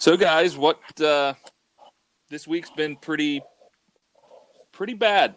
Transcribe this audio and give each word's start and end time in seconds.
So, 0.00 0.16
guys, 0.16 0.56
what 0.56 0.80
uh, 0.98 1.34
this 2.30 2.48
week's 2.48 2.70
been 2.70 2.96
pretty, 2.96 3.42
pretty 4.72 4.94
bad 4.94 5.34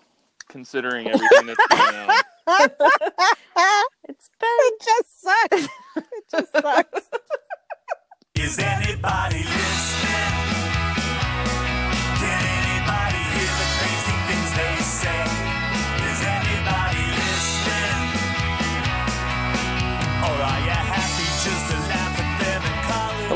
considering 0.47 1.05
everything 1.05 1.47
that's 1.47 1.67
going 1.67 1.96
on. 1.96 2.09
it's 4.07 4.29
been 4.39 4.47
It 4.49 4.81
just 4.81 5.21
sucks. 5.21 5.68
It 5.97 6.23
just 6.31 6.52
sucks. 6.54 7.10
Is 8.36 8.57
anybody 8.57 9.44
listening? 9.44 10.43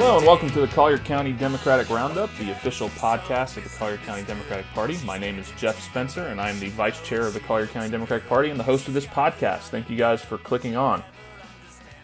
Hello, 0.08 0.20
and 0.20 0.26
welcome 0.26 0.50
to 0.52 0.62
the 0.62 0.68
Collier 0.68 1.00
County 1.00 1.34
Democratic 1.34 1.90
Roundup, 1.90 2.34
the 2.38 2.52
official 2.52 2.88
podcast 2.92 3.58
of 3.58 3.66
the 3.66 3.70
Collier 3.78 3.98
County 3.98 4.24
Democratic 4.24 4.66
Party. 4.68 4.98
My 5.04 5.18
name 5.18 5.38
is 5.38 5.52
Jeff 5.58 5.78
Spencer, 5.84 6.28
and 6.28 6.40
I'm 6.40 6.58
the 6.62 6.70
vice 6.70 7.02
chair 7.02 7.24
of 7.24 7.34
the 7.34 7.42
Collier 7.42 7.68
County 7.68 7.90
Democratic 7.90 8.26
Party 8.30 8.50
and 8.50 8.58
the 8.58 8.64
host 8.64 8.88
of 8.88 8.94
this 8.94 9.06
podcast. 9.06 9.64
Thank 9.64 9.90
you 9.90 9.98
guys 9.98 10.22
for 10.22 10.38
clicking 10.38 10.78
on. 10.78 11.04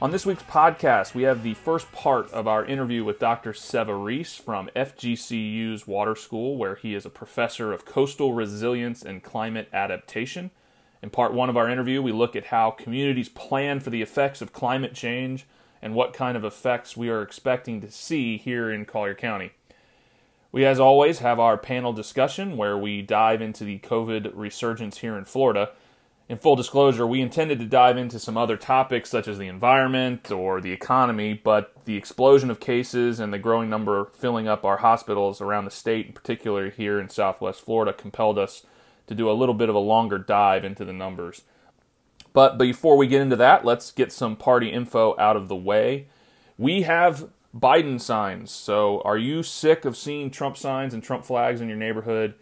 On 0.02 0.12
this 0.12 0.26
week's 0.26 0.44
podcast, 0.44 1.16
we 1.16 1.24
have 1.24 1.44
the 1.44 1.54
first 1.54 1.90
part 1.94 2.30
of 2.34 2.46
our 2.46 2.66
interview 2.66 3.05
with 3.05 3.20
Dr. 3.20 3.54
Savarese 3.54 4.38
from 4.38 4.70
FGCU's 4.76 5.88
Water 5.88 6.18
School, 6.18 6.58
where 6.58 6.76
he 6.76 6.96
is 6.96 7.05
a 7.05 7.10
professor 7.10 7.72
of 7.72 7.85
coastal 7.85 8.34
resilience 8.34 9.02
and 9.02 9.24
climate 9.24 9.70
adaptation. 9.72 10.52
In 11.02 11.10
part 11.10 11.34
one 11.34 11.49
of 11.49 11.55
our 11.55 11.70
interview, 11.70 12.02
we 12.02 12.12
look 12.12 12.35
at 12.35 12.48
how 12.48 12.72
communities 12.72 13.30
plan 13.30 13.80
for 13.80 13.91
the 13.91 14.02
effects 14.02 14.41
of 14.41 14.52
climate 14.52 14.94
change 14.94 15.46
and 15.84 15.94
what 15.94 16.14
kind 16.14 16.38
of 16.38 16.46
effects 16.46 16.96
we 16.96 17.10
are 17.10 17.22
expecting 17.22 17.82
to 17.82 17.91
see 17.91 18.38
here 18.38 18.72
in 18.72 18.86
Collier 18.86 19.14
County. 19.14 19.52
We, 20.50 20.66
as 20.66 20.80
always, 20.80 21.20
have 21.20 21.41
our 21.41 21.58
panel 21.58 21.91
discussion 21.91 22.55
where 22.55 22.77
we 22.77 23.02
dive 23.02 23.41
into 23.41 23.66
the 23.66 23.80
COVID 23.80 24.32
resurgence 24.34 24.99
here 24.99 25.18
in 25.18 25.26
Florida. 25.26 25.72
In 26.30 26.38
full 26.38 26.55
disclosure, 26.55 27.05
we 27.05 27.20
intended 27.20 27.60
to 27.60 27.66
dive 27.66 27.98
into 27.98 28.18
some 28.18 28.38
other 28.38 28.55
topics 28.55 29.10
such 29.10 29.27
as 29.27 29.38
the 29.38 29.48
environment 29.48 30.32
or 30.32 30.62
the 30.62 30.72
economy, 30.72 31.34
but 31.34 31.74
the 31.84 31.98
explosion 31.98 32.50
of 32.50 32.62
cases 32.62 33.20
and 33.20 33.34
the 33.34 33.38
growing 33.38 33.70
number 33.70 34.05
filling 34.13 34.48
up 34.48 34.63
our 34.63 34.77
hospitals 34.77 35.41
around 35.41 35.66
the 35.66 35.72
state, 35.72 36.07
in 36.07 36.13
particular 36.13 36.70
here 36.70 36.98
in 36.98 37.10
southwest 37.10 37.60
Florida, 37.60 37.91
compelled 37.91 38.40
us 38.40 38.66
to 39.07 39.16
do 39.16 39.29
a 39.29 39.34
little 39.34 39.55
bit 39.55 39.68
of 39.68 39.76
a 39.76 39.79
longer 39.79 40.18
dive 40.18 40.63
into 40.63 40.85
the 40.85 40.94
numbers. 40.94 41.41
But 42.34 42.57
before 42.57 42.98
we 42.98 43.07
get 43.07 43.21
into 43.21 43.35
that, 43.37 43.63
let's 43.63 43.91
get 43.91 44.12
some 44.12 44.35
party 44.35 44.70
info 44.70 45.15
out 45.20 45.37
of 45.37 45.48
the 45.48 45.55
way. 45.55 46.07
We 46.57 46.81
have 46.81 47.29
Biden 47.55 48.01
signs. 48.01 48.51
So, 48.51 49.01
are 49.05 49.17
you 49.17 49.43
sick 49.43 49.85
of 49.85 49.95
seeing 49.95 50.31
Trump 50.31 50.57
signs 50.57 50.93
and 50.93 51.04
Trump 51.04 51.23
flags 51.23 51.61
in 51.61 51.67
your 51.67 51.77
neighborhood? 51.77 52.34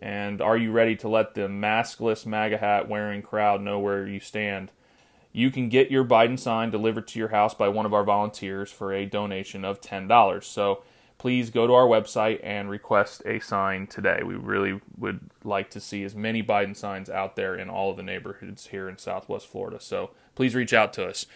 And 0.00 0.40
are 0.40 0.56
you 0.56 0.70
ready 0.70 0.94
to 0.96 1.08
let 1.08 1.34
the 1.34 1.48
maskless 1.48 2.26
MAGA 2.26 2.58
hat 2.58 2.88
wearing 2.88 3.22
crowd 3.22 3.62
know 3.62 3.78
where 3.78 4.06
you 4.06 4.20
stand? 4.20 4.70
You 5.32 5.50
can 5.50 5.68
get 5.68 5.90
your 5.90 6.04
Biden 6.04 6.38
sign 6.38 6.70
delivered 6.70 7.08
to 7.08 7.18
your 7.18 7.28
house 7.28 7.54
by 7.54 7.68
one 7.68 7.86
of 7.86 7.94
our 7.94 8.04
volunteers 8.04 8.70
for 8.70 8.92
a 8.92 9.06
donation 9.06 9.64
of 9.64 9.80
$10. 9.80 10.44
So, 10.44 10.82
please 11.18 11.50
go 11.50 11.66
to 11.66 11.74
our 11.74 11.86
website 11.86 12.40
and 12.42 12.70
request 12.70 13.22
a 13.26 13.40
sign 13.40 13.86
today. 13.88 14.22
We 14.24 14.36
really 14.36 14.80
would 14.96 15.20
like 15.44 15.68
to 15.70 15.80
see 15.80 16.04
as 16.04 16.14
many 16.14 16.42
Biden 16.42 16.76
signs 16.76 17.10
out 17.10 17.34
there 17.34 17.56
in 17.56 17.68
all 17.68 17.90
of 17.90 17.96
the 17.96 18.02
neighborhoods 18.02 18.68
here 18.68 18.88
in 18.88 18.98
Southwest 18.98 19.48
Florida. 19.48 19.80
So 19.80 20.10
please 20.36 20.54
reach 20.54 20.72
out 20.72 20.92
to 20.94 21.06
us. 21.06 21.26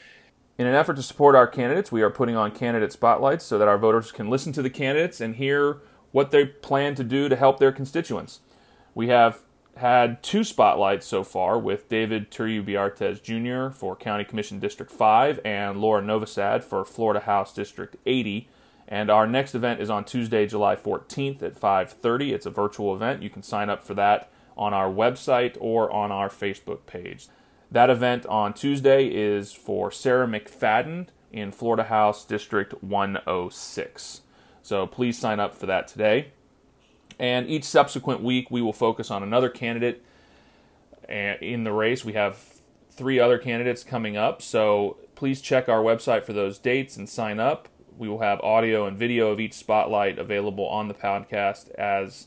In 0.56 0.66
an 0.66 0.74
effort 0.74 0.94
to 0.94 1.02
support 1.02 1.34
our 1.34 1.48
candidates, 1.48 1.90
we 1.90 2.02
are 2.02 2.10
putting 2.10 2.36
on 2.36 2.52
candidate 2.52 2.92
spotlights 2.92 3.44
so 3.44 3.58
that 3.58 3.68
our 3.68 3.78
voters 3.78 4.12
can 4.12 4.30
listen 4.30 4.52
to 4.52 4.62
the 4.62 4.70
candidates 4.70 5.20
and 5.20 5.36
hear 5.36 5.78
what 6.12 6.30
they 6.30 6.44
plan 6.44 6.94
to 6.94 7.02
do 7.02 7.28
to 7.28 7.34
help 7.34 7.58
their 7.58 7.72
constituents. 7.72 8.40
We 8.94 9.08
have 9.08 9.40
had 9.76 10.22
two 10.22 10.44
spotlights 10.44 11.06
so 11.06 11.24
far 11.24 11.58
with 11.58 11.88
David 11.88 12.30
Turrubiartez 12.30 13.22
Jr. 13.22 13.74
for 13.74 13.96
County 13.96 14.24
Commission 14.24 14.60
District 14.60 14.92
5 14.92 15.40
and 15.44 15.80
Laura 15.80 16.02
Novosad 16.02 16.62
for 16.62 16.84
Florida 16.84 17.20
House 17.20 17.54
District 17.54 17.96
80. 18.04 18.48
And 18.88 19.10
our 19.10 19.26
next 19.26 19.54
event 19.54 19.80
is 19.80 19.90
on 19.90 20.04
Tuesday, 20.04 20.46
July 20.46 20.76
14th 20.76 21.42
at 21.42 21.56
5:30. 21.56 22.32
It's 22.32 22.46
a 22.46 22.50
virtual 22.50 22.94
event. 22.94 23.22
You 23.22 23.30
can 23.30 23.42
sign 23.42 23.70
up 23.70 23.82
for 23.82 23.94
that 23.94 24.28
on 24.56 24.74
our 24.74 24.90
website 24.90 25.56
or 25.60 25.90
on 25.90 26.12
our 26.12 26.28
Facebook 26.28 26.84
page. 26.86 27.28
That 27.70 27.88
event 27.88 28.26
on 28.26 28.52
Tuesday 28.52 29.06
is 29.06 29.52
for 29.52 29.90
Sarah 29.90 30.26
McFadden 30.26 31.08
in 31.32 31.52
Florida 31.52 31.84
House 31.84 32.24
District 32.24 32.74
106. 32.82 34.20
So 34.62 34.86
please 34.86 35.18
sign 35.18 35.40
up 35.40 35.54
for 35.54 35.66
that 35.66 35.88
today. 35.88 36.32
And 37.18 37.48
each 37.48 37.64
subsequent 37.64 38.22
week, 38.22 38.50
we 38.50 38.60
will 38.60 38.72
focus 38.72 39.10
on 39.10 39.22
another 39.22 39.48
candidate 39.48 40.04
uh, 41.08 41.38
in 41.40 41.64
the 41.64 41.72
race. 41.72 42.04
We 42.04 42.12
have 42.12 42.38
three 42.90 43.18
other 43.18 43.38
candidates 43.38 43.82
coming 43.84 44.16
up, 44.16 44.42
so 44.42 44.98
please 45.14 45.40
check 45.40 45.68
our 45.68 45.82
website 45.82 46.24
for 46.24 46.32
those 46.32 46.58
dates 46.58 46.96
and 46.96 47.08
sign 47.08 47.40
up. 47.40 47.68
We 47.98 48.08
will 48.08 48.20
have 48.20 48.40
audio 48.40 48.86
and 48.86 48.96
video 48.96 49.30
of 49.30 49.40
each 49.40 49.54
spotlight 49.54 50.18
available 50.18 50.66
on 50.66 50.88
the 50.88 50.94
podcast 50.94 51.70
as 51.72 52.26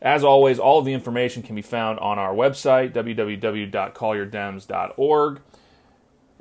As 0.02 0.24
always, 0.24 0.58
all 0.60 0.80
of 0.80 0.86
the 0.86 0.94
information 0.94 1.44
can 1.44 1.56
be 1.56 1.62
found 1.62 2.00
on 2.00 2.20
our 2.20 2.34
website, 2.34 2.92
www.collierdems.org. 2.92 5.40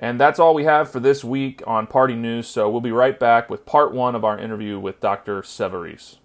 And 0.03 0.19
that's 0.19 0.41
all 0.41 0.53
we 0.53 0.65
have 0.65 0.91
for 0.91 0.99
this 0.99 1.23
week 1.23 1.63
on 1.65 1.87
Party 1.87 2.17
News, 2.17 2.49
so 2.49 2.69
we'll 2.69 2.81
be 2.81 2.91
right 2.91 3.17
back 3.17 3.49
with 3.49 3.65
part 3.65 3.95
one 3.95 4.17
of 4.17 4.25
our 4.25 4.37
interview 4.37 4.81
with 4.81 5.01
Dr. 5.01 5.43
Savarese. 5.43 6.17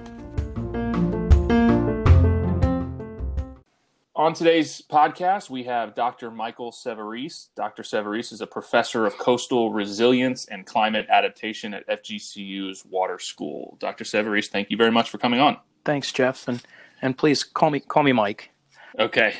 On 4.25 4.33
today's 4.33 4.81
podcast, 4.81 5.51
we 5.51 5.66
have 5.66 5.94
Dr. 5.94 6.31
Michael 6.31 6.72
Savarese. 6.72 7.50
Dr. 7.56 7.83
Savarese 7.83 8.33
is 8.33 8.42
a 8.42 8.48
professor 8.48 9.06
of 9.06 9.16
coastal 9.19 9.72
resilience 9.72 10.45
and 10.45 10.66
climate 10.66 11.06
adaptation 11.10 11.75
at 11.75 11.88
FGCU's 11.88 12.83
Water 12.86 13.19
School. 13.19 13.77
Dr. 13.80 14.04
Savarese, 14.04 14.48
thank 14.48 14.72
you 14.72 14.77
very 14.77 14.89
much 14.89 15.12
for 15.12 15.19
coming 15.19 15.39
on. 15.39 15.57
Thanks, 15.83 16.12
Jeff, 16.12 16.48
and 16.48 16.63
and 17.04 17.16
please 17.16 17.44
call 17.44 17.69
me 17.69 17.80
call 17.80 18.01
me 18.01 18.13
Mike. 18.13 18.50
Okay, 18.98 19.36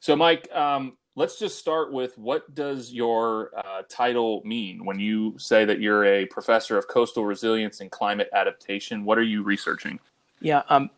so 0.00 0.16
Mike, 0.16 0.50
um, 0.52 0.96
let's 1.14 1.38
just 1.38 1.60
start 1.60 1.92
with 1.92 2.18
what 2.18 2.52
does 2.52 2.92
your 2.92 3.52
uh, 3.56 3.82
title 3.88 4.42
mean 4.44 4.84
when 4.84 4.98
you 4.98 5.38
say 5.38 5.64
that 5.64 5.80
you're 5.80 6.04
a 6.04 6.26
professor 6.26 6.76
of 6.76 6.88
coastal 6.88 7.24
resilience 7.24 7.80
and 7.80 7.92
climate 7.92 8.28
adaptation? 8.34 9.04
What 9.04 9.18
are 9.18 9.22
you 9.22 9.44
researching? 9.44 10.00
Yeah, 10.40 10.62
um, 10.68 10.90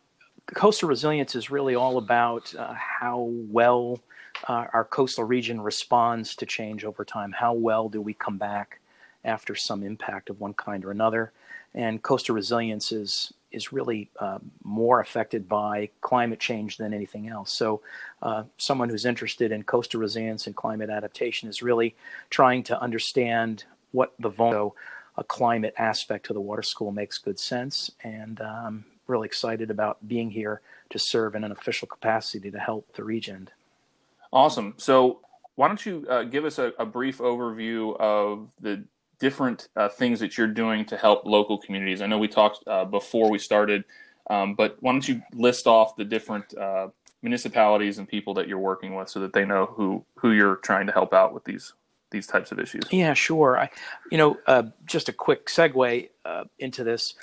coastal 0.47 0.89
resilience 0.89 1.35
is 1.35 1.49
really 1.49 1.75
all 1.75 1.97
about 1.97 2.53
uh, 2.55 2.73
how 2.73 3.29
well 3.49 3.99
uh, 4.47 4.65
our 4.73 4.85
coastal 4.85 5.23
region 5.23 5.61
responds 5.61 6.35
to 6.35 6.45
change 6.45 6.83
over 6.83 7.05
time. 7.05 7.31
How 7.31 7.53
well 7.53 7.89
do 7.89 8.01
we 8.01 8.13
come 8.13 8.37
back 8.37 8.79
after 9.23 9.55
some 9.55 9.83
impact 9.83 10.29
of 10.29 10.39
one 10.39 10.53
kind 10.53 10.83
or 10.83 10.91
another? 10.91 11.31
And 11.73 12.01
coastal 12.01 12.35
resilience 12.35 12.91
is 12.91 13.33
is 13.51 13.71
really 13.71 14.09
uh, 14.19 14.39
more 14.63 14.99
affected 14.99 15.47
by 15.47 15.87
climate 16.01 16.39
change 16.39 16.77
than 16.77 16.91
anything 16.91 17.27
else. 17.27 17.53
So, 17.53 17.81
uh, 18.23 18.43
someone 18.57 18.89
who's 18.89 19.05
interested 19.05 19.51
in 19.51 19.61
coastal 19.61 19.99
resilience 19.99 20.47
and 20.47 20.55
climate 20.55 20.89
adaptation 20.89 21.47
is 21.47 21.61
really 21.61 21.95
trying 22.31 22.63
to 22.63 22.81
understand 22.81 23.65
what 23.91 24.13
the 24.19 24.29
vulnerable 24.29 24.75
a 25.17 25.23
climate 25.23 25.73
aspect 25.77 26.25
to 26.25 26.33
the 26.33 26.41
water 26.41 26.63
school 26.63 26.91
makes 26.91 27.17
good 27.17 27.39
sense. 27.39 27.91
And 28.03 28.41
um, 28.41 28.85
really 29.07 29.25
excited 29.25 29.69
about 29.69 30.07
being 30.07 30.31
here 30.31 30.61
to 30.89 30.99
serve 30.99 31.35
in 31.35 31.43
an 31.43 31.51
official 31.51 31.87
capacity 31.87 32.51
to 32.51 32.59
help 32.59 32.93
the 32.95 33.03
region. 33.03 33.49
Awesome. 34.31 34.73
So, 34.77 35.19
why 35.55 35.67
don't 35.67 35.85
you 35.85 36.05
uh, 36.09 36.23
give 36.23 36.45
us 36.45 36.57
a, 36.57 36.73
a, 36.79 36.85
brief 36.85 37.19
overview 37.19 37.95
of 37.99 38.51
the 38.59 38.83
different 39.19 39.67
uh, 39.75 39.87
things 39.87 40.19
that 40.19 40.35
you're 40.35 40.47
doing 40.47 40.83
to 40.85 40.97
help 40.97 41.25
local 41.25 41.59
communities? 41.59 42.01
I 42.01 42.07
know 42.07 42.17
we 42.17 42.27
talked 42.27 42.67
uh, 42.67 42.85
before 42.85 43.29
we 43.29 43.37
started, 43.37 43.83
um, 44.31 44.55
but 44.55 44.77
why 44.79 44.91
don't 44.91 45.07
you 45.07 45.21
list 45.33 45.67
off 45.67 45.95
the 45.95 46.05
different 46.05 46.57
uh, 46.57 46.87
municipalities 47.21 47.99
and 47.99 48.07
people 48.07 48.33
that 48.33 48.47
you're 48.47 48.57
working 48.57 48.95
with 48.95 49.09
so 49.09 49.19
that 49.19 49.33
they 49.33 49.45
know 49.45 49.67
who 49.67 50.03
who 50.15 50.31
you're 50.31 50.55
trying 50.57 50.87
to 50.87 50.91
help 50.91 51.13
out 51.13 51.33
with 51.33 51.43
these 51.43 51.73
these 52.09 52.25
types 52.25 52.51
of 52.51 52.59
issues? 52.59 52.83
Yeah, 52.91 53.13
sure. 53.13 53.59
I, 53.59 53.69
you 54.11 54.17
know, 54.17 54.37
uh, 54.47 54.63
just 54.85 55.09
a 55.09 55.13
quick 55.13 55.47
segue 55.47 56.09
uh, 56.25 56.43
into 56.57 56.83
this. 56.83 57.15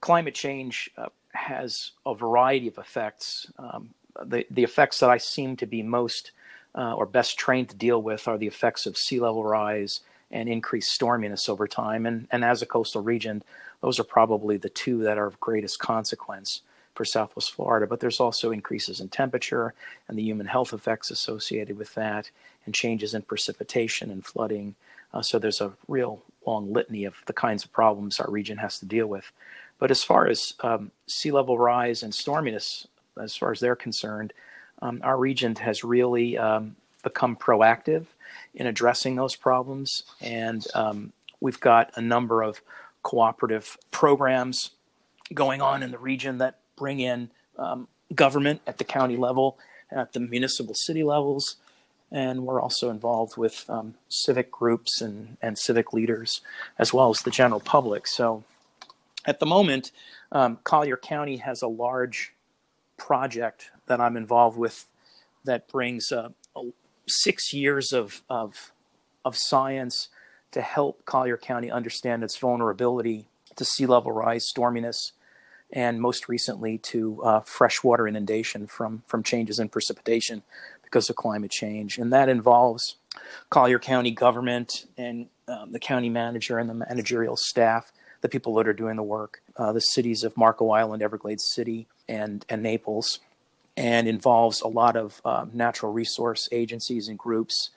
Climate 0.00 0.34
change 0.34 0.90
has 1.34 1.92
a 2.06 2.14
variety 2.14 2.68
of 2.68 2.78
effects. 2.78 3.50
Um, 3.58 3.90
the 4.24 4.46
the 4.50 4.64
effects 4.64 5.00
that 5.00 5.10
I 5.10 5.18
seem 5.18 5.56
to 5.56 5.66
be 5.66 5.82
most 5.82 6.30
uh, 6.74 6.94
or 6.94 7.06
best 7.06 7.38
trained 7.38 7.68
to 7.70 7.76
deal 7.76 8.00
with 8.00 8.26
are 8.28 8.38
the 8.38 8.46
effects 8.46 8.86
of 8.86 8.96
sea 8.96 9.20
level 9.20 9.44
rise 9.44 10.00
and 10.30 10.48
increased 10.48 10.98
storminess 10.98 11.48
over 11.48 11.66
time. 11.66 12.06
And 12.06 12.28
and 12.30 12.44
as 12.44 12.62
a 12.62 12.66
coastal 12.66 13.02
region, 13.02 13.42
those 13.80 14.00
are 14.00 14.04
probably 14.04 14.56
the 14.56 14.68
two 14.68 15.02
that 15.02 15.18
are 15.18 15.26
of 15.26 15.40
greatest 15.40 15.78
consequence 15.78 16.62
for 16.94 17.04
Southwest 17.04 17.52
Florida. 17.52 17.86
But 17.86 18.00
there's 18.00 18.20
also 18.20 18.52
increases 18.52 19.00
in 19.00 19.08
temperature 19.08 19.74
and 20.08 20.16
the 20.16 20.22
human 20.22 20.46
health 20.46 20.72
effects 20.72 21.10
associated 21.10 21.76
with 21.76 21.94
that, 21.94 22.30
and 22.64 22.74
changes 22.74 23.14
in 23.14 23.22
precipitation 23.22 24.10
and 24.10 24.24
flooding. 24.24 24.74
Uh, 25.12 25.22
so 25.22 25.38
there's 25.38 25.60
a 25.60 25.72
real 25.88 26.22
long 26.46 26.72
litany 26.72 27.04
of 27.04 27.14
the 27.26 27.32
kinds 27.32 27.64
of 27.64 27.72
problems 27.72 28.20
our 28.20 28.30
region 28.30 28.58
has 28.58 28.78
to 28.78 28.86
deal 28.86 29.06
with. 29.06 29.32
But 29.78 29.90
as 29.90 30.02
far 30.02 30.26
as 30.26 30.54
um, 30.60 30.90
sea 31.06 31.30
level 31.30 31.58
rise 31.58 32.02
and 32.02 32.12
storminess, 32.12 32.86
as 33.20 33.36
far 33.36 33.52
as 33.52 33.60
they're 33.60 33.76
concerned, 33.76 34.32
um, 34.82 35.00
our 35.02 35.16
region 35.16 35.54
has 35.56 35.84
really 35.84 36.38
um, 36.38 36.76
become 37.02 37.36
proactive 37.36 38.06
in 38.54 38.66
addressing 38.66 39.16
those 39.16 39.36
problems. 39.36 40.04
And 40.20 40.66
um, 40.74 41.12
we've 41.40 41.60
got 41.60 41.90
a 41.96 42.00
number 42.00 42.42
of 42.42 42.60
cooperative 43.02 43.76
programs 43.90 44.70
going 45.32 45.60
on 45.60 45.82
in 45.82 45.90
the 45.90 45.98
region 45.98 46.38
that 46.38 46.58
bring 46.76 47.00
in 47.00 47.30
um, 47.58 47.88
government 48.14 48.60
at 48.66 48.78
the 48.78 48.84
county 48.84 49.16
level, 49.16 49.58
at 49.90 50.12
the 50.12 50.20
municipal 50.20 50.74
city 50.74 51.02
levels, 51.02 51.56
and 52.10 52.44
we're 52.44 52.60
also 52.60 52.90
involved 52.90 53.36
with 53.36 53.64
um, 53.68 53.94
civic 54.08 54.50
groups 54.50 55.00
and, 55.00 55.36
and 55.42 55.58
civic 55.58 55.92
leaders 55.92 56.40
as 56.78 56.92
well 56.92 57.10
as 57.10 57.18
the 57.20 57.30
general 57.30 57.60
public. 57.60 58.06
So 58.06 58.44
at 59.24 59.40
the 59.40 59.46
moment, 59.46 59.90
um, 60.32 60.58
Collier 60.64 60.96
County 60.96 61.38
has 61.38 61.62
a 61.62 61.68
large 61.68 62.34
project 62.96 63.70
that 63.86 64.00
I'm 64.00 64.16
involved 64.16 64.56
with 64.56 64.86
that 65.44 65.68
brings 65.68 66.10
uh, 66.12 66.30
six 67.06 67.52
years 67.52 67.92
of, 67.92 68.22
of, 68.28 68.72
of 69.24 69.36
science 69.36 70.08
to 70.52 70.60
help 70.60 71.04
Collier 71.04 71.36
County 71.36 71.70
understand 71.70 72.22
its 72.22 72.36
vulnerability 72.38 73.26
to 73.56 73.64
sea 73.64 73.86
level 73.86 74.12
rise, 74.12 74.50
storminess, 74.56 75.12
and 75.72 76.00
most 76.00 76.28
recently 76.28 76.78
to 76.78 77.22
uh, 77.22 77.40
freshwater 77.40 78.06
inundation 78.06 78.66
from, 78.66 79.02
from 79.06 79.22
changes 79.22 79.58
in 79.58 79.68
precipitation 79.68 80.42
because 80.82 81.10
of 81.10 81.16
climate 81.16 81.50
change. 81.50 81.98
And 81.98 82.12
that 82.12 82.28
involves 82.28 82.96
Collier 83.50 83.78
County 83.78 84.12
government 84.12 84.86
and 84.96 85.26
um, 85.48 85.72
the 85.72 85.80
county 85.80 86.08
manager 86.08 86.58
and 86.58 86.70
the 86.70 86.74
managerial 86.74 87.36
staff 87.36 87.92
the 88.24 88.28
people 88.30 88.54
that 88.54 88.66
are 88.66 88.72
doing 88.72 88.96
the 88.96 89.02
work, 89.02 89.42
uh, 89.58 89.70
the 89.70 89.82
cities 89.82 90.24
of 90.24 90.34
Marco 90.34 90.70
Island, 90.70 91.02
Everglades 91.02 91.44
City, 91.52 91.86
and, 92.08 92.42
and 92.48 92.62
Naples, 92.62 93.20
and 93.76 94.08
involves 94.08 94.62
a 94.62 94.66
lot 94.66 94.96
of 94.96 95.20
uh, 95.26 95.44
natural 95.52 95.92
resource 95.92 96.48
agencies 96.50 97.08
and 97.08 97.18
groups 97.18 97.68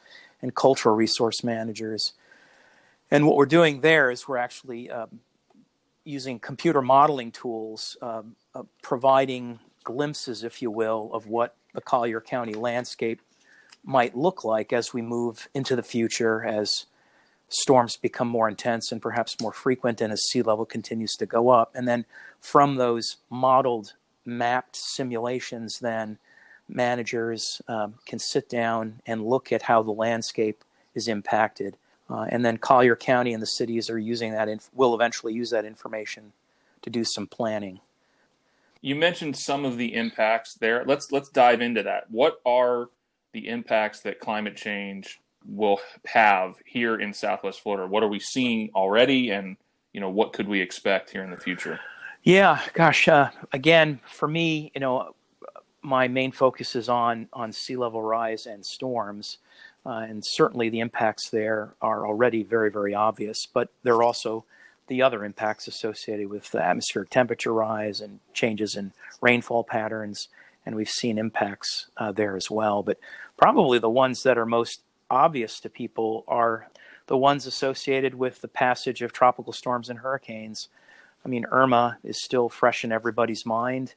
and 0.41 0.55
cultural 0.55 0.95
resource 0.95 1.43
managers. 1.43 2.13
And 3.11 3.27
what 3.27 3.35
we're 3.35 3.45
doing 3.45 3.81
there 3.81 4.09
is 4.09 4.25
we're 4.25 4.37
actually 4.37 4.89
um, 4.89 5.19
using 6.05 6.39
computer 6.39 6.81
modeling 6.81 7.33
tools, 7.33 7.97
um, 8.01 8.37
uh, 8.55 8.63
providing 8.81 9.59
glimpses, 9.83 10.45
if 10.45 10.61
you 10.61 10.71
will, 10.71 11.09
of 11.11 11.27
what 11.27 11.57
the 11.73 11.81
Collier 11.81 12.21
County 12.21 12.53
landscape 12.53 13.19
might 13.83 14.15
look 14.15 14.45
like 14.45 14.71
as 14.71 14.93
we 14.93 15.01
move 15.01 15.49
into 15.53 15.75
the 15.75 15.83
future, 15.83 16.45
as 16.45 16.85
storms 17.49 17.95
become 17.95 18.27
more 18.27 18.49
intense 18.49 18.91
and 18.91 19.01
perhaps 19.01 19.39
more 19.41 19.53
frequent 19.53 20.01
and 20.01 20.11
as 20.11 20.23
sea 20.29 20.41
level 20.41 20.65
continues 20.65 21.13
to 21.13 21.25
go 21.25 21.49
up. 21.49 21.71
And 21.75 21.87
then 21.87 22.05
from 22.39 22.75
those 22.75 23.17
modeled, 23.29 23.93
mapped 24.25 24.75
simulations, 24.75 25.79
then 25.79 26.17
managers 26.67 27.61
um, 27.67 27.95
can 28.05 28.19
sit 28.19 28.49
down 28.49 29.01
and 29.05 29.25
look 29.25 29.51
at 29.51 29.63
how 29.63 29.81
the 29.81 29.91
landscape 29.91 30.63
is 30.93 31.07
impacted. 31.07 31.77
Uh, 32.09 32.25
and 32.29 32.43
then 32.43 32.57
Collier 32.57 32.95
County 32.95 33.33
and 33.33 33.41
the 33.41 33.47
cities 33.47 33.89
are 33.89 33.99
using 33.99 34.31
that, 34.31 34.49
inf- 34.49 34.69
will 34.73 34.93
eventually 34.93 35.33
use 35.33 35.49
that 35.51 35.65
information 35.65 36.33
to 36.81 36.89
do 36.89 37.03
some 37.03 37.27
planning. 37.27 37.79
You 38.81 38.95
mentioned 38.95 39.35
some 39.35 39.65
of 39.65 39.77
the 39.77 39.93
impacts 39.95 40.53
there. 40.53 40.83
Let's 40.85 41.11
let's 41.11 41.29
dive 41.29 41.61
into 41.61 41.83
that. 41.83 42.09
What 42.11 42.39
are 42.45 42.89
the 43.33 43.47
impacts 43.47 44.01
that 44.01 44.19
climate 44.19 44.55
change 44.55 45.19
will 45.47 45.79
have 46.05 46.55
here 46.65 46.99
in 46.99 47.13
Southwest 47.13 47.61
Florida? 47.61 47.87
What 47.87 48.03
are 48.03 48.07
we 48.07 48.19
seeing 48.19 48.69
already, 48.75 49.31
and 49.31 49.57
you 49.93 50.01
know 50.01 50.09
what 50.09 50.33
could 50.33 50.47
we 50.47 50.61
expect 50.61 51.09
here 51.09 51.23
in 51.23 51.31
the 51.31 51.37
future? 51.37 51.79
Yeah, 52.23 52.61
gosh, 52.73 53.07
uh, 53.07 53.29
again, 53.53 53.99
for 54.05 54.27
me, 54.27 54.71
you 54.75 54.81
know, 54.81 55.15
my 55.81 56.07
main 56.07 56.31
focus 56.31 56.75
is 56.75 56.89
on 56.89 57.29
on 57.33 57.51
sea 57.51 57.77
level 57.77 58.01
rise 58.01 58.45
and 58.45 58.65
storms, 58.65 59.37
uh, 59.85 60.05
and 60.09 60.23
certainly 60.25 60.69
the 60.69 60.81
impacts 60.81 61.29
there 61.29 61.73
are 61.81 62.05
already 62.05 62.43
very 62.43 62.69
very 62.69 62.93
obvious. 62.93 63.45
But 63.45 63.69
there 63.83 63.95
are 63.95 64.03
also 64.03 64.45
the 64.87 65.01
other 65.01 65.23
impacts 65.25 65.67
associated 65.67 66.29
with 66.29 66.51
the 66.51 66.63
atmospheric 66.63 67.09
temperature 67.09 67.53
rise 67.53 68.01
and 68.01 68.19
changes 68.33 68.75
in 68.75 68.91
rainfall 69.21 69.63
patterns, 69.63 70.29
and 70.65 70.75
we've 70.75 70.89
seen 70.89 71.17
impacts 71.17 71.87
uh, 71.97 72.11
there 72.11 72.35
as 72.35 72.49
well. 72.49 72.83
But 72.83 72.97
probably 73.37 73.79
the 73.79 73.89
ones 73.89 74.23
that 74.23 74.37
are 74.37 74.45
most 74.45 74.81
obvious 75.09 75.59
to 75.61 75.69
people 75.69 76.23
are 76.27 76.67
the 77.07 77.17
ones 77.17 77.45
associated 77.45 78.15
with 78.15 78.41
the 78.41 78.47
passage 78.47 79.01
of 79.01 79.13
tropical 79.13 79.53
storms 79.53 79.89
and 79.89 79.99
hurricanes. 79.99 80.67
I 81.25 81.29
mean, 81.29 81.45
Irma 81.51 81.97
is 82.03 82.23
still 82.23 82.49
fresh 82.49 82.83
in 82.83 82.91
everybody's 82.91 83.45
mind. 83.45 83.93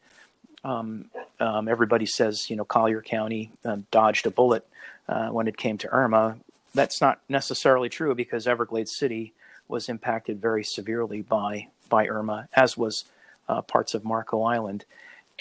Um, 0.64 1.07
um, 1.38 1.69
everybody 1.69 2.07
says, 2.07 2.49
you 2.49 2.57
know, 2.57 2.64
Collier 2.64 3.02
County 3.02 3.50
uh, 3.64 3.79
dodged 3.90 4.26
a 4.26 4.31
bullet 4.31 4.67
uh, 5.09 5.29
when 5.29 5.49
it 5.49 5.57
came 5.57 5.79
to 5.79 5.88
Irma. 5.88 6.38
That's 6.75 7.00
not 7.00 7.21
necessarily 7.29 7.88
true 7.88 8.14
because 8.14 8.47
Everglades 8.47 8.97
City 8.97 9.33
was 9.69 9.88
impacted 9.88 10.40
very 10.40 10.64
severely 10.64 11.23
by 11.23 11.69
by 11.88 12.07
Irma, 12.07 12.49
as 12.55 12.76
was 12.76 13.05
uh, 13.49 13.62
parts 13.62 13.95
of 13.95 14.05
Marco 14.05 14.43
Island. 14.43 14.85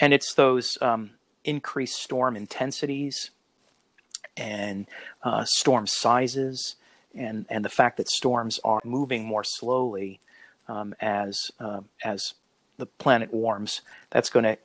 And 0.00 0.12
it's 0.12 0.34
those 0.34 0.76
um, 0.80 1.10
increased 1.44 1.96
storm 2.02 2.36
intensities 2.36 3.30
and 4.36 4.86
uh, 5.22 5.44
storm 5.44 5.86
sizes 5.86 6.76
and, 7.14 7.46
and 7.48 7.64
the 7.64 7.68
fact 7.68 7.96
that 7.96 8.08
storms 8.08 8.60
are 8.64 8.80
moving 8.84 9.24
more 9.24 9.44
slowly 9.44 10.20
um, 10.68 10.94
as, 11.00 11.50
uh, 11.58 11.80
as 12.04 12.34
the 12.76 12.86
planet 12.86 13.32
warms, 13.32 13.80
that's 14.10 14.30
going 14.30 14.44
to 14.44 14.58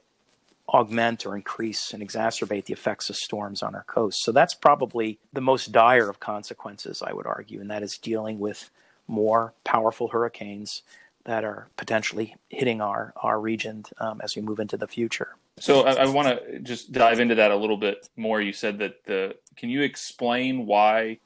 augment 0.70 1.26
or 1.26 1.36
increase 1.36 1.94
and 1.94 2.02
exacerbate 2.02 2.66
the 2.66 2.74
effects 2.74 3.10
of 3.10 3.16
storms 3.16 3.62
on 3.62 3.76
our 3.76 3.84
coast. 3.84 4.24
So 4.24 4.32
that's 4.32 4.54
probably 4.54 5.20
the 5.32 5.42
most 5.42 5.72
dire 5.72 6.10
of 6.10 6.20
consequences, 6.20 7.04
I 7.06 7.14
would 7.14 7.28
argue, 7.28 7.62
and 7.62 7.70
that 7.70 7.84
is 7.84 7.98
dealing 7.98 8.40
with 8.40 8.70
more 9.08 9.54
powerful 9.64 10.08
hurricanes 10.08 10.82
that 11.26 11.44
are 11.44 11.68
potentially 11.78 12.36
hitting 12.50 12.82
our, 12.82 13.14
our 13.18 13.40
region 13.40 13.86
um, 14.00 14.22
as 14.22 14.36
we 14.36 14.42
move 14.42 14.60
into 14.60 14.78
the 14.78 14.88
future. 14.88 15.36
So 15.60 15.84
I, 15.84 15.94
I 16.04 16.08
want 16.08 16.28
to 16.28 16.60
just 16.60 16.92
dive 16.92 17.20
into 17.20 17.36
that 17.36 17.52
a 17.52 17.56
little 17.56 17.78
bit 17.78 18.10
more. 18.18 18.42
You 18.42 18.52
said 18.54 18.80
that 18.80 19.04
the 19.06 19.36
can 19.56 19.70
you 19.70 19.82
explain 19.82 20.66
why 20.66 21.20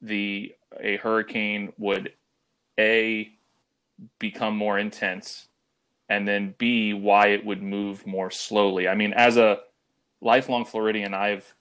the 0.00 0.54
a 0.80 0.96
hurricane 0.98 1.72
would 1.78 2.12
a 2.78 3.32
become 4.18 4.56
more 4.56 4.78
intense 4.78 5.48
and 6.08 6.26
then 6.28 6.54
B, 6.58 6.92
why 6.92 7.28
it 7.28 7.44
would 7.44 7.62
move 7.62 8.06
more 8.06 8.30
slowly. 8.30 8.88
I 8.88 8.94
mean, 8.94 9.14
as 9.14 9.36
a 9.38 9.60
lifelong 10.20 10.64
Floridian, 10.64 11.14
I've 11.14 11.54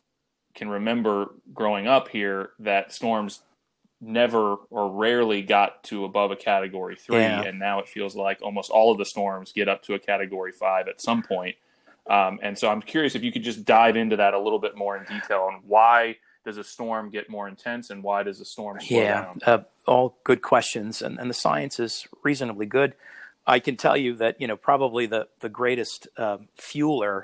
can 0.53 0.67
remember 0.67 1.35
growing 1.53 1.87
up 1.87 2.09
here 2.09 2.51
that 2.59 2.91
storms 2.91 3.43
never 4.01 4.55
or 4.69 4.91
rarely 4.91 5.41
got 5.41 5.81
to 5.85 6.03
above 6.03 6.31
a 6.31 6.35
category 6.35 6.95
three, 6.95 7.19
Yeah. 7.19 7.43
and 7.43 7.57
now 7.57 7.79
it 7.79 7.87
feels 7.87 8.15
like 8.15 8.41
almost 8.41 8.69
all 8.69 8.91
of 8.91 8.97
the 8.97 9.05
storms 9.05 9.53
get 9.53 9.69
up 9.69 9.81
to 9.83 9.93
a 9.93 9.99
category 9.99 10.51
five 10.51 10.89
at 10.89 10.99
some 10.99 11.21
point. 11.23 11.55
Um, 12.11 12.39
and 12.43 12.57
so 12.57 12.67
I'm 12.69 12.81
curious 12.81 13.15
if 13.15 13.23
you 13.23 13.31
could 13.31 13.43
just 13.43 13.63
dive 13.63 13.95
into 13.95 14.17
that 14.17 14.33
a 14.33 14.39
little 14.39 14.59
bit 14.59 14.75
more 14.75 14.97
in 14.97 15.05
detail 15.05 15.47
on 15.49 15.61
why 15.65 16.17
does 16.43 16.57
a 16.57 16.63
storm 16.63 17.09
get 17.09 17.29
more 17.29 17.47
intense 17.47 17.89
and 17.89 18.03
why 18.03 18.23
does 18.23 18.41
a 18.41 18.45
storm 18.45 18.79
slow 18.81 18.99
Yeah, 18.99 19.21
down? 19.21 19.39
uh, 19.45 19.59
all 19.87 20.17
good 20.25 20.41
questions, 20.41 21.01
and, 21.01 21.17
and 21.19 21.29
the 21.29 21.33
science 21.33 21.79
is 21.79 22.07
reasonably 22.21 22.65
good. 22.65 22.95
I 23.47 23.59
can 23.59 23.77
tell 23.77 23.95
you 23.95 24.15
that 24.17 24.41
you 24.41 24.47
know 24.47 24.57
probably 24.57 25.05
the 25.05 25.27
the 25.39 25.49
greatest 25.49 26.07
um 26.17 26.49
fueler 26.59 27.23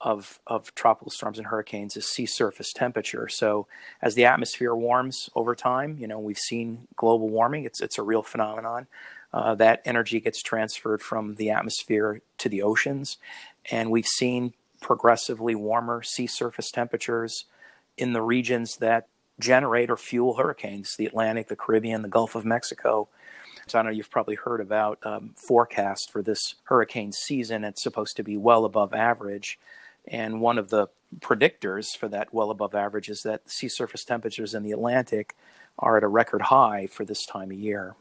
of 0.00 0.38
of 0.46 0.74
tropical 0.74 1.10
storms 1.10 1.38
and 1.38 1.48
hurricanes 1.48 1.96
is 1.96 2.06
sea 2.06 2.26
surface 2.26 2.72
temperature. 2.72 3.28
So 3.28 3.66
as 4.00 4.14
the 4.14 4.24
atmosphere 4.26 4.74
warms 4.74 5.28
over 5.34 5.54
time, 5.56 5.96
you 5.98 6.06
know 6.06 6.18
we've 6.20 6.38
seen 6.38 6.86
global 6.96 7.28
warming. 7.28 7.64
It's 7.64 7.80
it's 7.80 7.98
a 7.98 8.02
real 8.02 8.22
phenomenon. 8.22 8.86
Uh, 9.32 9.54
that 9.54 9.80
energy 9.84 10.18
gets 10.18 10.42
transferred 10.42 11.00
from 11.00 11.36
the 11.36 11.50
atmosphere 11.50 12.20
to 12.38 12.48
the 12.48 12.62
oceans, 12.62 13.16
and 13.70 13.90
we've 13.90 14.06
seen 14.06 14.54
progressively 14.80 15.54
warmer 15.54 16.02
sea 16.02 16.26
surface 16.26 16.70
temperatures 16.70 17.44
in 17.96 18.12
the 18.12 18.22
regions 18.22 18.76
that 18.76 19.08
generate 19.38 19.90
or 19.90 19.96
fuel 19.96 20.34
hurricanes 20.34 20.94
the 20.96 21.06
Atlantic, 21.06 21.48
the 21.48 21.56
Caribbean, 21.56 22.02
the 22.02 22.08
Gulf 22.08 22.34
of 22.34 22.44
Mexico. 22.44 23.08
So 23.66 23.78
I 23.78 23.82
know 23.82 23.90
you've 23.90 24.10
probably 24.10 24.34
heard 24.34 24.60
about 24.60 24.98
um, 25.04 25.34
forecast 25.36 26.10
for 26.10 26.22
this 26.22 26.56
hurricane 26.64 27.12
season. 27.12 27.64
It's 27.64 27.82
supposed 27.82 28.16
to 28.16 28.22
be 28.22 28.36
well 28.36 28.64
above 28.64 28.94
average. 28.94 29.58
And 30.08 30.40
one 30.40 30.58
of 30.58 30.70
the 30.70 30.88
predictors 31.20 31.96
for 31.98 32.08
that 32.08 32.32
well 32.32 32.50
above 32.50 32.74
average 32.74 33.08
is 33.08 33.22
that 33.22 33.48
sea 33.50 33.68
surface 33.68 34.04
temperatures 34.04 34.54
in 34.54 34.62
the 34.62 34.72
Atlantic 34.72 35.36
are 35.78 35.96
at 35.96 36.02
a 36.02 36.08
record 36.08 36.42
high 36.42 36.86
for 36.86 37.04
this 37.04 37.24
time 37.26 37.50
of 37.50 37.58
year. 37.58 37.94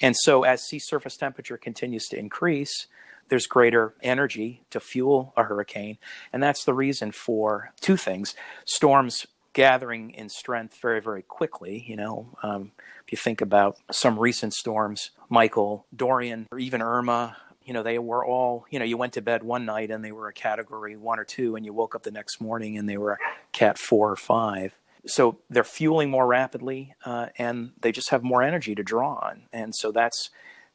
And 0.00 0.16
so, 0.16 0.44
as 0.44 0.62
sea 0.62 0.78
surface 0.78 1.16
temperature 1.16 1.58
continues 1.58 2.06
to 2.08 2.18
increase, 2.18 2.86
there's 3.30 3.46
greater 3.46 3.94
energy 4.02 4.62
to 4.70 4.80
fuel 4.80 5.32
a 5.36 5.44
hurricane. 5.44 5.96
And 6.32 6.42
that's 6.42 6.64
the 6.64 6.74
reason 6.74 7.12
for 7.12 7.72
two 7.80 7.96
things 7.96 8.34
storms 8.66 9.26
gathering 9.52 10.10
in 10.10 10.28
strength 10.28 10.78
very, 10.80 11.00
very 11.00 11.22
quickly. 11.22 11.84
You 11.88 11.96
know, 11.96 12.36
um, 12.42 12.72
if 13.04 13.12
you 13.12 13.16
think 13.16 13.40
about 13.40 13.76
some 13.90 14.18
recent 14.18 14.52
storms, 14.52 15.10
Michael, 15.28 15.86
Dorian, 15.94 16.46
or 16.52 16.58
even 16.58 16.82
Irma, 16.82 17.36
you 17.64 17.72
know, 17.72 17.82
they 17.82 17.98
were 17.98 18.24
all, 18.24 18.66
you 18.70 18.78
know, 18.78 18.84
you 18.84 18.96
went 18.96 19.12
to 19.14 19.22
bed 19.22 19.42
one 19.42 19.64
night 19.64 19.90
and 19.90 20.04
they 20.04 20.12
were 20.12 20.28
a 20.28 20.32
category 20.32 20.96
one 20.96 21.18
or 21.18 21.24
two, 21.24 21.56
and 21.56 21.64
you 21.64 21.72
woke 21.72 21.94
up 21.94 22.02
the 22.02 22.10
next 22.10 22.40
morning 22.40 22.76
and 22.76 22.88
they 22.88 22.96
were 22.96 23.12
a 23.12 23.18
cat 23.52 23.78
four 23.78 24.10
or 24.10 24.16
five. 24.16 24.74
So 25.06 25.38
they're 25.48 25.64
fueling 25.64 26.10
more 26.10 26.26
rapidly, 26.26 26.94
uh, 27.06 27.28
and 27.38 27.72
they 27.80 27.90
just 27.92 28.10
have 28.10 28.22
more 28.22 28.42
energy 28.42 28.74
to 28.74 28.82
draw 28.82 29.14
on. 29.14 29.44
And 29.52 29.74
so 29.74 29.92
that's 29.92 30.30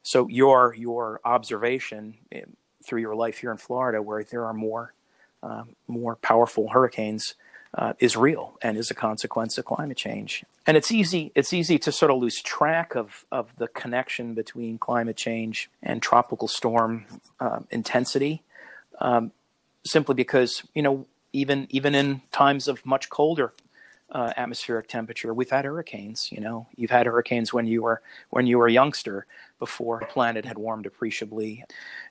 so 0.05 0.27
your 0.27 0.75
your 0.75 1.19
observation 1.25 2.13
eh, 2.31 2.41
through 2.85 3.01
your 3.01 3.15
life 3.15 3.39
here 3.39 3.49
in 3.49 3.57
Florida, 3.57 4.03
where 4.03 4.23
there 4.23 4.45
are 4.45 4.53
more 4.53 4.93
um, 5.41 5.69
more 5.87 6.15
powerful 6.15 6.69
hurricanes, 6.69 7.33
uh, 7.73 7.93
is 7.97 8.15
real 8.15 8.55
and 8.61 8.77
is 8.77 8.91
a 8.91 8.93
consequence 8.93 9.57
of 9.57 9.65
climate 9.65 9.97
change. 9.97 10.45
And 10.67 10.77
it's 10.77 10.91
easy 10.91 11.31
it's 11.33 11.53
easy 11.53 11.79
to 11.79 11.91
sort 11.91 12.11
of 12.11 12.19
lose 12.19 12.39
track 12.39 12.95
of 12.95 13.25
of 13.31 13.51
the 13.57 13.67
connection 13.67 14.35
between 14.35 14.77
climate 14.77 15.17
change 15.17 15.71
and 15.81 16.03
tropical 16.03 16.47
storm 16.47 17.05
um, 17.39 17.65
intensity, 17.71 18.43
um, 19.01 19.31
simply 19.87 20.13
because 20.13 20.61
you 20.75 20.83
know 20.83 21.07
even 21.33 21.65
even 21.71 21.95
in 21.95 22.21
times 22.31 22.67
of 22.67 22.85
much 22.85 23.09
colder 23.09 23.53
uh, 24.11 24.31
atmospheric 24.37 24.87
temperature. 24.87 25.33
We've 25.33 25.49
had 25.49 25.65
hurricanes. 25.65 26.31
You 26.31 26.41
know, 26.41 26.67
you've 26.75 26.91
had 26.91 27.05
hurricanes 27.05 27.53
when 27.53 27.67
you 27.67 27.81
were 27.83 28.01
when 28.29 28.47
you 28.47 28.57
were 28.57 28.67
a 28.67 28.71
youngster 28.71 29.25
before 29.59 29.99
the 29.99 30.05
planet 30.05 30.45
had 30.45 30.57
warmed 30.57 30.85
appreciably. 30.85 31.63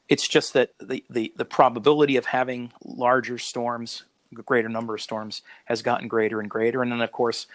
It's 0.09 0.29
just 0.29 0.53
that 0.55 0.71
the 0.81 1.05
the, 1.11 1.33
the 1.37 1.45
probability 1.45 2.17
of 2.17 2.27
having 2.27 2.73
larger 2.85 3.39
storms, 3.39 4.05
a 4.37 4.43
greater 4.43 4.69
number 4.69 4.95
of 4.95 5.01
storms, 5.01 5.43
has 5.67 5.83
gotten 5.83 6.09
greater 6.09 6.41
and 6.41 6.51
greater. 6.51 6.83
And 6.83 6.91
then, 6.91 7.01
of 7.01 7.13
course, 7.13 7.47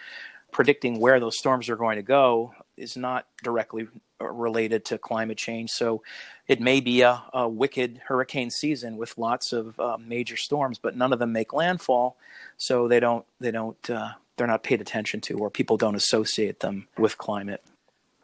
predicting 0.52 0.98
where 0.98 1.20
those 1.20 1.38
storms 1.38 1.68
are 1.68 1.76
going 1.76 1.96
to 1.96 2.02
go 2.02 2.54
is 2.76 2.96
not 2.96 3.26
directly 3.42 3.88
related 4.20 4.84
to 4.86 4.98
climate 4.98 5.38
change. 5.38 5.70
So 5.70 6.02
it 6.46 6.60
may 6.60 6.80
be 6.80 7.02
a, 7.02 7.22
a 7.32 7.48
wicked 7.48 8.00
hurricane 8.06 8.50
season 8.50 8.96
with 8.96 9.16
lots 9.16 9.52
of 9.52 9.78
uh, 9.80 9.96
major 9.98 10.36
storms, 10.36 10.78
but 10.78 10.96
none 10.96 11.12
of 11.12 11.18
them 11.18 11.32
make 11.32 11.52
landfall, 11.52 12.16
so 12.56 12.88
they 12.88 13.00
don't 13.00 13.24
they 13.38 13.50
don't 13.50 13.90
uh, 13.90 14.10
they're 14.36 14.46
not 14.46 14.62
paid 14.62 14.80
attention 14.80 15.20
to, 15.22 15.38
or 15.38 15.50
people 15.50 15.76
don't 15.76 15.94
associate 15.94 16.60
them 16.60 16.88
with 16.98 17.18
climate. 17.18 17.62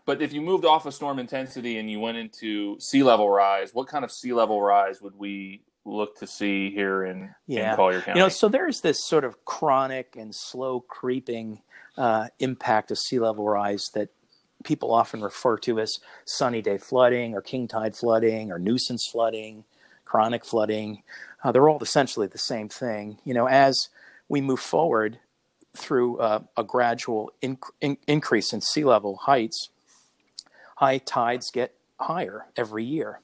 But 0.06 0.22
if 0.22 0.32
you 0.32 0.40
moved 0.40 0.64
off 0.64 0.86
of 0.86 0.94
storm 0.94 1.18
intensity 1.18 1.78
and 1.78 1.90
you 1.90 1.98
went 2.00 2.16
into 2.16 2.78
sea 2.80 3.02
level 3.02 3.28
rise, 3.28 3.74
what 3.74 3.88
kind 3.88 4.04
of 4.04 4.10
sea 4.12 4.32
level 4.32 4.62
rise 4.62 5.02
would 5.02 5.16
we 5.18 5.62
look 5.84 6.16
to 6.18 6.26
see 6.26 6.70
here 6.70 7.04
in, 7.04 7.34
Yeah. 7.46 7.70
in 7.70 7.76
Collier 7.76 8.00
County? 8.00 8.18
You 8.20 8.24
know, 8.24 8.28
so 8.28 8.48
there's 8.48 8.80
this 8.80 9.04
sort 9.04 9.24
of 9.24 9.44
chronic 9.44 10.16
and 10.16 10.34
slow 10.34 10.80
creeping 10.80 11.60
uh, 11.98 12.28
impact 12.38 12.90
of 12.90 12.98
sea 12.98 13.18
level 13.18 13.46
rise 13.48 13.84
that 13.94 14.08
people 14.64 14.92
often 14.92 15.20
refer 15.22 15.56
to 15.58 15.80
as 15.80 15.98
sunny 16.24 16.62
day 16.62 16.78
flooding 16.78 17.34
or 17.34 17.40
king 17.42 17.66
tide 17.68 17.96
flooding 17.96 18.50
or 18.52 18.58
nuisance 18.58 19.08
flooding, 19.10 19.64
chronic 20.04 20.44
flooding. 20.44 21.02
Uh, 21.42 21.50
they're 21.52 21.68
all 21.68 21.80
essentially 21.82 22.26
the 22.26 22.38
same 22.38 22.68
thing. 22.68 23.18
You 23.24 23.34
know, 23.34 23.46
as 23.48 23.88
we 24.28 24.40
move 24.40 24.60
forward 24.60 25.18
through 25.76 26.18
uh, 26.18 26.40
a 26.56 26.64
gradual 26.64 27.32
in- 27.42 27.58
in- 27.80 27.98
increase 28.06 28.52
in 28.52 28.60
sea 28.60 28.84
level 28.84 29.16
heights, 29.16 29.70
high 30.76 30.98
tides 30.98 31.50
get 31.50 31.74
higher 31.98 32.46
every 32.56 32.84
year. 32.84 33.20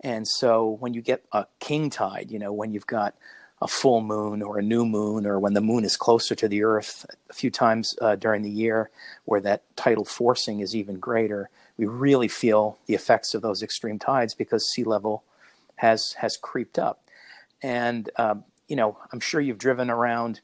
And 0.00 0.26
so 0.26 0.76
when 0.80 0.94
you 0.94 1.02
get 1.02 1.24
a 1.32 1.46
king 1.58 1.90
tide, 1.90 2.30
you 2.30 2.38
know, 2.38 2.52
when 2.52 2.72
you've 2.72 2.86
got 2.86 3.14
a 3.62 3.68
full 3.68 4.00
moon 4.00 4.40
or 4.42 4.58
a 4.58 4.62
new 4.62 4.86
moon, 4.86 5.26
or 5.26 5.38
when 5.38 5.52
the 5.52 5.60
moon 5.60 5.84
is 5.84 5.96
closer 5.96 6.34
to 6.34 6.48
the 6.48 6.62
earth 6.62 7.04
a 7.28 7.34
few 7.34 7.50
times 7.50 7.94
uh, 8.00 8.16
during 8.16 8.42
the 8.42 8.50
year, 8.50 8.90
where 9.26 9.40
that 9.40 9.64
tidal 9.76 10.04
forcing 10.04 10.60
is 10.60 10.74
even 10.74 10.98
greater, 10.98 11.50
we 11.76 11.84
really 11.84 12.28
feel 12.28 12.78
the 12.86 12.94
effects 12.94 13.34
of 13.34 13.42
those 13.42 13.62
extreme 13.62 13.98
tides 13.98 14.34
because 14.34 14.70
sea 14.70 14.84
level 14.84 15.24
has 15.76 16.14
has 16.14 16.38
creeped 16.38 16.78
up. 16.78 17.04
And 17.62 18.08
um, 18.16 18.44
you 18.66 18.76
know, 18.76 18.98
I'm 19.12 19.20
sure 19.20 19.40
you've 19.40 19.58
driven 19.58 19.90
around 19.90 20.40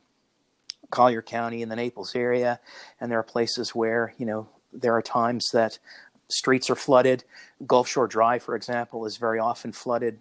Collier 0.90 1.22
County 1.22 1.62
in 1.62 1.70
the 1.70 1.76
Naples 1.76 2.14
area, 2.14 2.60
and 3.00 3.10
there 3.10 3.18
are 3.18 3.24
places 3.24 3.74
where 3.74 4.12
you 4.18 4.26
know 4.26 4.48
there 4.72 4.94
are 4.94 5.02
times 5.02 5.48
that 5.52 5.78
streets 6.28 6.71
are 6.71 6.76
flooded. 6.76 7.25
Gulf 7.66 7.88
Shore 7.88 8.06
Drive, 8.06 8.42
for 8.42 8.56
example, 8.56 9.06
is 9.06 9.16
very 9.16 9.38
often 9.38 9.73
flooded. 9.73 10.18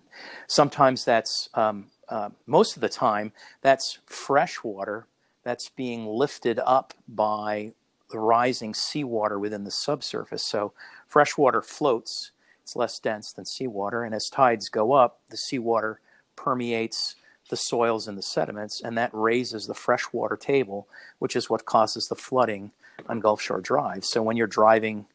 Sometimes 0.48 1.06
that's 1.06 1.50
um, 1.54 1.88
uh, 2.10 2.30
most 2.46 2.76
of 2.76 2.82
the 2.82 2.90
time 2.90 3.32
that's 3.62 4.00
fresh 4.06 4.64
water 4.64 5.08
that's 5.44 5.70
being 5.70 6.06
lifted 6.06 6.60
up 6.66 6.94
by 7.08 7.74
the 8.12 8.20
rising 8.20 8.74
seawater 8.74 9.40
within 9.40 9.64
the 9.64 9.72
subsurface. 9.72 10.44
So 10.44 10.74
fresh 11.08 11.38
water 11.38 11.62
floats; 11.62 12.32
it's 12.64 12.76
less 12.76 13.00
dense 13.00 13.34
than 13.34 13.46
seawater, 13.46 14.04
and 14.04 14.14
as 14.14 14.30
tides 14.30 14.70
go 14.70 14.94
up, 14.94 15.20
the 15.30 15.38
seawater 15.38 16.00
permeates 16.36 17.16
the 17.50 17.58
soils 17.58 18.08
and 18.08 18.18
the 18.18 18.24
sediments, 18.24 18.82
and 18.82 18.98
that 18.98 19.12
raises 19.14 19.68
the 19.68 19.74
freshwater 19.74 20.36
table, 20.36 20.88
which 21.20 21.36
is 21.36 21.50
what 21.50 21.66
causes 21.66 22.08
the 22.08 22.16
flooding 22.16 22.72
on 23.08 23.20
Gulf 23.20 23.42
Shore 23.42 23.62
Drive. 23.62 24.04
So 24.04 24.24
when 24.24 24.36
you're 24.36 24.48
driving 24.48 25.06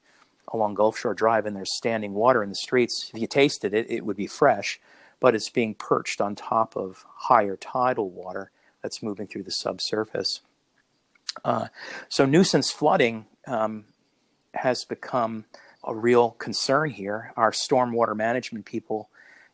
along 0.53 0.75
Gulf 0.75 0.99
Shore 0.99 1.15
Drive 1.15 1.47
and 1.47 1.57
there's 1.57 1.77
standing 1.77 2.15
water 2.15 2.43
in 2.43 2.49
the 2.49 2.55
streets, 2.55 3.11
if 3.15 3.21
you 3.21 3.27
tasted 3.27 3.75
it, 3.75 3.91
it 3.91 4.05
would 4.05 4.17
be 4.17 4.27
fresh, 4.27 4.81
but 5.21 5.35
it's 5.35 5.51
being 5.51 5.75
perched 5.75 6.21
on 6.21 6.35
top 6.35 6.77
of 6.77 7.05
higher 7.17 7.57
tidal 7.57 8.11
water 8.11 8.51
that's 8.83 9.03
moving 9.03 9.27
through 9.27 9.43
the 9.43 9.51
subsurface. 9.51 10.41
Uh, 11.45 11.69
so 12.09 12.27
nuisance 12.27 12.71
flooding 12.71 13.27
um, 13.47 13.85
has 14.55 14.85
become 14.85 15.45
a 15.85 15.95
real 15.95 16.33
concern 16.33 16.91
here. 16.91 17.33
Our 17.37 17.53
stormwater 17.53 18.17
management 18.17 18.65
people 18.65 19.09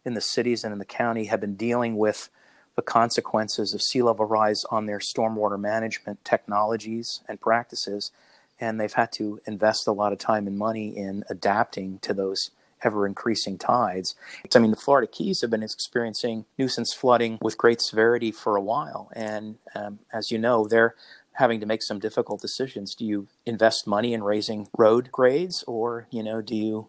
in 0.04 0.14
the 0.14 0.20
cities 0.20 0.64
and 0.64 0.72
in 0.72 0.78
the 0.78 0.84
county 0.84 1.26
have 1.26 1.40
been 1.40 1.56
dealing 1.56 1.96
with 1.96 2.30
the 2.76 2.82
consequences 2.82 3.74
of 3.74 3.82
sea 3.82 4.02
level 4.02 4.26
rise 4.26 4.62
on 4.70 4.86
their 4.86 4.98
stormwater 4.98 5.58
management 5.58 6.24
technologies 6.24 7.22
and 7.28 7.40
practices. 7.40 8.12
And 8.60 8.80
they've 8.80 8.92
had 8.92 9.12
to 9.12 9.40
invest 9.46 9.86
a 9.86 9.92
lot 9.92 10.12
of 10.12 10.18
time 10.18 10.46
and 10.46 10.56
money 10.56 10.96
in 10.96 11.24
adapting 11.28 11.98
to 12.00 12.14
those 12.14 12.50
ever 12.82 13.06
increasing 13.06 13.58
tides. 13.58 14.14
I 14.54 14.58
mean, 14.58 14.70
the 14.70 14.76
Florida 14.76 15.06
Keys 15.10 15.40
have 15.40 15.50
been 15.50 15.62
experiencing 15.62 16.44
nuisance 16.58 16.94
flooding 16.94 17.38
with 17.40 17.58
great 17.58 17.80
severity 17.80 18.30
for 18.32 18.56
a 18.56 18.62
while. 18.62 19.10
And 19.14 19.56
um, 19.74 20.00
as 20.12 20.30
you 20.30 20.38
know, 20.38 20.66
they're 20.66 20.94
having 21.32 21.60
to 21.60 21.66
make 21.66 21.82
some 21.82 21.98
difficult 21.98 22.40
decisions. 22.40 22.94
Do 22.94 23.04
you 23.04 23.28
invest 23.44 23.86
money 23.86 24.14
in 24.14 24.22
raising 24.22 24.68
road 24.76 25.10
grades 25.12 25.64
or, 25.66 26.06
you 26.10 26.22
know, 26.22 26.40
do 26.40 26.54
you 26.54 26.88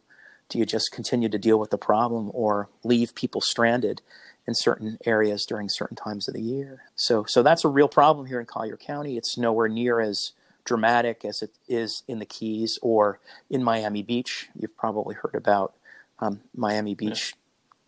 do 0.49 0.59
you 0.59 0.65
just 0.65 0.93
continue 0.93 1.27
to 1.27 1.37
deal 1.37 1.59
with 1.59 1.71
the 1.71 1.77
problem 1.77 2.31
or 2.33 2.69
leave 2.83 3.13
people 3.15 3.41
stranded 3.41 4.01
in 4.47 4.55
certain 4.55 4.97
areas 5.05 5.45
during 5.45 5.67
certain 5.67 5.97
times 5.97 6.29
of 6.29 6.33
the 6.33 6.41
year? 6.41 6.83
So, 6.95 7.25
so 7.27 7.43
that's 7.43 7.65
a 7.65 7.69
real 7.69 7.89
problem 7.89 8.27
here 8.27 8.39
in 8.39 8.45
Collier 8.45 8.77
County. 8.77 9.17
It's 9.17 9.37
nowhere 9.37 9.67
near 9.67 9.99
as 9.99 10.31
dramatic 10.67 11.23
as 11.23 11.41
it 11.41 11.51
is 11.67 12.03
in 12.07 12.19
the 12.19 12.25
Keys 12.25 12.77
or 12.81 13.19
in 13.49 13.63
Miami 13.63 14.03
Beach. 14.03 14.49
You've 14.53 14.77
probably 14.77 15.15
heard 15.15 15.33
about 15.33 15.73
um, 16.19 16.41
Miami 16.55 16.93
Beach 16.93 17.33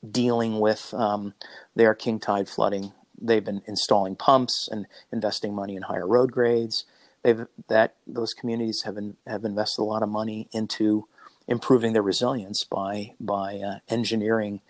yeah. 0.02 0.10
dealing 0.12 0.60
with 0.60 0.94
um, 0.94 1.34
their 1.76 1.94
king 1.94 2.20
tide 2.20 2.48
flooding. 2.48 2.94
They've 3.22 3.44
been 3.44 3.62
installing 3.68 4.16
pumps 4.16 4.70
and 4.72 4.88
investing 5.12 5.54
money 5.54 5.76
in 5.76 5.84
higher 5.84 6.08
road 6.08 6.32
grades. 6.32 6.86
They've 7.22 7.46
that 7.68 7.96
those 8.08 8.34
communities 8.34 8.84
have 8.86 8.96
in, 8.96 9.18
have 9.28 9.44
invested 9.44 9.82
a 9.82 9.84
lot 9.84 10.02
of 10.02 10.10
money 10.10 10.48
into 10.54 11.08
improving 11.50 11.92
their 11.92 12.02
resilience 12.02 12.64
by 12.64 13.14
by 13.20 13.58
uh, 13.58 13.80
engineering 13.90 14.62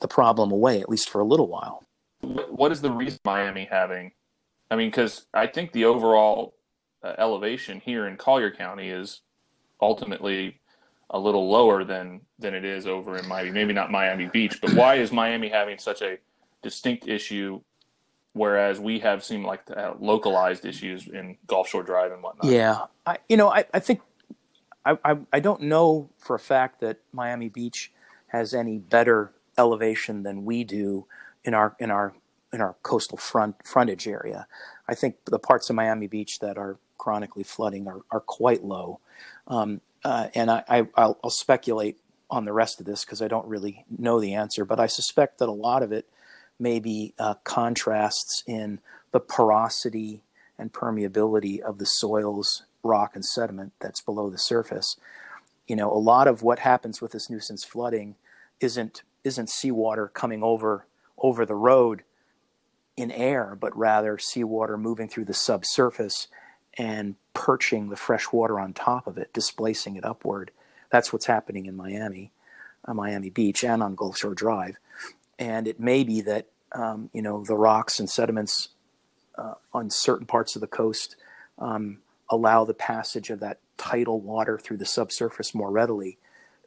the 0.00 0.06
problem 0.06 0.52
away 0.52 0.80
at 0.80 0.88
least 0.88 1.10
for 1.10 1.20
a 1.20 1.24
little 1.24 1.48
while. 1.48 1.82
What 2.20 2.70
is 2.70 2.82
the 2.82 2.92
reason 2.92 3.18
Miami 3.24 3.66
having? 3.68 4.12
I 4.70 4.76
mean, 4.76 4.90
because 4.90 5.26
I 5.34 5.48
think 5.48 5.72
the 5.72 5.86
overall 5.86 6.54
uh, 7.02 7.14
elevation 7.18 7.80
here 7.80 8.06
in 8.06 8.16
Collier 8.16 8.50
County 8.50 8.88
is 8.88 9.20
ultimately 9.80 10.60
a 11.10 11.18
little 11.18 11.50
lower 11.50 11.84
than 11.84 12.20
than 12.38 12.54
it 12.54 12.64
is 12.64 12.86
over 12.86 13.18
in 13.18 13.28
Miami. 13.28 13.50
Maybe 13.50 13.72
not 13.72 13.90
Miami 13.90 14.26
Beach, 14.26 14.60
but 14.60 14.72
why 14.72 14.96
is 14.96 15.12
Miami 15.12 15.48
having 15.48 15.78
such 15.78 16.02
a 16.02 16.18
distinct 16.62 17.06
issue, 17.06 17.60
whereas 18.32 18.80
we 18.80 18.98
have 19.00 19.22
seemed 19.22 19.44
like 19.44 19.62
localized 20.00 20.64
issues 20.64 21.08
in 21.08 21.36
Gulf 21.46 21.68
Shore 21.68 21.82
Drive 21.82 22.12
and 22.12 22.22
whatnot? 22.22 22.50
Yeah, 22.50 22.86
I, 23.04 23.18
you 23.28 23.36
know, 23.36 23.50
I, 23.50 23.64
I 23.74 23.80
think 23.80 24.00
I, 24.84 24.96
I, 25.04 25.16
I 25.32 25.40
don't 25.40 25.62
know 25.62 26.10
for 26.18 26.34
a 26.34 26.40
fact 26.40 26.80
that 26.80 26.98
Miami 27.12 27.48
Beach 27.48 27.92
has 28.28 28.54
any 28.54 28.78
better 28.78 29.32
elevation 29.58 30.22
than 30.22 30.44
we 30.44 30.64
do 30.64 31.06
in 31.44 31.52
our 31.52 31.76
in 31.78 31.90
our 31.90 32.14
in 32.52 32.60
our 32.60 32.76
coastal 32.82 33.18
front 33.18 33.56
frontage 33.66 34.06
area. 34.06 34.46
I 34.88 34.94
think 34.94 35.16
the 35.26 35.38
parts 35.38 35.70
of 35.70 35.76
Miami 35.76 36.06
Beach 36.06 36.38
that 36.40 36.58
are 36.58 36.78
chronically 37.02 37.42
flooding 37.42 37.88
are, 37.88 38.02
are 38.12 38.20
quite 38.20 38.62
low. 38.62 39.00
Um, 39.48 39.80
uh, 40.04 40.28
and 40.36 40.48
I, 40.48 40.86
will 40.96 41.30
speculate 41.30 41.98
on 42.30 42.44
the 42.44 42.52
rest 42.52 42.78
of 42.78 42.86
this 42.86 43.04
because 43.04 43.20
I 43.20 43.26
don't 43.26 43.48
really 43.48 43.84
know 43.98 44.20
the 44.20 44.34
answer, 44.34 44.64
but 44.64 44.78
I 44.78 44.86
suspect 44.86 45.38
that 45.38 45.48
a 45.48 45.52
lot 45.52 45.82
of 45.82 45.90
it 45.90 46.06
may 46.60 46.78
be 46.78 47.12
uh, 47.18 47.34
contrasts 47.42 48.44
in 48.46 48.78
the 49.10 49.18
porosity 49.18 50.22
and 50.56 50.72
permeability 50.72 51.58
of 51.58 51.78
the 51.78 51.86
soils, 51.86 52.62
rock, 52.84 53.16
and 53.16 53.24
sediment 53.24 53.72
that's 53.80 54.00
below 54.00 54.30
the 54.30 54.38
surface. 54.38 54.94
You 55.66 55.74
know, 55.74 55.92
a 55.92 55.98
lot 55.98 56.28
of 56.28 56.44
what 56.44 56.60
happens 56.60 57.00
with 57.00 57.10
this 57.10 57.28
nuisance 57.28 57.64
flooding 57.64 58.14
isn't 58.60 59.02
isn't 59.24 59.50
seawater 59.50 60.06
coming 60.06 60.44
over 60.44 60.86
over 61.18 61.44
the 61.44 61.56
road 61.56 62.04
in 62.96 63.10
air, 63.10 63.56
but 63.60 63.76
rather 63.76 64.18
seawater 64.18 64.78
moving 64.78 65.08
through 65.08 65.24
the 65.24 65.34
subsurface 65.34 66.28
and 66.78 67.16
perching 67.34 67.88
the 67.88 67.96
fresh 67.96 68.32
water 68.32 68.58
on 68.58 68.72
top 68.72 69.06
of 69.06 69.18
it, 69.18 69.32
displacing 69.32 69.96
it 69.96 70.04
upward. 70.04 70.50
That's 70.90 71.12
what's 71.12 71.26
happening 71.26 71.66
in 71.66 71.76
Miami, 71.76 72.32
uh, 72.84 72.94
Miami 72.94 73.30
Beach, 73.30 73.64
and 73.64 73.82
on 73.82 73.94
Gulf 73.94 74.18
Shore 74.18 74.34
Drive. 74.34 74.76
And 75.38 75.66
it 75.66 75.80
may 75.80 76.04
be 76.04 76.20
that 76.22 76.46
um, 76.74 77.10
you 77.12 77.22
know 77.22 77.44
the 77.44 77.56
rocks 77.56 77.98
and 77.98 78.08
sediments 78.08 78.68
uh, 79.36 79.54
on 79.72 79.90
certain 79.90 80.26
parts 80.26 80.54
of 80.54 80.60
the 80.60 80.66
coast 80.66 81.16
um, 81.58 81.98
allow 82.30 82.64
the 82.64 82.74
passage 82.74 83.30
of 83.30 83.40
that 83.40 83.58
tidal 83.76 84.20
water 84.20 84.58
through 84.58 84.76
the 84.78 84.86
subsurface 84.86 85.54
more 85.54 85.70
readily 85.70 86.18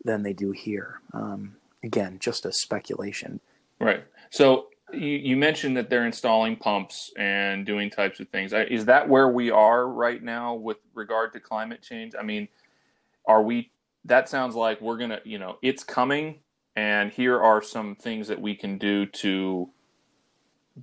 than 0.04 0.24
they 0.24 0.34
do 0.34 0.52
here. 0.52 1.00
Um, 1.14 1.56
again, 1.84 2.18
just 2.20 2.46
a 2.46 2.52
speculation. 2.52 3.40
Right. 3.80 4.04
So 4.30 4.68
you, 4.96 5.18
you, 5.18 5.38
mentioned 5.38 5.78
that 5.78 5.90
they're 5.90 6.06
installing 6.06 6.56
pumps 6.56 7.12
and 7.18 7.66
doing 7.66 7.90
types 7.90 8.20
of 8.20 8.30
things. 8.30 8.54
Is 8.54 8.86
that 8.86 9.08
where 9.08 9.30
we 9.30 9.52
are 9.52 9.88
right 9.88 10.22
now 10.22 10.56
with 10.56 10.78
regard 10.94 11.34
to 11.34 11.40
climate 11.40 11.82
change? 11.82 12.14
I 12.20 12.24
mean, 12.24 12.48
are 13.28 13.42
we? 13.42 13.72
That 14.06 14.30
sounds 14.30 14.56
like 14.56 14.82
we're 14.82 14.98
gonna, 14.98 15.20
you 15.24 15.40
know, 15.40 15.58
it's 15.62 15.84
coming, 15.84 16.40
and 16.76 17.12
here 17.12 17.42
are 17.42 17.62
some 17.62 17.96
things 17.96 18.28
that 18.28 18.40
we 18.40 18.56
can 18.56 18.78
do 18.78 19.06
to 19.08 19.70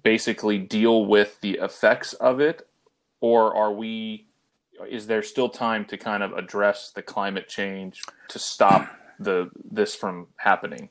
basically 0.03 0.59
deal 0.59 1.07
with 1.07 1.41
the 1.41 1.59
effects 1.63 2.13
of 2.15 2.41
it, 2.41 2.67
or 3.21 3.55
are 3.55 3.73
we? 3.73 4.27
Is 4.91 5.07
there 5.07 5.23
still 5.23 5.49
time 5.49 5.85
to 5.87 5.97
kind 5.97 6.23
of 6.23 6.33
address 6.33 6.91
the 6.95 7.03
climate 7.03 7.49
change 7.49 8.03
to 8.29 8.39
stop 8.39 8.89
the 9.19 9.51
this 9.71 9.95
from 9.95 10.29
happening? 10.37 10.89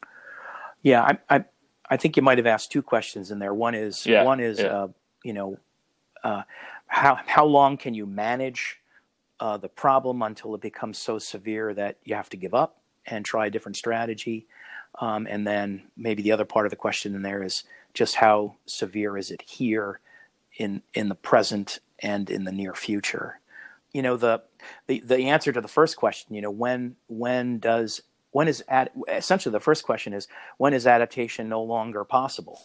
Yeah, 0.83 1.03
I, 1.03 1.35
I 1.35 1.45
I 1.91 1.97
think 1.97 2.15
you 2.15 2.23
might 2.23 2.37
have 2.37 2.47
asked 2.47 2.71
two 2.71 2.81
questions 2.81 3.31
in 3.31 3.39
there. 3.39 3.53
One 3.53 3.75
is 3.75 4.05
yeah, 4.05 4.23
one 4.23 4.39
is 4.39 4.59
yeah. 4.59 4.65
uh, 4.67 4.87
you 5.23 5.33
know 5.33 5.57
uh, 6.23 6.43
how 6.87 7.19
how 7.27 7.45
long 7.45 7.75
can 7.75 7.93
you 7.93 8.05
manage 8.05 8.79
uh, 9.41 9.57
the 9.57 9.67
problem 9.67 10.21
until 10.21 10.55
it 10.55 10.61
becomes 10.61 10.97
so 10.97 11.19
severe 11.19 11.73
that 11.73 11.97
you 12.05 12.15
have 12.15 12.29
to 12.29 12.37
give 12.37 12.53
up 12.53 12.77
and 13.05 13.25
try 13.25 13.47
a 13.47 13.49
different 13.49 13.75
strategy, 13.75 14.47
um, 15.01 15.27
and 15.29 15.45
then 15.45 15.83
maybe 15.97 16.23
the 16.23 16.31
other 16.31 16.45
part 16.45 16.65
of 16.65 16.69
the 16.69 16.77
question 16.77 17.13
in 17.13 17.23
there 17.23 17.43
is 17.43 17.65
just 17.93 18.15
how 18.15 18.55
severe 18.65 19.17
is 19.17 19.29
it 19.29 19.41
here 19.41 19.99
in 20.55 20.81
in 20.93 21.09
the 21.09 21.15
present 21.15 21.79
and 21.99 22.29
in 22.29 22.45
the 22.45 22.53
near 22.53 22.73
future. 22.73 23.41
You 23.91 24.01
know 24.01 24.15
the 24.15 24.43
the 24.87 25.01
the 25.01 25.27
answer 25.27 25.51
to 25.51 25.59
the 25.59 25.67
first 25.67 25.97
question. 25.97 26.35
You 26.35 26.41
know 26.41 26.51
when 26.51 26.95
when 27.07 27.59
does 27.59 28.01
when 28.31 28.47
is 28.47 28.63
ad, 28.67 28.91
essentially 29.07 29.51
the 29.51 29.59
first 29.59 29.83
question 29.83 30.13
is 30.13 30.27
when 30.57 30.73
is 30.73 30.87
adaptation 30.87 31.49
no 31.49 31.61
longer 31.61 32.03
possible? 32.03 32.61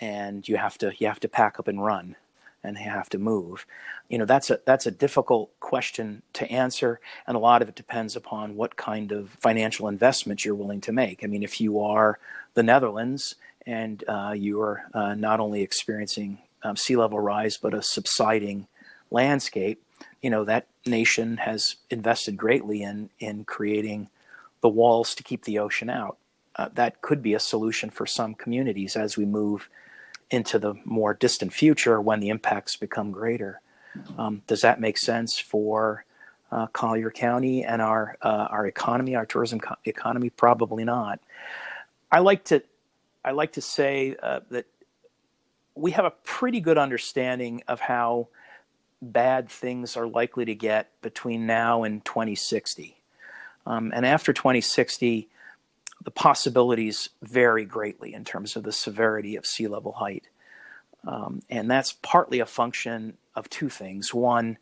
And 0.00 0.46
you 0.48 0.56
have 0.56 0.78
to 0.78 0.92
you 0.98 1.06
have 1.06 1.20
to 1.20 1.28
pack 1.28 1.58
up 1.60 1.68
and 1.68 1.84
run 1.84 2.16
and 2.64 2.76
you 2.76 2.84
have 2.84 3.08
to 3.10 3.18
move. 3.18 3.66
You 4.08 4.18
know 4.18 4.24
that's 4.24 4.50
a 4.50 4.60
that's 4.64 4.86
a 4.86 4.90
difficult 4.90 5.50
question 5.60 6.22
to 6.34 6.50
answer. 6.50 7.00
And 7.26 7.36
a 7.36 7.40
lot 7.40 7.62
of 7.62 7.68
it 7.68 7.76
depends 7.76 8.16
upon 8.16 8.56
what 8.56 8.76
kind 8.76 9.12
of 9.12 9.30
financial 9.40 9.88
investment 9.88 10.44
you're 10.44 10.54
willing 10.54 10.80
to 10.82 10.92
make. 10.92 11.22
I 11.22 11.26
mean 11.26 11.42
if 11.42 11.60
you 11.60 11.80
are 11.80 12.18
the 12.54 12.62
netherlands 12.62 13.36
and 13.66 14.02
uh, 14.08 14.34
you 14.36 14.60
are 14.60 14.82
uh, 14.92 15.14
not 15.14 15.40
only 15.40 15.62
experiencing 15.62 16.38
um, 16.64 16.76
sea 16.76 16.96
level 16.96 17.20
rise 17.20 17.56
but 17.56 17.74
a 17.74 17.82
subsiding 17.82 18.66
landscape 19.10 19.82
you 20.22 20.30
know 20.30 20.44
that 20.44 20.66
nation 20.86 21.36
has 21.38 21.76
invested 21.90 22.36
greatly 22.36 22.82
in 22.82 23.10
in 23.18 23.44
creating 23.44 24.08
the 24.62 24.68
walls 24.68 25.14
to 25.16 25.22
keep 25.22 25.44
the 25.44 25.58
ocean 25.58 25.90
out. 25.90 26.16
Uh, 26.56 26.68
that 26.74 27.02
could 27.02 27.22
be 27.22 27.34
a 27.34 27.40
solution 27.40 27.90
for 27.90 28.06
some 28.06 28.34
communities 28.34 28.96
as 28.96 29.16
we 29.16 29.24
move 29.24 29.68
into 30.30 30.58
the 30.58 30.74
more 30.84 31.14
distant 31.14 31.52
future 31.52 32.00
when 32.00 32.20
the 32.20 32.30
impacts 32.30 32.76
become 32.76 33.10
greater. 33.10 33.60
Um, 34.16 34.42
does 34.46 34.62
that 34.62 34.80
make 34.80 34.96
sense 34.96 35.38
for 35.38 36.04
uh, 36.50 36.66
Collier 36.68 37.10
County 37.10 37.64
and 37.64 37.82
our 37.82 38.16
uh, 38.22 38.48
our 38.50 38.66
economy, 38.66 39.14
our 39.14 39.26
tourism 39.26 39.60
co- 39.60 39.76
economy? 39.84 40.30
Probably 40.30 40.84
not. 40.84 41.20
I 42.10 42.20
like 42.20 42.44
to 42.44 42.62
I 43.24 43.32
like 43.32 43.52
to 43.52 43.60
say 43.60 44.16
uh, 44.22 44.40
that 44.50 44.66
we 45.74 45.90
have 45.92 46.04
a 46.04 46.10
pretty 46.10 46.60
good 46.60 46.78
understanding 46.78 47.62
of 47.68 47.80
how 47.80 48.28
bad 49.00 49.48
things 49.48 49.96
are 49.96 50.06
likely 50.06 50.44
to 50.44 50.54
get 50.54 50.90
between 51.02 51.46
now 51.46 51.82
and 51.82 52.04
2060. 52.04 53.01
Um, 53.66 53.92
and 53.94 54.04
after 54.04 54.32
2060, 54.32 55.28
the 56.04 56.10
possibilities 56.10 57.10
vary 57.22 57.64
greatly 57.64 58.14
in 58.14 58.24
terms 58.24 58.56
of 58.56 58.64
the 58.64 58.72
severity 58.72 59.36
of 59.36 59.46
sea 59.46 59.68
level 59.68 59.92
height. 59.92 60.28
Um, 61.06 61.42
and 61.50 61.70
that's 61.70 61.92
partly 61.92 62.40
a 62.40 62.46
function 62.46 63.16
of 63.34 63.48
two 63.48 63.68
things. 63.68 64.12
One, 64.12 64.58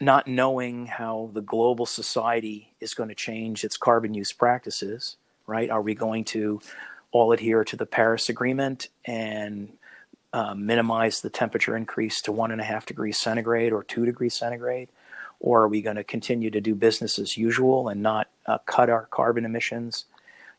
not 0.00 0.26
knowing 0.26 0.86
how 0.86 1.30
the 1.32 1.42
global 1.42 1.86
society 1.86 2.74
is 2.80 2.94
going 2.94 3.08
to 3.08 3.14
change 3.14 3.64
its 3.64 3.76
carbon 3.76 4.14
use 4.14 4.32
practices, 4.32 5.16
right? 5.46 5.70
Are 5.70 5.82
we 5.82 5.94
going 5.94 6.24
to 6.26 6.60
all 7.12 7.32
adhere 7.32 7.64
to 7.64 7.76
the 7.76 7.86
Paris 7.86 8.28
Agreement 8.28 8.88
and 9.04 9.72
uh, 10.32 10.54
minimize 10.54 11.20
the 11.20 11.30
temperature 11.30 11.76
increase 11.76 12.22
to 12.22 12.32
one 12.32 12.50
and 12.50 12.60
a 12.60 12.64
half 12.64 12.86
degrees 12.86 13.18
centigrade 13.18 13.72
or 13.72 13.84
two 13.84 14.04
degrees 14.04 14.34
centigrade? 14.34 14.88
Or 15.42 15.62
are 15.62 15.68
we 15.68 15.82
going 15.82 15.96
to 15.96 16.04
continue 16.04 16.50
to 16.50 16.60
do 16.60 16.74
business 16.74 17.18
as 17.18 17.36
usual 17.36 17.88
and 17.88 18.00
not 18.00 18.28
uh, 18.46 18.58
cut 18.64 18.88
our 18.88 19.06
carbon 19.10 19.44
emissions? 19.44 20.06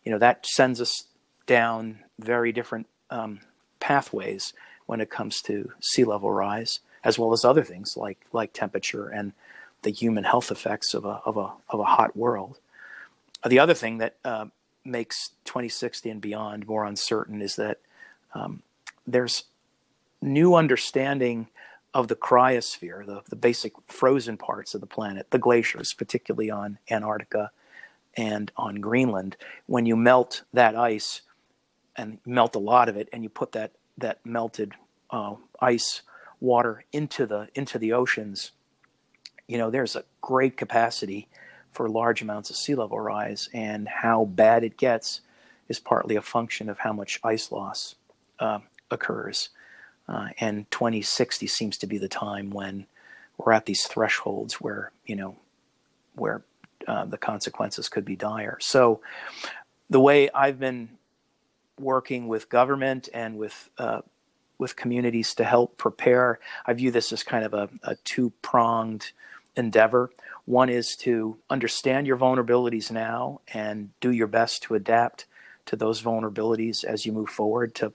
You 0.03 0.11
know, 0.11 0.19
that 0.19 0.45
sends 0.45 0.81
us 0.81 1.05
down 1.47 1.99
very 2.19 2.51
different 2.51 2.85
um, 3.09 3.39
pathways 3.79 4.53
when 4.85 4.99
it 4.99 5.09
comes 5.09 5.41
to 5.43 5.71
sea 5.81 6.03
level 6.03 6.31
rise, 6.31 6.79
as 7.03 7.17
well 7.17 7.31
as 7.31 7.45
other 7.45 7.63
things 7.63 7.95
like 7.97 8.19
like 8.33 8.51
temperature 8.53 9.07
and 9.07 9.31
the 9.83 9.91
human 9.91 10.25
health 10.25 10.51
effects 10.51 10.93
of 10.93 11.05
a 11.05 11.21
of 11.25 11.37
a 11.37 11.53
of 11.69 11.79
a 11.79 11.85
hot 11.85 12.15
world. 12.15 12.59
The 13.47 13.59
other 13.59 13.73
thing 13.73 13.97
that 13.99 14.17
uh, 14.25 14.45
makes 14.83 15.29
2060 15.45 16.09
and 16.09 16.21
beyond 16.21 16.67
more 16.67 16.83
uncertain 16.83 17.41
is 17.41 17.55
that 17.55 17.79
um, 18.33 18.63
there's 19.07 19.43
new 20.21 20.55
understanding 20.55 21.47
of 21.93 22.07
the 22.07 22.15
cryosphere, 22.15 23.05
the, 23.05 23.21
the 23.29 23.35
basic 23.35 23.73
frozen 23.87 24.37
parts 24.37 24.73
of 24.73 24.81
the 24.81 24.87
planet, 24.87 25.29
the 25.29 25.37
glaciers, 25.37 25.93
particularly 25.93 26.49
on 26.49 26.79
Antarctica 26.89 27.51
and 28.15 28.51
on 28.57 28.75
Greenland. 28.75 29.37
When 29.67 29.85
you 29.85 29.95
melt 29.95 30.43
that 30.53 30.75
ice 30.75 31.21
and 31.95 32.17
melt 32.25 32.55
a 32.55 32.59
lot 32.59 32.89
of 32.89 32.97
it, 32.97 33.09
and 33.13 33.23
you 33.23 33.29
put 33.29 33.51
that 33.51 33.73
that 33.97 34.25
melted 34.25 34.73
uh, 35.11 35.35
ice 35.61 36.01
water 36.39 36.83
into 36.91 37.25
the 37.25 37.47
into 37.53 37.77
the 37.77 37.93
oceans, 37.93 38.51
you 39.47 39.57
know 39.57 39.69
there's 39.69 39.95
a 39.95 40.03
great 40.21 40.57
capacity 40.57 41.27
for 41.71 41.89
large 41.89 42.21
amounts 42.21 42.49
of 42.49 42.55
sea 42.55 42.75
level 42.75 42.99
rise, 42.99 43.49
and 43.53 43.87
how 43.87 44.25
bad 44.25 44.63
it 44.63 44.77
gets 44.77 45.21
is 45.69 45.79
partly 45.79 46.15
a 46.15 46.21
function 46.21 46.69
of 46.69 46.79
how 46.79 46.93
much 46.93 47.19
ice 47.23 47.51
loss 47.51 47.95
uh, 48.39 48.59
occurs. 48.91 49.49
Uh, 50.07 50.29
and 50.39 50.69
2060 50.71 51.47
seems 51.47 51.77
to 51.77 51.87
be 51.87 51.97
the 51.97 52.09
time 52.09 52.49
when 52.49 52.85
we're 53.37 53.53
at 53.53 53.65
these 53.65 53.85
thresholds 53.85 54.55
where 54.55 54.91
you 55.05 55.15
know 55.15 55.35
where 56.15 56.43
uh, 56.87 57.05
the 57.05 57.17
consequences 57.17 57.89
could 57.89 58.05
be 58.05 58.15
dire. 58.15 58.57
So 58.59 59.01
the 59.89 59.99
way 59.99 60.29
I've 60.31 60.59
been 60.59 60.89
working 61.79 62.27
with 62.27 62.49
government 62.49 63.09
and 63.13 63.37
with 63.37 63.69
uh, 63.77 64.01
with 64.57 64.75
communities 64.75 65.33
to 65.35 65.43
help 65.43 65.77
prepare, 65.77 66.39
I 66.65 66.73
view 66.73 66.91
this 66.91 67.11
as 67.11 67.23
kind 67.23 67.45
of 67.45 67.53
a, 67.53 67.69
a 67.83 67.95
two 68.03 68.31
pronged 68.41 69.11
endeavor. 69.55 70.09
One 70.45 70.69
is 70.69 70.95
to 70.97 71.37
understand 71.49 72.07
your 72.07 72.17
vulnerabilities 72.17 72.91
now 72.91 73.41
and 73.53 73.89
do 73.99 74.11
your 74.11 74.27
best 74.27 74.63
to 74.63 74.75
adapt 74.75 75.25
to 75.65 75.75
those 75.75 76.01
vulnerabilities 76.01 76.83
as 76.83 77.05
you 77.05 77.11
move 77.11 77.29
forward 77.29 77.73
to 77.75 77.93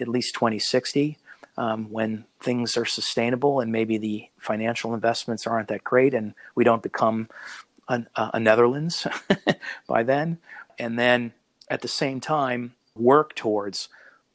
at 0.00 0.08
least 0.08 0.34
2060 0.34 1.18
um, 1.58 1.90
when 1.90 2.24
things 2.40 2.76
are 2.76 2.84
sustainable 2.84 3.60
and 3.60 3.72
maybe 3.72 3.98
the 3.98 4.28
financial 4.38 4.94
investments 4.94 5.46
aren't 5.46 5.68
that 5.68 5.84
great 5.84 6.14
and 6.14 6.34
we 6.54 6.64
don't 6.64 6.82
become 6.82 7.28
a, 7.88 8.02
a 8.16 8.40
Netherlands 8.40 9.06
by 9.88 10.02
then. 10.02 10.38
And 10.78 10.98
then 10.98 11.32
at 11.70 11.82
the 11.82 11.88
same 11.88 12.20
time, 12.20 12.74
work 12.94 13.34
towards 13.34 13.88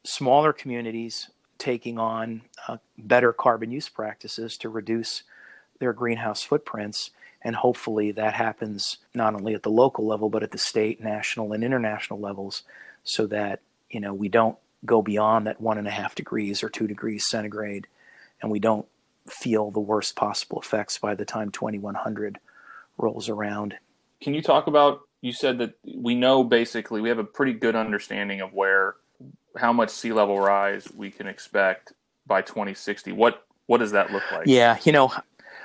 smaller 0.04 0.52
communities 0.52 1.30
taking 1.58 1.98
on 1.98 2.42
uh, 2.66 2.78
better 2.98 3.32
carbon 3.32 3.70
use 3.70 3.88
practices 3.88 4.56
to 4.58 4.68
reduce 4.68 5.22
their 5.78 5.92
greenhouse 5.92 6.42
footprints. 6.42 7.10
And 7.42 7.54
hopefully 7.56 8.12
that 8.12 8.34
happens 8.34 8.98
not 9.14 9.34
only 9.34 9.54
at 9.54 9.62
the 9.62 9.70
local 9.70 10.06
level, 10.06 10.28
but 10.28 10.42
at 10.42 10.50
the 10.50 10.58
state, 10.58 11.00
national, 11.00 11.52
and 11.52 11.62
international 11.62 12.18
levels 12.18 12.62
so 13.04 13.26
that, 13.26 13.60
you 13.90 14.00
know, 14.00 14.14
we 14.14 14.28
don't 14.28 14.56
go 14.84 15.02
beyond 15.02 15.46
that 15.46 15.60
one 15.60 15.78
and 15.78 15.86
a 15.86 15.90
half 15.92 16.14
degrees 16.14 16.62
or 16.62 16.68
two 16.68 16.86
degrees 16.86 17.24
centigrade, 17.28 17.86
and 18.40 18.50
we 18.50 18.58
don't 18.58 18.86
feel 19.28 19.70
the 19.70 19.80
worst 19.80 20.16
possible 20.16 20.60
effects 20.60 20.98
by 20.98 21.14
the 21.14 21.24
time 21.24 21.50
2100 21.50 22.38
rolls 22.98 23.28
around. 23.28 23.76
Can 24.20 24.34
you 24.34 24.42
talk 24.42 24.66
about? 24.66 25.00
You 25.20 25.32
said 25.32 25.58
that 25.58 25.74
we 25.84 26.14
know 26.14 26.42
basically 26.42 27.00
we 27.00 27.08
have 27.08 27.18
a 27.18 27.24
pretty 27.24 27.52
good 27.52 27.76
understanding 27.76 28.40
of 28.40 28.52
where 28.52 28.96
how 29.56 29.72
much 29.72 29.90
sea 29.90 30.12
level 30.12 30.38
rise 30.40 30.88
we 30.96 31.10
can 31.10 31.26
expect 31.26 31.92
by 32.26 32.42
2060. 32.42 33.12
What 33.12 33.46
what 33.66 33.78
does 33.78 33.92
that 33.92 34.10
look 34.10 34.24
like? 34.32 34.46
Yeah, 34.46 34.78
you 34.84 34.92
know, 34.92 35.12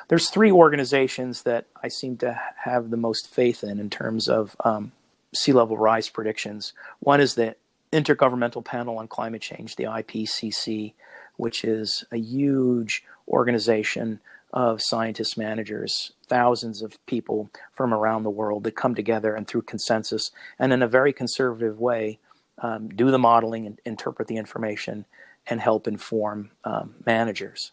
there's 0.08 0.30
three 0.30 0.52
organizations 0.52 1.44
that 1.44 1.66
I 1.82 1.88
seem 1.88 2.18
to 2.18 2.40
have 2.64 2.90
the 2.90 2.98
most 2.98 3.28
faith 3.28 3.64
in 3.64 3.80
in 3.80 3.90
terms 3.90 4.28
of 4.28 4.56
um, 4.64 4.92
sea 5.34 5.54
level 5.54 5.78
rise 5.78 6.10
predictions. 6.10 6.74
One 7.00 7.20
is 7.20 7.36
the 7.36 7.56
Intergovernmental 7.92 8.64
Panel 8.64 8.98
on 8.98 9.08
Climate 9.08 9.42
Change, 9.42 9.76
the 9.76 9.86
IPCC, 9.86 10.94
which 11.38 11.64
is 11.64 12.04
a 12.12 12.18
huge 12.18 13.04
organization 13.28 14.20
of 14.54 14.82
scientists, 14.82 15.38
managers, 15.38 16.14
thousands 16.28 16.82
of 16.82 17.04
people 17.06 17.50
from 17.74 17.94
around 17.94 18.24
the 18.24 18.30
world 18.30 18.64
that 18.64 18.76
come 18.76 18.96
together 18.96 19.36
and 19.36 19.48
through 19.48 19.62
consensus 19.62 20.32
and 20.58 20.72
in 20.74 20.82
a 20.82 20.88
very 20.88 21.14
conservative 21.14 21.80
way 21.80 22.20
um, 22.62 22.90
do 22.90 23.12
the 23.12 23.20
modeling 23.20 23.66
and 23.66 23.80
interpret 23.86 24.28
the 24.28 24.38
information 24.38 25.06
and 25.48 25.62
help 25.62 25.88
inform 25.88 26.52
um, 26.64 26.96
managers. 27.06 27.72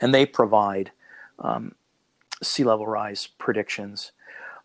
And 0.00 0.14
they 0.14 0.26
provide 0.26 0.92
um, 1.38 1.74
sea 2.42 2.64
level 2.64 2.86
rise 2.86 3.28
predictions. 3.38 4.12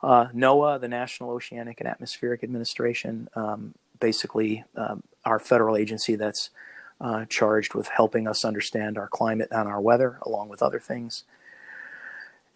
Uh, 0.02 0.28
NOAA, 0.28 0.82
the 0.82 0.88
National 0.88 1.32
Oceanic 1.32 1.80
and 1.80 1.88
Atmospheric 1.88 2.44
Administration, 2.44 3.30
um, 3.36 3.76
basically 4.02 4.66
um, 4.76 5.04
our 5.24 5.40
federal 5.40 5.78
agency 5.78 6.16
that's 6.16 6.50
uh, 7.00 7.26
charged 7.26 7.74
with 7.74 7.88
helping 7.88 8.28
us 8.28 8.44
understand 8.44 8.98
our 8.98 9.08
climate 9.08 9.48
and 9.52 9.68
our 9.68 9.80
weather, 9.80 10.20
along 10.24 10.50
with 10.50 10.62
other 10.62 10.80
things. 10.80 11.24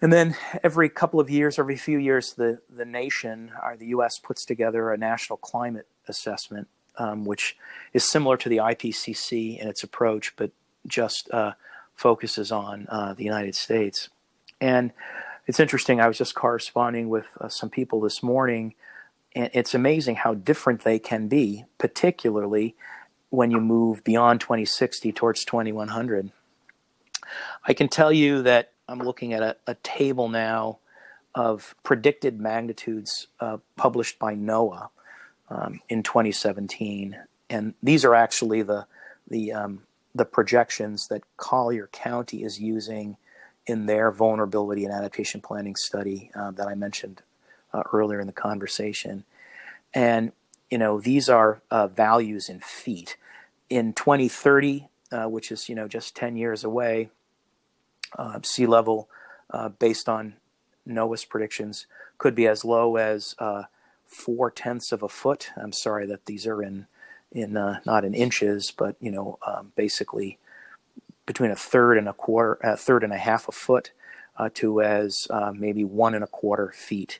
And 0.01 0.12
then 0.12 0.36
every 0.62 0.89
couple 0.89 1.19
of 1.19 1.29
years, 1.29 1.58
every 1.58 1.77
few 1.77 1.97
years, 1.97 2.34
the, 2.34 2.60
the 2.69 2.86
nation, 2.86 3.51
or 3.63 3.77
the 3.77 3.88
U.S., 3.88 4.19
puts 4.19 4.45
together 4.45 4.91
a 4.91 4.97
national 4.97 5.38
climate 5.38 5.88
assessment, 6.08 6.67
um, 6.97 7.25
which 7.25 7.58
is 7.93 8.03
similar 8.03 8.38
to 8.38 8.49
the 8.49 8.58
IPCC 8.58 9.60
in 9.60 9.67
its 9.67 9.84
approach, 9.84 10.36
but 10.36 10.51
just 10.86 11.29
uh, 11.31 11.53
focuses 11.95 12.51
on 12.51 12.88
uh, 12.89 13.13
the 13.13 13.23
United 13.23 13.55
States. 13.55 14.10
And 14.60 14.91
it's 15.47 15.60
interesting, 15.60 15.99
I 15.99 16.08
was 16.08 16.17
just 16.17 16.36
corresponding 16.36 17.10
with 17.10 17.27
uh, 17.39 17.47
some 17.47 17.69
people 17.69 18.01
this 18.01 18.21
morning 18.21 18.75
and 19.36 19.50
it's 19.54 19.74
amazing 19.74 20.15
how 20.15 20.34
different 20.34 20.84
they 20.84 20.98
can 20.98 21.28
be, 21.28 21.65
particularly 21.78 22.76
when 23.30 23.52
you 23.52 23.60
move 23.60 24.04
beyond 24.04 24.39
2060 24.39 25.12
towards 25.12 25.43
2100. 25.43 26.32
I 27.67 27.74
can 27.74 27.89
tell 27.89 28.13
you 28.13 28.41
that 28.43 28.71
I'm 28.88 29.00
looking 29.00 29.34
at 29.34 29.41
a, 29.41 29.58
a 29.67 29.76
table 29.76 30.30
now 30.30 30.80
of 31.34 31.76
predicted 31.84 32.39
magnitudes 32.39 33.28
uh, 33.41 33.58
published 33.76 34.17
by 34.19 34.36
NOAA 34.36 34.89
um, 35.50 35.82
in 35.89 36.02
2017, 36.02 37.17
and 37.50 37.74
these 37.84 38.06
are 38.06 38.15
actually 38.15 38.62
the 38.62 38.88
the 39.28 39.52
um, 39.52 39.82
the 40.13 40.26
projections 40.26 41.08
that 41.10 41.24
Collier 41.36 41.89
County 41.91 42.43
is 42.43 42.60
using 42.60 43.17
in 43.67 43.86
their 43.86 44.12
vulnerability 44.12 44.86
and 44.86 44.93
adaptation 44.93 45.41
planning 45.41 45.76
study 45.76 46.32
uh, 46.36 46.52
that 46.52 46.67
I 46.67 46.76
mentioned 46.76 47.21
uh, 47.75 47.83
earlier 47.91 48.19
in 48.19 48.27
the 48.27 48.33
conversation. 48.33 49.25
And, 49.93 50.31
you 50.69 50.77
know, 50.77 50.99
these 50.99 51.29
are 51.29 51.61
uh, 51.69 51.88
values 51.88 52.49
in 52.49 52.59
feet. 52.61 53.17
In 53.69 53.93
2030, 53.93 54.88
uh, 55.11 55.25
which 55.25 55.51
is, 55.51 55.67
you 55.67 55.75
know, 55.75 55.88
just 55.88 56.15
10 56.15 56.38
years 56.38 56.63
away, 56.63 57.09
uh, 58.17 58.39
sea 58.43 58.65
level, 58.65 59.09
uh, 59.51 59.69
based 59.69 60.07
on 60.07 60.35
NOAA's 60.88 61.25
predictions, 61.25 61.85
could 62.17 62.35
be 62.35 62.47
as 62.47 62.63
low 62.63 62.95
as 62.95 63.35
uh, 63.39 63.63
four 64.05 64.49
tenths 64.49 64.91
of 64.91 65.03
a 65.03 65.09
foot. 65.09 65.49
I'm 65.57 65.73
sorry 65.73 66.05
that 66.07 66.25
these 66.25 66.47
are 66.47 66.61
in, 66.61 66.88
in 67.31 67.57
uh, 67.57 67.79
not 67.85 68.05
in 68.05 68.13
inches, 68.13 68.71
but, 68.75 68.95
you 69.01 69.11
know, 69.11 69.38
um, 69.45 69.73
basically 69.75 70.38
between 71.25 71.51
a 71.51 71.55
third 71.55 71.97
and 71.97 72.07
a 72.07 72.13
quarter, 72.13 72.59
a 72.63 72.77
third 72.77 73.03
and 73.03 73.11
a 73.11 73.17
half 73.17 73.49
a 73.49 73.51
foot 73.51 73.91
to 74.53 74.81
as 74.81 75.27
maybe 75.53 75.83
one 75.83 76.13
and 76.13 76.23
a 76.23 76.27
quarter 76.27 76.71
feet 76.75 77.19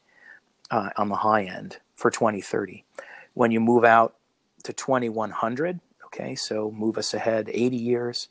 uh, 0.72 0.90
on 0.98 1.10
the 1.10 1.16
high 1.16 1.44
end 1.44 1.78
for 1.96 2.12
2030. 2.12 2.84
When 3.34 3.52
you 3.52 3.60
move 3.60 3.84
out 3.84 4.16
to 4.64 4.74
2100, 4.74 5.80
okay, 6.06 6.36
so 6.36 6.72
move 6.72 6.98
us 6.98 7.14
ahead 7.14 7.50
80 7.52 7.78
years, 7.78 8.30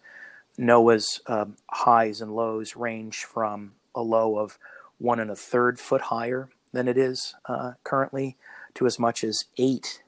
NOAA's 0.59 1.20
um, 1.27 1.57
highs 1.70 2.20
and 2.20 2.35
lows 2.35 2.77
range 2.77 3.25
from 3.25 3.73
a 3.94 4.03
low 4.03 4.38
of 4.38 4.59
one 4.99 5.20
and 5.20 5.31
a 5.31 5.37
third 5.37 5.79
foot 5.79 6.03
higher 6.03 6.49
than 6.73 6.88
it 6.88 6.97
is 6.97 7.35
uh, 7.47 7.73
currently 7.83 8.37
to 8.75 8.87
as 8.87 8.99
much 8.99 9.25
as 9.25 9.44
eight 9.59 10.03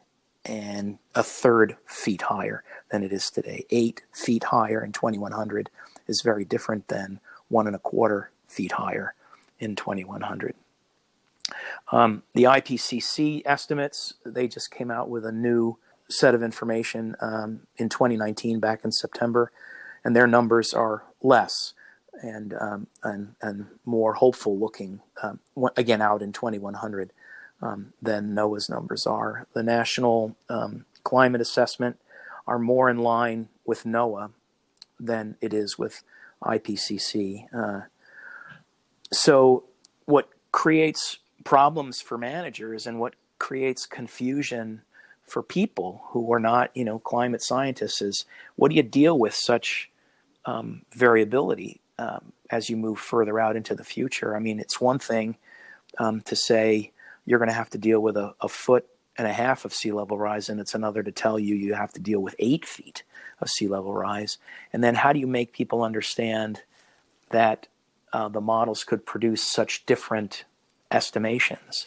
and 0.45 0.99
a 1.15 1.23
third 1.23 1.77
feet 1.87 2.23
higher 2.23 2.62
than 2.91 3.03
it 3.03 3.12
is 3.12 3.31
today. 3.31 3.65
Eight 3.71 4.03
feet 4.12 4.45
higher 4.45 4.83
in 4.83 4.93
2100 4.93 5.71
is 6.07 6.23
very 6.25 6.45
different 6.45 6.89
than 6.89 7.21
one 7.49 7.67
and 7.67 7.77
a 7.77 7.81
quarter 7.81 8.31
feet 8.47 8.73
higher 8.73 9.15
in 9.59 9.75
2100. 9.75 10.55
Um, 11.92 12.22
the 12.35 12.44
IPCC 12.44 13.42
estimates, 13.44 14.14
they 14.25 14.49
just 14.49 14.70
came 14.70 14.90
out 14.90 15.09
with 15.09 15.25
a 15.25 15.33
new 15.33 15.79
set 16.09 16.35
of 16.35 16.42
information 16.42 17.16
um, 17.20 17.61
in 17.77 17.88
2019, 17.88 18.61
back 18.61 18.85
in 18.85 18.92
September, 18.92 19.53
and 20.05 20.14
their 20.14 20.27
numbers 20.27 20.72
are 20.72 21.05
less 21.22 21.75
and 22.22 22.55
um, 22.55 22.87
and, 23.03 23.35
and 23.42 23.66
more 23.85 24.14
hopeful 24.14 24.59
looking, 24.59 25.01
um, 25.22 25.40
again, 25.77 26.01
out 26.01 26.22
in 26.22 26.33
2100 26.33 27.12
um, 27.62 27.92
than 28.01 28.35
NOAA's 28.35 28.68
numbers 28.68 29.07
are. 29.07 29.46
The 29.53 29.62
National 29.62 30.37
um, 30.49 30.87
Climate 31.05 31.40
Assessment 31.40 31.99
are 32.46 32.59
more 32.59 32.88
in 32.88 32.99
line 32.99 33.49
with 33.64 33.85
NOAA 33.85 34.31
than 34.99 35.37
it 35.40 35.53
is 35.53 35.79
with 35.79 36.03
IPCC. 36.42 37.46
Uh, 37.55 37.81
so, 39.12 39.64
what 40.05 40.31
creates 40.53 41.18
problems 41.47 42.01
for 42.01 42.19
managers 42.19 42.89
and 42.89 42.99
what 42.99 43.15
creates 43.39 43.87
confusion 43.87 44.83
for 45.23 45.45
people 45.45 46.03
who 46.09 46.33
are 46.33 46.41
not, 46.41 46.73
you 46.75 46.85
know, 46.85 46.99
climate 46.99 47.41
scientists 47.41 48.03
is 48.03 48.25
what 48.57 48.69
do 48.69 48.75
you 48.75 48.83
deal 48.83 49.17
with 49.17 49.33
such 49.33 49.89
um, 50.45 50.83
variability 50.91 51.81
um, 52.01 52.33
as 52.51 52.69
you 52.69 52.77
move 52.77 52.99
further 52.99 53.39
out 53.39 53.55
into 53.55 53.77
the 53.77 53.85
future? 53.85 54.35
I 54.35 54.41
mean, 54.41 54.59
it's 54.59 54.81
one 54.81 54.99
thing 54.99 55.37
um, 55.99 56.21
to 56.23 56.35
say, 56.35 56.91
you're 57.25 57.39
going 57.39 57.49
to 57.49 57.55
have 57.55 57.71
to 57.71 57.79
deal 57.79 58.01
with 58.01 58.17
a, 58.17 58.35
a 58.41 58.49
foot 58.49 58.87
and 59.17 59.29
a 59.29 59.33
half 59.33 59.65
of 59.65 59.73
sea 59.73 59.93
level 59.93 60.19
rise, 60.19 60.49
and 60.49 60.61
it's 60.61 60.75
another 60.75 61.05
to 61.05 61.13
tell 61.13 61.39
you 61.39 61.55
you 61.55 61.75
have 61.75 61.93
to 61.93 62.01
deal 62.01 62.21
with 62.21 62.35
eight 62.41 62.65
feet 62.65 63.05
of 63.41 63.49
sea 63.49 63.69
level 63.69 63.95
rise. 63.95 64.39
And 64.73 64.83
then 64.83 64.97
how 64.97 65.13
do 65.13 65.21
you 65.21 65.29
make 65.29 65.53
people 65.53 65.85
understand 65.85 66.63
that 67.31 67.69
uh, 68.13 68.29
the 68.29 68.41
models 68.41 68.83
could 68.83 69.07
produce 69.07 69.43
such 69.43 69.87
different 69.87 70.45
estimations? 70.90 71.87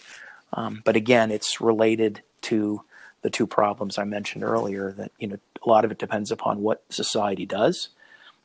Um, 0.53 0.81
but 0.83 0.95
again, 0.95 1.31
it's 1.31 1.61
related 1.61 2.21
to 2.41 2.83
the 3.21 3.29
two 3.29 3.47
problems 3.47 3.97
I 3.97 4.03
mentioned 4.03 4.43
earlier. 4.43 4.91
That 4.91 5.11
you 5.19 5.27
know, 5.27 5.37
a 5.65 5.69
lot 5.69 5.85
of 5.85 5.91
it 5.91 5.99
depends 5.99 6.31
upon 6.31 6.61
what 6.61 6.83
society 6.89 7.45
does 7.45 7.89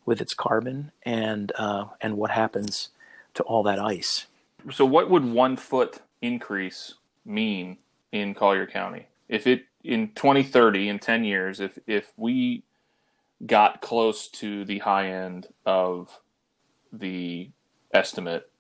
with 0.05 0.21
its 0.21 0.35
carbon 0.35 0.93
and 1.03 1.53
uh, 1.59 1.87
and 2.01 2.17
what 2.17 2.31
happens 2.31 2.91
to 3.35 3.43
all 3.45 3.63
that 3.65 3.79
ice. 3.79 4.27
So, 4.73 4.85
what 4.85 5.11
would 5.11 5.25
one 5.25 5.57
foot 5.57 6.01
increase 6.21 6.95
mean 7.25 7.79
in 8.13 8.35
Collier 8.35 8.67
County 8.67 9.07
if 9.29 9.47
it 9.47 9.65
in 9.83 10.09
2030 10.15 10.89
in 10.89 10.99
10 10.99 11.25
years 11.25 11.61
if 11.61 11.79
if 11.87 12.13
we 12.17 12.63
got 13.45 13.81
close 13.83 14.29
to 14.29 14.65
the 14.65 14.79
high 14.79 15.11
end 15.11 15.49
of 15.67 16.21
the 16.93 17.51
estimate 17.93 18.51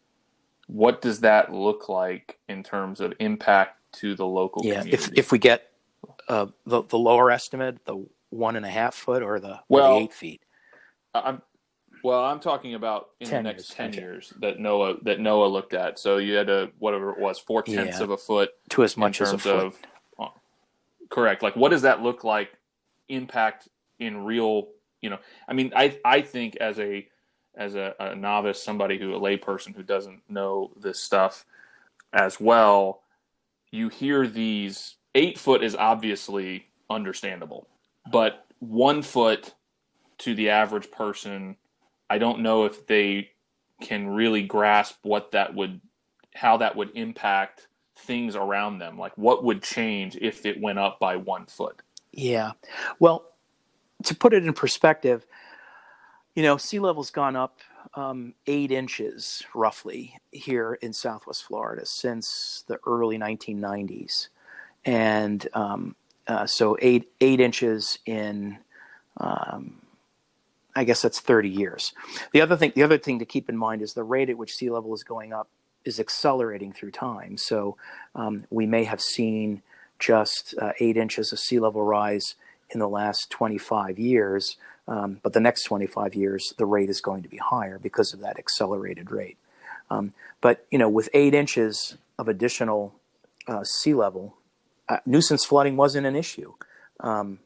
what 0.67 1.01
does 1.03 1.21
that 1.21 1.53
look 1.53 1.89
like 1.89 2.39
in 2.49 2.63
terms 2.63 3.01
of 3.01 3.13
impact 3.21 3.79
to 3.95 4.15
the 4.15 4.27
local 4.27 4.65
Yeah, 4.65 4.81
community? 4.81 4.95
if 4.95 5.19
if 5.19 5.33
we 5.33 5.39
get 5.39 5.71
uh, 6.29 6.47
the 6.67 6.83
the 6.83 6.99
lower 6.99 7.31
estimate, 7.31 7.85
the 7.85 8.05
one 8.31 8.57
and 8.57 8.67
a 8.67 8.71
half 8.71 8.95
foot 8.95 9.23
or 9.23 9.39
the, 9.39 9.61
or 9.69 9.81
the 9.81 9.93
eight 9.95 10.13
feet. 10.13 10.43
I'm 11.15 11.41
well, 12.03 12.23
I'm 12.25 12.41
talking 12.41 12.75
about 12.75 13.11
in 13.21 13.29
10 13.29 13.45
the 13.45 13.51
next 13.51 13.71
years, 13.71 13.77
ten 13.77 13.91
okay. 13.91 14.01
years 14.01 14.33
that 14.41 14.59
NOAA 14.59 15.03
that 15.05 15.19
NOAA 15.19 15.51
looked 15.51 15.73
at. 15.75 15.99
So 15.99 16.19
you 16.19 16.35
had 16.35 16.51
a 16.51 16.71
whatever 16.79 17.11
it 17.13 17.19
was, 17.19 17.39
four 17.39 17.63
tenths 17.63 17.99
Yeah. 17.99 18.05
of 18.05 18.11
a 18.11 18.17
foot 18.17 18.51
to 18.71 18.85
as 18.85 18.97
much 18.97 19.21
as 19.21 19.33
a 19.33 19.39
foot. 19.39 19.67
of 19.67 19.79
uh, 20.19 20.29
correct. 21.09 21.43
Like, 21.43 21.57
what 21.57 21.71
does 21.71 21.83
that 21.83 22.03
look 22.03 22.25
like? 22.25 22.51
Impact 23.09 23.69
in 24.01 24.25
real, 24.25 24.69
you 25.01 25.11
know. 25.11 25.19
I 25.49 25.53
mean, 25.53 25.73
I 25.77 25.99
I 26.05 26.21
think 26.23 26.57
as 26.57 26.79
a 26.79 27.09
as 27.57 27.75
a, 27.75 27.95
a 27.99 28.15
novice, 28.15 28.63
somebody 28.63 28.99
who 28.99 29.15
a 29.15 29.21
layperson 29.21 29.75
who 29.75 29.83
doesn't 29.83 30.23
know 30.29 30.71
this 30.81 31.01
stuff 31.01 31.45
as 32.13 32.41
well, 32.41 33.03
you 33.71 33.89
hear 33.89 34.27
these 34.27 34.97
eight 35.15 35.39
foot 35.39 35.63
is 35.63 35.75
obviously 35.75 36.67
understandable, 36.91 37.69
but 38.11 38.47
one 38.61 39.03
foot 39.03 39.55
to 40.19 40.35
the 40.35 40.51
average 40.51 40.91
person, 40.91 41.57
I 42.09 42.19
don't 42.19 42.41
know 42.41 42.65
if 42.65 42.87
they 42.87 43.31
can 43.81 44.09
really 44.09 44.43
grasp 44.43 44.99
what 45.03 45.33
that 45.33 45.55
would, 45.55 45.81
how 46.35 46.57
that 46.59 46.77
would 46.77 46.91
impact 46.95 47.67
things 47.97 48.37
around 48.37 48.79
them. 48.79 48.99
Like 48.99 49.17
what 49.17 49.45
would 49.45 49.63
change 49.63 50.17
if 50.21 50.47
it 50.47 50.61
went 50.61 50.79
up 50.79 50.99
by 51.01 51.17
one 51.17 51.47
foot? 51.47 51.81
Yeah. 52.13 52.53
Well, 52.99 53.25
to 54.05 54.15
put 54.15 54.35
it 54.35 54.45
in 54.45 54.53
perspective, 54.53 55.27
you 56.35 56.43
know, 56.43 56.57
sea 56.57 56.79
level's 56.79 57.11
gone 57.11 57.37
up 57.37 57.59
um, 57.95 58.35
eight 58.47 58.71
inches 58.71 59.43
roughly 59.55 60.17
here 60.33 60.75
in 60.83 60.93
Southwest 60.93 61.45
Florida 61.45 61.87
since 61.87 62.65
the 62.67 62.79
early 62.87 63.19
1990s, 63.19 64.29
and 64.85 65.47
um, 65.55 65.95
uh, 66.27 66.47
so 66.47 66.77
eight 66.81 67.11
eight 67.21 67.41
inches 67.41 67.99
in. 68.07 68.59
Um, 69.19 69.81
I 70.77 70.83
guess 70.83 71.03
that's 71.03 71.21
30 71.21 71.49
years. 71.49 71.93
The 72.33 72.41
other 72.41 72.57
thing, 72.57 72.73
the 72.75 72.83
other 72.83 72.99
thing 72.99 73.21
to 73.21 73.25
keep 73.25 73.49
in 73.49 73.57
mind 73.57 73.81
is 73.81 73.95
the 73.95 74.03
rate 74.03 74.29
at 74.29 74.37
which 74.37 74.55
sea 74.55 74.71
level 74.71 74.93
is 74.93 75.05
going 75.05 75.33
up 75.33 75.49
is 75.85 76.01
accelerating 76.01 76.73
through 76.73 76.91
time. 76.91 77.37
So 77.37 77.77
um, 78.17 78.45
we 78.51 78.67
may 78.67 78.83
have 78.83 79.01
seen 79.01 79.63
just 79.99 80.55
uh, 80.61 80.73
eight 80.81 80.97
inches 80.97 81.33
of 81.33 81.39
sea 81.39 81.61
level 81.61 81.83
rise 81.83 82.35
in 82.71 82.81
the 82.81 82.89
last 82.89 83.31
25 83.31 83.99
years, 83.99 84.57
um, 84.87 85.21
but 85.23 85.33
the 85.33 85.41
next 85.41 85.65
25 85.65 86.15
years 86.15 86.53
the 86.59 86.67
rate 86.67 86.91
is 86.91 87.01
going 87.01 87.23
to 87.23 87.29
be 87.29 87.39
higher 87.39 87.79
because 87.79 88.13
of 88.13 88.21
that 88.21 88.39
accelerated 88.39 89.11
rate. 89.11 89.39
Um, 89.91 90.13
but 90.41 90.67
you 90.71 90.79
know, 90.79 90.89
with 90.89 91.09
eight 91.15 91.35
inches 91.35 91.97
of 92.19 92.29
additional 92.29 92.95
uh, 93.47 93.65
sea 93.65 93.95
level, 93.95 94.37
uh, 94.89 94.99
nuisance 95.07 95.45
flooding 95.45 95.77
wasn't 95.77 96.07
an 96.07 96.17
issue 96.17 96.55
um, 97.01 97.39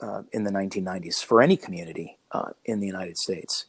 uh, 0.00 0.22
in 0.32 0.44
the 0.44 0.50
1990s 0.50 1.22
for 1.24 1.42
any 1.42 1.56
community 1.56 2.18
uh, 2.32 2.50
in 2.64 2.80
the 2.80 2.86
United 2.86 3.16
States. 3.16 3.66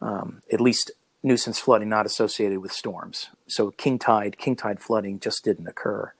Um, 0.00 0.42
at 0.52 0.60
least 0.60 0.90
nuisance 1.22 1.58
flooding 1.58 1.88
not 1.88 2.06
associated 2.06 2.60
with 2.60 2.72
storms. 2.72 3.28
So 3.46 3.70
king 3.72 3.98
tide, 3.98 4.38
king 4.38 4.56
tide 4.56 4.80
flooding 4.80 5.18
just 5.18 5.42
didn't 5.42 5.66
occur. 5.66 6.12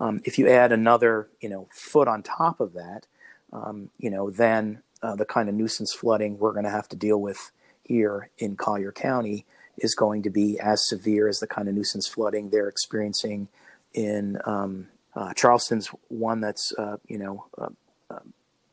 Um, 0.00 0.20
if 0.24 0.38
you 0.38 0.48
add 0.48 0.72
another, 0.72 1.28
you 1.40 1.48
know, 1.48 1.68
foot 1.72 2.08
on 2.08 2.22
top 2.22 2.60
of 2.60 2.72
that, 2.72 3.06
um, 3.52 3.90
you 3.98 4.10
know, 4.10 4.30
then 4.30 4.82
uh, 5.04 5.14
the 5.14 5.26
kind 5.26 5.50
of 5.50 5.54
nuisance 5.54 5.92
flooding 5.92 6.38
we're 6.38 6.52
going 6.52 6.64
to 6.64 6.70
have 6.70 6.88
to 6.88 6.96
deal 6.96 7.20
with 7.20 7.52
here 7.82 8.30
in 8.38 8.56
Collier 8.56 8.90
County 8.90 9.44
is 9.76 9.94
going 9.94 10.22
to 10.22 10.30
be 10.30 10.58
as 10.58 10.88
severe 10.88 11.28
as 11.28 11.40
the 11.40 11.46
kind 11.46 11.68
of 11.68 11.74
nuisance 11.74 12.08
flooding 12.08 12.48
they're 12.48 12.68
experiencing 12.68 13.48
in 13.92 14.38
um, 14.46 14.88
uh, 15.14 15.34
Charleston's 15.34 15.88
one 16.08 16.40
that's, 16.40 16.72
uh, 16.78 16.96
you 17.06 17.18
know, 17.18 17.44
uh, 17.58 17.68
uh, 18.10 18.20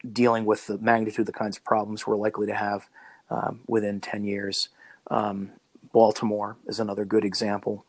dealing 0.09 0.45
with 0.45 0.67
the 0.67 0.77
magnitude 0.77 1.19
of 1.19 1.25
the 1.25 1.33
kinds 1.33 1.57
of 1.57 1.65
problems 1.65 2.07
we're 2.07 2.15
likely 2.15 2.47
to 2.47 2.55
have 2.55 2.87
um, 3.29 3.59
within 3.67 3.99
10 3.99 4.23
years. 4.23 4.69
Um, 5.09 5.51
Baltimore 5.91 6.55
is 6.65 6.79
another 6.79 7.03
good 7.03 7.25
example 7.25 7.83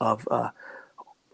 of 0.00 0.26
uh, 0.30 0.50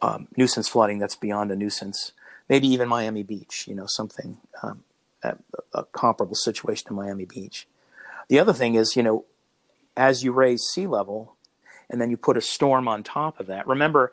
um, 0.00 0.28
nuisance 0.36 0.66
flooding 0.66 0.98
that's 0.98 1.16
beyond 1.16 1.50
a 1.50 1.56
nuisance. 1.56 2.12
Maybe 2.48 2.68
even 2.68 2.88
Miami 2.88 3.22
Beach, 3.22 3.66
you 3.68 3.74
know, 3.74 3.86
something, 3.86 4.38
um, 4.62 4.82
a, 5.72 5.84
comparable 5.84 6.34
situation 6.34 6.88
to 6.88 6.94
Miami 6.94 7.24
Beach. 7.24 7.66
The 8.28 8.38
other 8.38 8.52
thing 8.52 8.74
is, 8.74 8.96
you 8.96 9.02
know, 9.02 9.24
as 9.96 10.22
you 10.22 10.32
raise 10.32 10.62
sea 10.62 10.86
level 10.86 11.36
and 11.88 12.00
then 12.00 12.10
you 12.10 12.16
put 12.16 12.36
a 12.36 12.40
storm 12.40 12.88
on 12.88 13.02
top 13.02 13.40
of 13.40 13.46
that, 13.46 13.66
remember, 13.66 14.12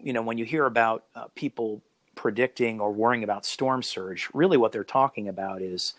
you 0.00 0.12
know, 0.12 0.22
when 0.22 0.38
you 0.38 0.44
hear 0.44 0.66
about 0.66 1.04
uh, 1.14 1.26
people 1.34 1.82
predicting 2.14 2.80
or 2.80 2.92
worrying 2.92 3.24
about 3.24 3.46
storm 3.46 3.82
surge, 3.82 4.28
really 4.34 4.56
what 4.56 4.72
they're 4.72 4.84
talking 4.84 5.28
about 5.28 5.62
is 5.62 5.94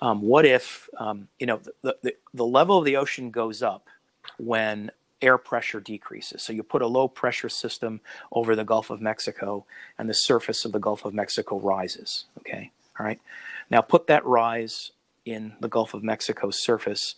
um, 0.00 0.22
what 0.22 0.44
if, 0.44 0.88
um, 0.98 1.28
you 1.38 1.46
know, 1.46 1.60
the, 1.82 1.96
the, 2.02 2.14
the 2.32 2.44
level 2.44 2.78
of 2.78 2.84
the 2.84 2.96
ocean 2.96 3.30
goes 3.30 3.62
up 3.62 3.88
when 4.38 4.90
air 5.22 5.38
pressure 5.38 5.80
decreases. 5.80 6.42
So 6.42 6.52
you 6.52 6.62
put 6.62 6.82
a 6.82 6.86
low 6.86 7.08
pressure 7.08 7.48
system 7.48 8.00
over 8.30 8.54
the 8.54 8.64
Gulf 8.64 8.90
of 8.90 9.00
Mexico 9.00 9.64
and 9.98 10.08
the 10.08 10.14
surface 10.14 10.64
of 10.64 10.72
the 10.72 10.78
Gulf 10.78 11.04
of 11.04 11.14
Mexico 11.14 11.58
rises. 11.58 12.26
Okay. 12.40 12.70
All 12.98 13.06
right. 13.06 13.20
Now 13.70 13.80
put 13.80 14.06
that 14.06 14.24
rise 14.24 14.92
in 15.24 15.54
the 15.60 15.68
Gulf 15.68 15.94
of 15.94 16.02
Mexico's 16.02 16.62
surface 16.62 17.16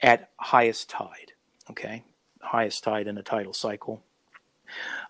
at 0.00 0.30
highest 0.36 0.90
tide. 0.90 1.32
Okay. 1.70 2.02
Highest 2.42 2.84
tide 2.84 3.06
in 3.06 3.16
a 3.16 3.22
tidal 3.22 3.54
cycle. 3.54 4.02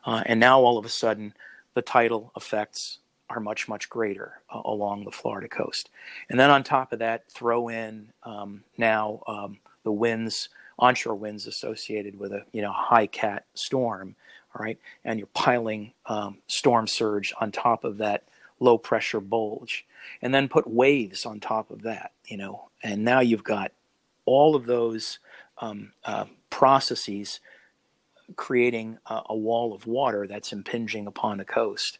Uh, 0.05 0.23
and 0.27 0.39
now 0.39 0.61
all 0.61 0.79
of 0.79 0.85
a 0.85 0.91
sudden, 0.91 1.35
the 1.75 1.83
tidal 1.83 2.33
effects 2.37 2.99
are 3.31 3.41
much, 3.41 3.69
much 3.69 3.89
greater 3.89 4.41
uh, 4.55 4.61
along 4.65 5.05
the 5.05 5.11
Florida 5.11 5.49
coast. 5.49 5.91
And 6.29 6.39
then 6.39 6.51
on 6.51 6.63
top 6.63 6.93
of 6.93 6.99
that, 7.01 7.31
throw 7.31 7.69
in 7.69 8.13
um, 8.23 8.65
now 8.77 9.23
um, 9.27 9.59
the 9.83 9.93
winds, 9.93 10.49
onshore 10.79 11.15
winds 11.15 11.47
associated 11.47 12.19
with 12.19 12.33
a 12.33 12.45
you 12.53 12.63
know 12.63 12.73
high 12.73 13.07
cat 13.07 13.47
storm. 13.55 14.17
All 14.55 14.65
right, 14.65 14.79
and 15.05 15.19
you're 15.19 15.27
piling 15.35 15.93
um, 16.07 16.39
storm 16.47 16.87
surge 16.87 17.35
on 17.41 17.51
top 17.51 17.83
of 17.83 17.99
that 17.99 18.23
low 18.61 18.79
pressure 18.79 19.21
bulge, 19.21 19.85
and 20.23 20.35
then 20.35 20.49
put 20.49 20.69
waves 20.69 21.27
on 21.27 21.41
top 21.41 21.71
of 21.71 21.83
that. 21.83 22.13
You 22.27 22.37
know, 22.37 22.69
and 22.83 23.05
now 23.05 23.21
you've 23.21 23.45
got 23.45 23.73
all 24.27 24.55
of 24.55 24.67
those 24.67 25.19
um, 25.59 25.93
uh, 26.05 26.25
processes 26.51 27.41
creating 28.37 28.99
a, 29.07 29.23
a 29.27 29.37
wall 29.37 29.75
of 29.75 29.87
water 29.87 30.27
that's 30.27 30.53
impinging 30.53 31.07
upon 31.07 31.41
a 31.41 31.45
coast. 31.45 31.99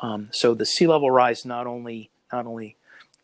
Um, 0.00 0.28
so 0.32 0.54
the 0.54 0.66
sea 0.66 0.86
level 0.86 1.10
rise 1.10 1.44
not 1.44 1.66
only 1.66 2.10
not 2.32 2.46
only 2.46 2.76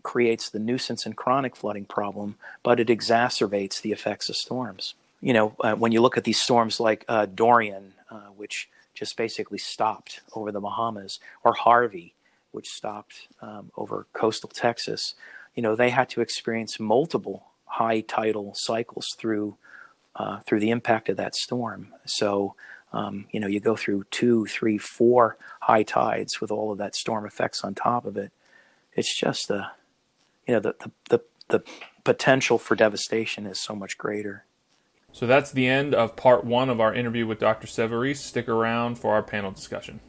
creates 0.02 0.50
the 0.50 0.58
nuisance 0.58 1.06
and 1.06 1.16
chronic 1.16 1.56
flooding 1.56 1.84
problem, 1.86 2.36
but 2.62 2.78
it 2.78 2.88
exacerbates 2.88 3.80
the 3.80 3.92
effects 3.92 4.28
of 4.28 4.36
storms. 4.36 4.94
You 5.20 5.32
know, 5.32 5.56
uh, 5.60 5.74
when 5.74 5.92
you 5.92 6.00
look 6.00 6.16
at 6.16 6.24
these 6.24 6.40
storms 6.40 6.78
like 6.78 7.04
uh, 7.08 7.26
Dorian, 7.26 7.94
uh, 8.10 8.28
which 8.36 8.68
just 8.94 9.16
basically 9.16 9.58
stopped 9.58 10.20
over 10.34 10.52
the 10.52 10.60
Bahamas, 10.60 11.18
or 11.42 11.54
Harvey, 11.54 12.13
which 12.54 12.68
stopped 12.68 13.28
um, 13.42 13.70
over 13.76 14.06
coastal 14.12 14.48
Texas, 14.48 15.14
you 15.54 15.62
know, 15.62 15.76
they 15.76 15.90
had 15.90 16.08
to 16.10 16.20
experience 16.20 16.80
multiple 16.80 17.46
high 17.66 18.00
tidal 18.00 18.52
cycles 18.54 19.08
through 19.18 19.56
uh, 20.16 20.38
through 20.46 20.60
the 20.60 20.70
impact 20.70 21.08
of 21.08 21.16
that 21.16 21.34
storm. 21.34 21.88
So, 22.04 22.54
um, 22.92 23.26
you 23.32 23.40
know, 23.40 23.48
you 23.48 23.58
go 23.58 23.74
through 23.74 24.04
two, 24.12 24.46
three, 24.46 24.78
four 24.78 25.36
high 25.60 25.82
tides 25.82 26.40
with 26.40 26.52
all 26.52 26.70
of 26.70 26.78
that 26.78 26.94
storm 26.94 27.26
effects 27.26 27.64
on 27.64 27.74
top 27.74 28.06
of 28.06 28.16
it. 28.16 28.30
It's 28.92 29.18
just 29.18 29.50
a, 29.50 29.72
you 30.46 30.54
know, 30.54 30.60
the 30.60 30.74
the 30.78 30.90
the, 31.10 31.20
the 31.48 31.64
potential 32.04 32.58
for 32.58 32.76
devastation 32.76 33.46
is 33.46 33.60
so 33.60 33.74
much 33.74 33.98
greater. 33.98 34.44
So 35.10 35.26
that's 35.26 35.52
the 35.52 35.66
end 35.68 35.94
of 35.94 36.16
part 36.16 36.44
one 36.44 36.68
of 36.68 36.80
our 36.80 36.94
interview 36.94 37.26
with 37.26 37.38
Dr. 37.38 37.66
Savarese. 37.66 38.16
Stick 38.16 38.48
around 38.48 38.98
for 38.98 39.14
our 39.14 39.22
panel 39.22 39.52
discussion. 39.52 40.00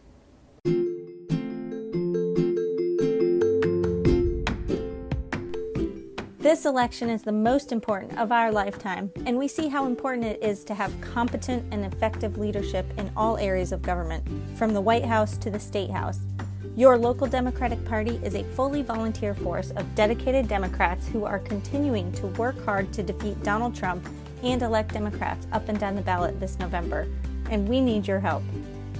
This 6.45 6.67
election 6.67 7.10
is 7.10 7.23
the 7.23 7.31
most 7.31 7.71
important 7.71 8.19
of 8.19 8.31
our 8.31 8.51
lifetime, 8.51 9.12
and 9.25 9.36
we 9.36 9.47
see 9.47 9.67
how 9.67 9.88
important 9.88 10.25
it 10.25 10.43
is 10.43 10.63
to 10.65 10.75
have 10.75 10.93
competent 11.01 11.65
and 11.73 11.84
effective 11.84 12.38
leadership 12.38 12.86
in 12.99 13.12
all 13.17 13.36
areas 13.38 13.71
of 13.71 13.81
government, 13.81 14.23
from 14.55 14.71
the 14.71 14.79
White 14.79 15.05
House 15.05 15.39
to 15.39 15.49
the 15.49 15.60
State 15.60 15.89
House. 15.89 16.19
Your 16.75 16.99
local 16.99 17.25
Democratic 17.25 17.84
Party 17.84 18.19
is 18.21 18.36
a 18.36 18.43
fully 18.43 18.84
volunteer 18.84 19.34
force 19.34 19.71
of 19.71 19.95
dedicated 19.95 20.47
Democrats 20.47 21.08
who 21.08 21.25
are 21.25 21.39
continuing 21.39 22.12
to 22.12 22.27
work 22.27 22.63
hard 22.63 22.93
to 22.93 23.01
defeat 23.01 23.41
Donald 23.41 23.73
Trump 23.73 24.08
and 24.43 24.62
elect 24.62 24.93
Democrats 24.93 25.47
up 25.51 25.67
and 25.67 25.79
down 25.79 25.95
the 25.95 26.03
ballot 26.03 26.39
this 26.39 26.60
November, 26.60 27.08
and 27.49 27.67
we 27.67 27.81
need 27.81 28.08
your 28.08 28.19
help. 28.19 28.43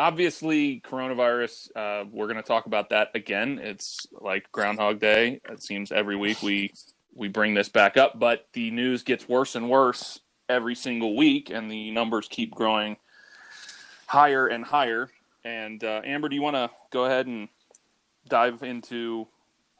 Obviously, 0.00 0.80
coronavirus, 0.80 1.76
uh, 1.76 2.06
we're 2.10 2.24
going 2.24 2.38
to 2.38 2.42
talk 2.42 2.64
about 2.64 2.88
that 2.88 3.10
again. 3.14 3.60
It's 3.62 4.06
like 4.12 4.50
Groundhog 4.50 4.98
Day. 4.98 5.42
It 5.46 5.62
seems 5.62 5.92
every 5.92 6.16
week 6.16 6.42
we 6.42 6.72
we 7.14 7.28
bring 7.28 7.52
this 7.52 7.68
back 7.68 7.98
up, 7.98 8.18
but 8.18 8.48
the 8.54 8.70
news 8.70 9.02
gets 9.02 9.28
worse 9.28 9.56
and 9.56 9.68
worse 9.68 10.20
every 10.48 10.74
single 10.74 11.16
week, 11.16 11.50
and 11.50 11.70
the 11.70 11.90
numbers 11.90 12.28
keep 12.30 12.54
growing 12.54 12.96
higher 14.06 14.46
and 14.46 14.64
higher. 14.64 15.10
And 15.44 15.84
uh, 15.84 16.00
Amber, 16.02 16.30
do 16.30 16.34
you 16.34 16.40
want 16.40 16.56
to 16.56 16.70
go 16.90 17.04
ahead 17.04 17.26
and 17.26 17.50
dive 18.26 18.62
into 18.62 19.28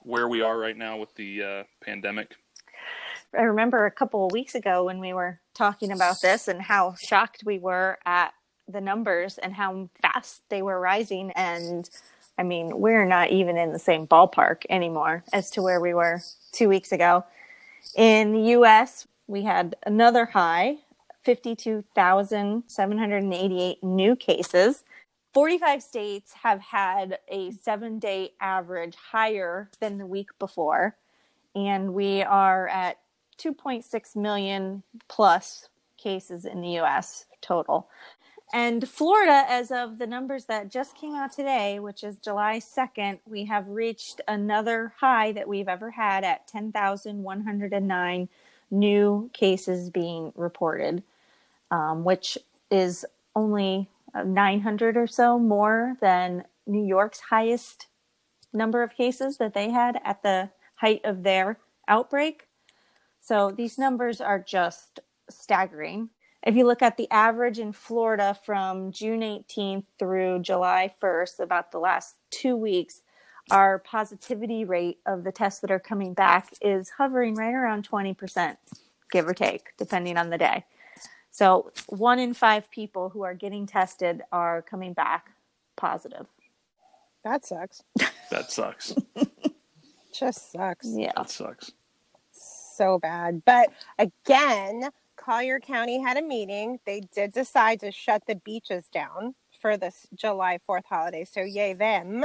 where 0.01 0.29
we 0.29 0.43
are 0.43 0.59
right 0.59 0.77
now 0.77 0.99
with 0.99 1.15
the 1.15 1.43
uh, 1.43 1.63
pandemic? 1.83 2.35
I 3.35 3.45
remember 3.45 3.87
a 3.87 3.91
couple 3.91 4.27
of 4.27 4.33
weeks 4.33 4.55
ago 4.55 4.85
when 4.85 5.01
we 5.01 5.15
were 5.15 5.41
talking 5.55 5.93
about 5.93 6.21
this 6.21 6.47
and 6.47 6.61
how 6.61 6.95
shocked 6.97 7.43
we 7.47 7.59
were 7.59 7.99
at 8.05 8.35
the 8.71 8.81
numbers 8.81 9.39
and 9.39 9.55
how 9.55 9.89
fast 10.01 10.43
they 10.49 10.63
were 10.63 10.81
rising. 10.81 11.31
And 11.33 11.89
I 12.39 12.43
mean, 12.43 12.81
we're 12.81 13.05
not 13.05 13.31
even 13.31 13.57
in 13.57 13.73
the 13.73 13.79
same 13.79 14.07
ballpark 14.07 14.65
anymore 14.71 15.25
as 15.33 15.51
to 15.53 15.63
where 15.63 15.81
we 15.81 15.95
were 15.95 16.21
two 16.53 16.69
weeks 16.69 16.93
ago. 16.93 17.25
In 17.97 18.33
the 18.33 18.53
US, 18.59 19.07
we 19.27 19.43
had 19.43 19.77
another 19.87 20.27
high 20.27 20.79
52,788 21.23 23.85
new 23.85 24.17
cases. 24.17 24.83
45 25.35 25.83
states 25.83 26.33
have 26.43 26.61
had 26.61 27.19
a 27.29 27.51
seven 27.53 27.99
day 27.99 28.33
average 28.41 28.97
higher 28.97 29.71
than 29.81 29.99
the 29.99 30.07
week 30.07 30.31
before. 30.39 30.97
And 31.55 31.95
we 31.95 32.23
are 32.23 32.69
at 32.69 32.99
2.6 33.39 34.17
million 34.17 34.83
plus 35.09 35.69
cases 35.97 36.45
in 36.45 36.61
the 36.61 36.79
US 36.81 37.25
total. 37.41 37.89
And 38.53 38.89
Florida, 38.89 39.45
as 39.49 39.71
of 39.71 39.99
the 39.99 40.07
numbers 40.07 40.47
that 40.47 40.71
just 40.71 40.97
came 40.97 41.15
out 41.15 41.33
today, 41.33 41.79
which 41.79 42.03
is 42.03 42.17
July 42.17 42.59
2nd, 42.59 43.21
we 43.25 43.45
have 43.45 43.69
reached 43.69 44.21
another 44.27 44.93
high 44.99 45.31
that 45.33 45.47
we've 45.47 45.69
ever 45.69 45.93
had 45.93 46.25
at 46.25 46.49
10,109 46.49 48.29
new 48.73 49.31
cases 49.33 49.91
being 49.91 50.33
reported, 50.35 51.03
um, 51.71 52.03
which 52.03 52.39
is 52.71 53.05
only 53.37 53.89
900 54.15 54.97
or 54.97 55.07
so 55.07 55.39
more 55.39 55.97
than 56.01 56.45
New 56.67 56.85
York's 56.85 57.21
highest 57.21 57.87
number 58.53 58.83
of 58.83 58.95
cases 58.95 59.37
that 59.37 59.55
they 59.55 59.71
had 59.71 60.01
at 60.05 60.23
the 60.23 60.51
height 60.77 61.01
of 61.05 61.23
their 61.23 61.59
outbreak. 61.87 62.49
So 63.21 63.51
these 63.51 63.79
numbers 63.79 64.21
are 64.21 64.41
just 64.41 65.01
staggering. 65.29 66.11
If 66.43 66.57
you 66.57 66.67
look 66.67 66.81
at 66.81 66.97
the 66.97 67.11
average 67.11 67.59
in 67.59 67.73
Florida 67.73 68.37
from 68.45 68.93
June 68.93 69.21
18th 69.21 69.85
through 69.99 70.41
July 70.41 70.93
1st, 71.03 71.41
about 71.41 71.71
the 71.71 71.79
last 71.79 72.17
two 72.31 72.57
weeks, 72.57 73.03
our 73.51 73.79
positivity 73.79 74.65
rate 74.65 74.99
of 75.05 75.25
the 75.25 75.33
tests 75.33 75.61
that 75.61 75.71
are 75.71 75.81
coming 75.81 76.15
back 76.15 76.55
is 76.63 76.91
hovering 76.97 77.35
right 77.35 77.53
around 77.53 77.89
20%, 77.89 78.57
give 79.13 79.29
or 79.29 79.35
take, 79.35 79.77
depending 79.77 80.17
on 80.17 80.31
the 80.31 80.39
day. 80.39 80.65
So, 81.31 81.71
one 81.87 82.19
in 82.19 82.35
five 82.35 82.71
people 82.71 83.11
who 83.11 83.23
are 83.23 83.35
getting 83.35 83.67
tested 83.67 84.23
are 84.33 84.63
coming 84.63 84.95
back 84.95 85.31
positive. 85.77 86.27
That 87.23 87.45
sucks. 87.45 87.83
That 88.31 88.51
sucks. 88.51 88.95
Just 90.13 90.53
sucks. 90.53 90.87
Yeah. 90.89 91.13
that 91.17 91.31
sucks. 91.31 91.73
So 92.33 92.99
bad. 92.99 93.43
But 93.45 93.71
again, 93.99 94.89
Collier 95.21 95.61
County 95.61 96.01
had 96.01 96.17
a 96.17 96.23
meeting. 96.23 96.79
They 96.87 97.03
did 97.15 97.33
decide 97.33 97.81
to 97.81 97.93
shut 97.93 98.23
the 98.27 98.37
beaches 98.37 98.87
down 98.93 99.35
for 99.61 99.77
this 99.77 100.07
July 100.15 100.59
4th 100.69 100.87
holiday. 100.89 101.25
So, 101.25 101.43
yay, 101.43 101.75
them. 101.75 102.25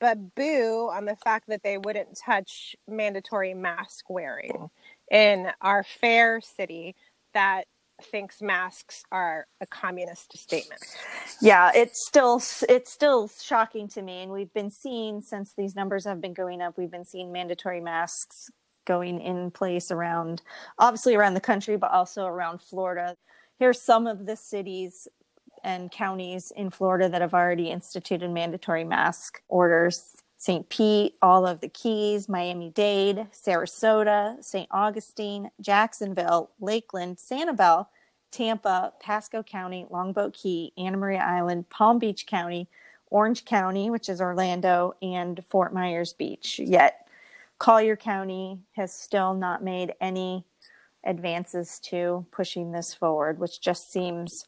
But 0.00 0.34
boo 0.34 0.90
on 0.92 1.06
the 1.06 1.16
fact 1.16 1.48
that 1.48 1.62
they 1.62 1.78
wouldn't 1.78 2.18
touch 2.18 2.76
mandatory 2.86 3.54
mask 3.54 4.10
wearing 4.10 4.68
in 5.10 5.48
our 5.62 5.82
fair 5.82 6.40
city 6.40 6.94
that 7.32 7.64
thinks 8.02 8.42
masks 8.42 9.04
are 9.12 9.46
a 9.60 9.66
communist 9.66 10.36
statement. 10.36 10.80
Yeah, 11.40 11.70
it's 11.74 12.06
still 12.06 12.42
it's 12.68 12.92
still 12.92 13.30
shocking 13.40 13.88
to 13.90 14.02
me 14.02 14.22
and 14.22 14.32
we've 14.32 14.52
been 14.52 14.70
seeing 14.70 15.22
since 15.22 15.54
these 15.56 15.76
numbers 15.76 16.04
have 16.04 16.20
been 16.20 16.34
going 16.34 16.60
up, 16.60 16.76
we've 16.76 16.90
been 16.90 17.04
seeing 17.04 17.32
mandatory 17.32 17.80
masks 17.80 18.50
going 18.84 19.20
in 19.20 19.50
place 19.50 19.90
around 19.90 20.42
obviously 20.78 21.14
around 21.14 21.34
the 21.34 21.40
country 21.40 21.76
but 21.76 21.90
also 21.90 22.26
around 22.26 22.60
Florida. 22.60 23.16
Here's 23.58 23.80
some 23.80 24.06
of 24.06 24.26
the 24.26 24.36
cities 24.36 25.08
and 25.62 25.90
counties 25.90 26.52
in 26.54 26.70
Florida 26.70 27.08
that 27.08 27.20
have 27.20 27.34
already 27.34 27.70
instituted 27.70 28.30
mandatory 28.30 28.84
mask 28.84 29.42
orders. 29.48 30.16
St. 30.36 30.68
Pete, 30.68 31.14
all 31.22 31.46
of 31.46 31.62
the 31.62 31.68
Keys, 31.68 32.28
Miami 32.28 32.68
Dade, 32.68 33.28
Sarasota, 33.32 34.44
St. 34.44 34.68
Augustine, 34.70 35.50
Jacksonville, 35.58 36.50
Lakeland, 36.60 37.16
Sanibel, 37.16 37.86
Tampa, 38.30 38.92
Pasco 39.00 39.42
County, 39.42 39.86
Longboat 39.88 40.34
Key, 40.34 40.74
Anna 40.76 40.98
Maria 40.98 41.20
Island, 41.20 41.70
Palm 41.70 41.98
Beach 41.98 42.26
County, 42.26 42.68
Orange 43.06 43.46
County, 43.46 43.88
which 43.88 44.08
is 44.08 44.20
Orlando, 44.20 44.92
and 45.00 45.42
Fort 45.46 45.72
Myers 45.72 46.12
Beach. 46.12 46.58
Yet 46.58 47.03
Collier 47.58 47.96
County 47.96 48.60
has 48.72 48.92
still 48.92 49.34
not 49.34 49.62
made 49.62 49.94
any 50.00 50.44
advances 51.04 51.78
to 51.80 52.26
pushing 52.30 52.72
this 52.72 52.94
forward, 52.94 53.38
which 53.38 53.60
just 53.60 53.92
seems 53.92 54.46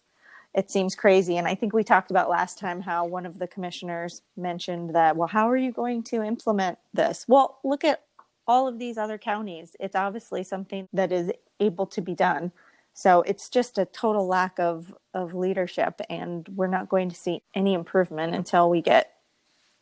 it 0.54 0.70
seems 0.70 0.94
crazy. 0.94 1.36
And 1.36 1.46
I 1.46 1.54
think 1.54 1.74
we 1.74 1.84
talked 1.84 2.10
about 2.10 2.30
last 2.30 2.58
time 2.58 2.80
how 2.80 3.04
one 3.04 3.26
of 3.26 3.38
the 3.38 3.46
commissioners 3.46 4.22
mentioned 4.38 4.94
that, 4.94 5.14
well, 5.14 5.28
how 5.28 5.50
are 5.50 5.56
you 5.56 5.70
going 5.70 6.02
to 6.04 6.22
implement 6.22 6.78
this? 6.94 7.26
Well, 7.28 7.58
look 7.62 7.84
at 7.84 8.04
all 8.46 8.66
of 8.66 8.78
these 8.78 8.96
other 8.96 9.18
counties. 9.18 9.76
It's 9.78 9.94
obviously 9.94 10.42
something 10.42 10.88
that 10.94 11.12
is 11.12 11.30
able 11.60 11.86
to 11.88 12.00
be 12.00 12.14
done. 12.14 12.52
So 12.94 13.20
it's 13.22 13.50
just 13.50 13.76
a 13.76 13.84
total 13.84 14.26
lack 14.26 14.58
of, 14.58 14.94
of 15.12 15.34
leadership, 15.34 16.00
and 16.08 16.48
we're 16.48 16.66
not 16.66 16.88
going 16.88 17.10
to 17.10 17.16
see 17.16 17.42
any 17.54 17.74
improvement 17.74 18.34
until 18.34 18.70
we 18.70 18.80
get 18.80 19.12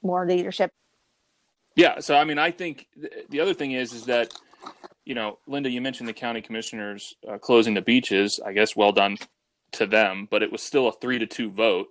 more 0.03 0.27
leadership. 0.27 0.73
Yeah. 1.77 2.01
So, 2.01 2.17
I 2.17 2.25
mean, 2.25 2.39
I 2.39 2.51
think 2.51 2.87
th- 3.01 3.27
the 3.29 3.41
other 3.41 3.55
thing 3.55 3.73
is, 3.73 3.93
is 3.93 4.05
that, 4.07 4.33
you 5.05 5.15
know, 5.15 5.39
Linda, 5.47 5.71
you 5.71 5.81
mentioned 5.81 6.09
the 6.09 6.15
county 6.15 6.41
commissioners 6.41 7.15
uh, 7.29 7.39
closing 7.39 7.75
the 7.75 7.83
beaches. 7.83 8.41
I 8.45 8.53
guess 8.53 8.77
well 8.77 8.93
done 8.93 9.19
to 9.73 9.87
them, 9.87 10.29
but 10.31 10.43
it 10.43 10.53
was 10.53 10.63
still 10.63 10.89
a 10.89 10.93
three 10.93 11.19
to 11.19 11.27
two 11.27 11.51
vote 11.51 11.89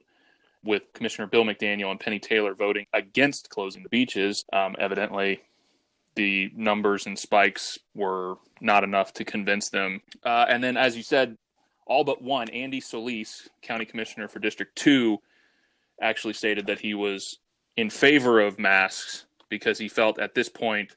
with 0.64 0.84
Commissioner 0.94 1.28
Bill 1.28 1.44
McDaniel 1.44 1.92
and 1.92 2.00
Penny 2.00 2.20
Taylor 2.20 2.54
voting 2.54 2.86
against 2.94 3.50
closing 3.50 3.84
the 3.84 3.90
beaches. 3.90 4.46
Um, 4.54 4.76
evidently, 4.80 5.42
the 6.16 6.52
numbers 6.56 7.06
and 7.06 7.20
spikes 7.20 7.78
were 7.94 8.36
not 8.62 8.84
enough 8.84 9.14
to 9.14 9.26
convince 9.26 9.70
them. 9.70 10.02
Uh, 10.24 10.46
and 10.48 10.64
then, 10.64 10.78
as 10.78 10.96
you 10.96 11.04
said, 11.04 11.38
all 11.86 12.04
but 12.04 12.22
one, 12.22 12.50
Andy 12.50 12.80
Solis, 12.80 13.50
county 13.62 13.86
commissioner 13.86 14.28
for 14.28 14.40
District 14.40 14.74
2, 14.78 15.18
actually 16.02 16.34
stated 16.34 16.68
that 16.68 16.80
he 16.80 16.94
was 16.94 17.40
in 17.76 17.90
favor 17.90 18.40
of 18.40 18.58
masks 18.58 19.26
because 19.54 19.78
he 19.78 19.88
felt 19.88 20.18
at 20.18 20.34
this 20.34 20.50
point 20.50 20.96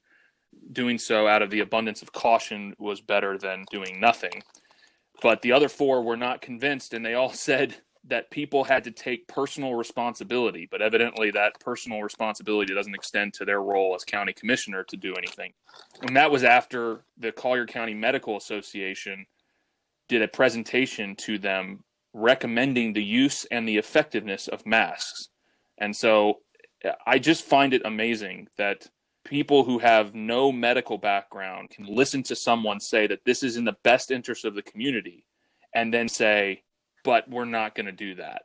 doing 0.73 0.97
so 0.97 1.29
out 1.29 1.43
of 1.43 1.51
the 1.51 1.61
abundance 1.61 2.01
of 2.01 2.11
caution 2.11 2.75
was 2.79 3.03
better 3.03 3.37
than 3.37 3.67
doing 3.71 4.01
nothing. 4.01 4.43
But 5.21 5.43
the 5.43 5.53
other 5.53 5.69
four 5.69 6.03
were 6.03 6.17
not 6.17 6.41
convinced, 6.41 6.95
and 6.95 7.05
they 7.05 7.13
all 7.13 7.33
said 7.49 7.77
that 8.09 8.31
people 8.31 8.65
had 8.65 8.83
to 8.85 8.91
take 8.91 9.29
personal 9.29 9.75
responsibility, 9.75 10.67
but 10.71 10.81
evidently 10.81 11.31
that 11.33 11.61
personal 11.61 12.01
responsibility 12.01 12.73
doesn't 12.73 12.95
extend 12.95 13.35
to 13.35 13.45
their 13.45 13.61
role 13.61 13.95
as 13.95 14.05
county 14.05 14.33
commissioner 14.33 14.83
to 14.85 14.97
do 14.97 15.15
anything. 15.17 15.53
And 16.01 16.17
that 16.17 16.31
was 16.31 16.45
after 16.45 17.05
the 17.19 17.33
Collier 17.33 17.67
County 17.67 17.93
Medical 17.93 18.39
Association 18.39 19.27
did 20.09 20.23
a 20.23 20.29
presentation 20.29 21.15
to 21.17 21.37
them 21.37 21.85
recommending 22.15 22.95
the 22.95 23.05
use 23.05 23.45
and 23.51 23.69
the 23.69 23.77
effectiveness 23.77 24.49
of 24.49 24.65
masks. 24.65 25.29
And 25.77 25.95
so 25.95 26.41
I 27.07 27.18
just 27.18 27.45
find 27.45 27.72
it 27.74 27.82
amazing 27.84 28.49
that 28.59 28.89
people 29.24 29.64
who 29.64 29.78
have 29.78 30.14
no 30.14 30.53
medical 30.53 30.99
background 30.99 31.70
can 31.70 31.87
listen 31.87 32.22
to 32.24 32.37
someone 32.37 32.80
say 32.80 33.07
that 33.07 33.24
this 33.24 33.43
is 33.43 33.57
in 33.57 33.64
the 33.64 33.76
best 33.82 34.11
interest 34.11 34.45
of 34.45 34.55
the 34.55 34.62
community 34.62 35.26
and 35.74 35.93
then 35.93 36.09
say, 36.09 36.62
but 37.05 37.28
we're 37.28 37.45
not 37.45 37.74
going 37.74 37.87
to 37.87 37.93
do 37.93 38.14
that. 38.16 38.43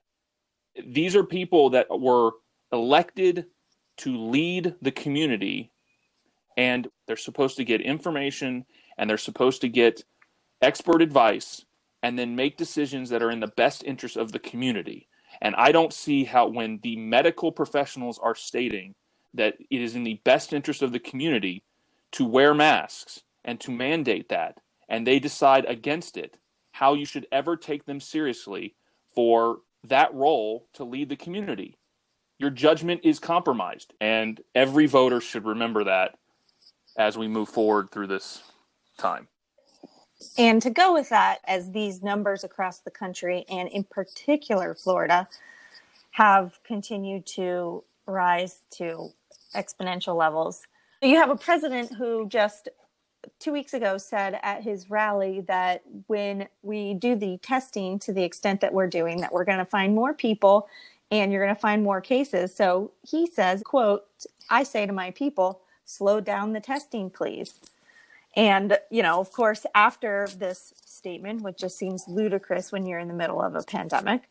These 0.85 1.15
are 1.15 1.23
people 1.23 1.71
that 1.71 1.87
were 1.89 2.31
elected 2.71 3.45
to 3.97 4.17
lead 4.17 4.75
the 4.81 4.91
community 4.91 5.71
and 6.57 6.87
they're 7.07 7.17
supposed 7.17 7.57
to 7.57 7.63
get 7.63 7.81
information 7.81 8.65
and 8.97 9.09
they're 9.09 9.17
supposed 9.17 9.61
to 9.61 9.69
get 9.69 10.03
expert 10.61 11.01
advice 11.01 11.65
and 12.03 12.17
then 12.17 12.35
make 12.35 12.57
decisions 12.57 13.09
that 13.09 13.21
are 13.21 13.31
in 13.31 13.39
the 13.39 13.47
best 13.47 13.83
interest 13.83 14.17
of 14.17 14.31
the 14.31 14.39
community. 14.39 15.07
And 15.41 15.55
I 15.55 15.71
don't 15.71 15.93
see 15.93 16.23
how, 16.25 16.47
when 16.47 16.79
the 16.83 16.95
medical 16.97 17.51
professionals 17.51 18.19
are 18.21 18.35
stating 18.35 18.95
that 19.33 19.55
it 19.69 19.81
is 19.81 19.95
in 19.95 20.03
the 20.03 20.21
best 20.23 20.53
interest 20.53 20.81
of 20.81 20.91
the 20.91 20.99
community 20.99 21.63
to 22.13 22.25
wear 22.25 22.53
masks 22.53 23.21
and 23.43 23.59
to 23.61 23.71
mandate 23.71 24.29
that, 24.29 24.57
and 24.87 25.07
they 25.07 25.19
decide 25.19 25.65
against 25.65 26.17
it, 26.17 26.37
how 26.73 26.93
you 26.93 27.05
should 27.05 27.27
ever 27.31 27.57
take 27.57 27.85
them 27.85 27.99
seriously 27.99 28.75
for 29.15 29.59
that 29.83 30.13
role 30.13 30.67
to 30.73 30.83
lead 30.83 31.09
the 31.09 31.15
community. 31.15 31.77
Your 32.37 32.49
judgment 32.49 33.01
is 33.03 33.19
compromised, 33.19 33.93
and 34.01 34.41
every 34.53 34.85
voter 34.85 35.21
should 35.21 35.45
remember 35.45 35.83
that 35.85 36.17
as 36.97 37.17
we 37.17 37.27
move 37.27 37.49
forward 37.49 37.89
through 37.91 38.07
this 38.07 38.43
time. 38.97 39.27
And 40.37 40.61
to 40.61 40.69
go 40.69 40.93
with 40.93 41.09
that, 41.09 41.39
as 41.47 41.71
these 41.71 42.01
numbers 42.01 42.43
across 42.43 42.79
the 42.79 42.91
country 42.91 43.45
and 43.49 43.69
in 43.69 43.83
particular 43.83 44.75
Florida 44.75 45.27
have 46.11 46.59
continued 46.63 47.25
to 47.25 47.83
rise 48.05 48.59
to 48.71 49.09
exponential 49.55 50.15
levels, 50.15 50.67
you 51.01 51.17
have 51.17 51.29
a 51.29 51.35
president 51.35 51.95
who 51.95 52.27
just 52.27 52.69
two 53.39 53.51
weeks 53.51 53.73
ago 53.73 53.97
said 53.97 54.39
at 54.43 54.63
his 54.63 54.89
rally 54.89 55.41
that 55.41 55.83
when 56.07 56.47
we 56.61 56.93
do 56.93 57.15
the 57.15 57.37
testing 57.37 57.99
to 57.99 58.13
the 58.13 58.23
extent 58.23 58.61
that 58.61 58.73
we're 58.73 58.87
doing, 58.87 59.21
that 59.21 59.31
we're 59.31 59.45
going 59.45 59.57
to 59.57 59.65
find 59.65 59.95
more 59.95 60.13
people 60.13 60.67
and 61.11 61.31
you're 61.31 61.43
going 61.43 61.53
to 61.55 61.59
find 61.59 61.83
more 61.83 62.01
cases. 62.01 62.55
So 62.55 62.91
he 63.03 63.27
says, 63.27 63.63
quote, 63.63 64.05
I 64.49 64.63
say 64.63 64.85
to 64.85 64.93
my 64.93 65.11
people, 65.11 65.61
slow 65.85 66.21
down 66.21 66.53
the 66.53 66.61
testing, 66.61 67.09
please. 67.09 67.55
And, 68.35 68.77
you 68.89 69.03
know, 69.03 69.19
of 69.19 69.31
course, 69.31 69.65
after 69.75 70.27
this 70.37 70.73
statement, 70.85 71.41
which 71.41 71.57
just 71.57 71.77
seems 71.77 72.07
ludicrous 72.07 72.71
when 72.71 72.85
you're 72.85 72.99
in 72.99 73.07
the 73.07 73.13
middle 73.13 73.41
of 73.41 73.55
a 73.55 73.63
pandemic, 73.63 74.29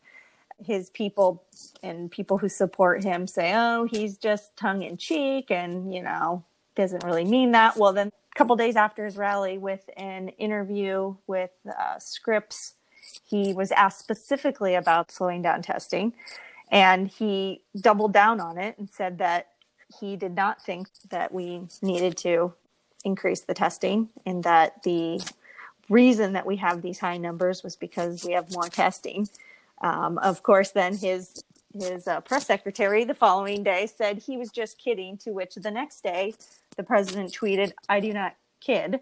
his 0.63 0.89
people 0.89 1.43
and 1.83 2.09
people 2.09 2.37
who 2.37 2.49
support 2.49 3.03
him 3.03 3.27
say, 3.27 3.53
oh, 3.55 3.85
he's 3.85 4.17
just 4.17 4.55
tongue 4.55 4.83
in 4.83 4.97
cheek 4.97 5.51
and, 5.51 5.93
you 5.93 6.01
know, 6.01 6.43
doesn't 6.75 7.03
really 7.03 7.25
mean 7.25 7.51
that. 7.51 7.77
Well, 7.77 7.93
then 7.93 8.07
a 8.07 8.37
couple 8.37 8.55
days 8.55 8.75
after 8.75 9.05
his 9.05 9.17
rally, 9.17 9.57
with 9.57 9.89
an 9.97 10.29
interview 10.29 11.15
with 11.27 11.51
uh, 11.67 11.99
Scripps, 11.99 12.73
he 13.23 13.53
was 13.53 13.71
asked 13.71 13.99
specifically 13.99 14.75
about 14.75 15.11
slowing 15.11 15.41
down 15.41 15.61
testing. 15.61 16.13
And 16.71 17.07
he 17.07 17.61
doubled 17.79 18.13
down 18.13 18.39
on 18.39 18.57
it 18.57 18.77
and 18.77 18.89
said 18.89 19.17
that 19.17 19.49
he 19.99 20.15
did 20.15 20.35
not 20.35 20.63
think 20.63 20.87
that 21.09 21.33
we 21.33 21.61
needed 21.81 22.15
to 22.17 22.53
increase 23.03 23.41
the 23.41 23.53
testing 23.53 24.09
and 24.25 24.43
that 24.43 24.83
the 24.83 25.19
reason 25.89 26.33
that 26.33 26.45
we 26.45 26.55
have 26.57 26.81
these 26.81 26.99
high 26.99 27.17
numbers 27.17 27.63
was 27.63 27.75
because 27.75 28.23
we 28.25 28.33
have 28.33 28.51
more 28.53 28.69
testing. 28.69 29.27
Um, 29.81 30.17
of 30.19 30.43
course, 30.43 30.71
then 30.71 30.95
his 30.95 31.43
his 31.73 32.07
uh, 32.07 32.19
press 32.21 32.45
secretary 32.45 33.05
the 33.05 33.13
following 33.13 33.63
day 33.63 33.87
said 33.87 34.19
he 34.19 34.37
was 34.37 34.49
just 34.51 34.77
kidding. 34.77 35.17
To 35.19 35.31
which 35.31 35.55
the 35.55 35.71
next 35.71 36.01
day, 36.03 36.33
the 36.77 36.83
president 36.83 37.31
tweeted, 37.33 37.73
"I 37.89 37.99
do 37.99 38.13
not 38.13 38.35
kid." 38.59 39.01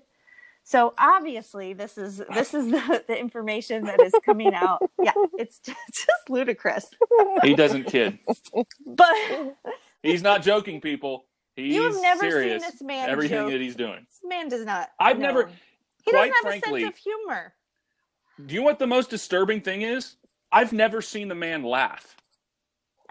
So 0.63 0.93
obviously, 0.97 1.73
this 1.73 1.97
is 1.97 2.21
this 2.33 2.53
is 2.53 2.67
the, 2.71 3.03
the 3.07 3.19
information 3.19 3.85
that 3.85 3.99
is 4.01 4.13
coming 4.25 4.53
out. 4.53 4.81
Yeah, 5.01 5.13
it's 5.37 5.59
just, 5.65 5.77
it's 5.87 6.05
just 6.05 6.29
ludicrous. 6.29 6.89
He 7.43 7.55
doesn't 7.55 7.85
kid. 7.85 8.19
But 8.85 9.55
He's 10.03 10.21
not 10.21 10.43
joking, 10.43 10.79
people. 10.79 11.25
He's 11.59 11.75
you 11.75 11.83
have 11.91 12.01
never 12.01 12.29
serious. 12.29 12.63
seen 12.63 12.71
this 12.71 12.81
man 12.81 13.09
Everything 13.09 13.37
joke. 13.37 13.51
that 13.51 13.61
he's 13.61 13.75
doing. 13.75 14.05
This 14.05 14.19
man 14.23 14.49
does 14.49 14.65
not. 14.65 14.89
I've 14.99 15.17
no. 15.19 15.27
never- 15.27 15.51
He 16.05 16.11
doesn't 16.11 16.33
have 16.33 16.41
frankly- 16.41 16.81
a 16.83 16.85
sense 16.87 16.95
of 16.97 17.03
humor. 17.03 17.53
Do 18.45 18.53
you 18.55 18.61
know 18.61 18.65
what 18.65 18.79
the 18.79 18.87
most 18.87 19.09
disturbing 19.09 19.61
thing 19.61 19.81
is? 19.81 20.15
I've 20.51 20.71
never 20.73 21.01
seen 21.01 21.27
the 21.27 21.35
man 21.35 21.63
laugh. 21.63 22.15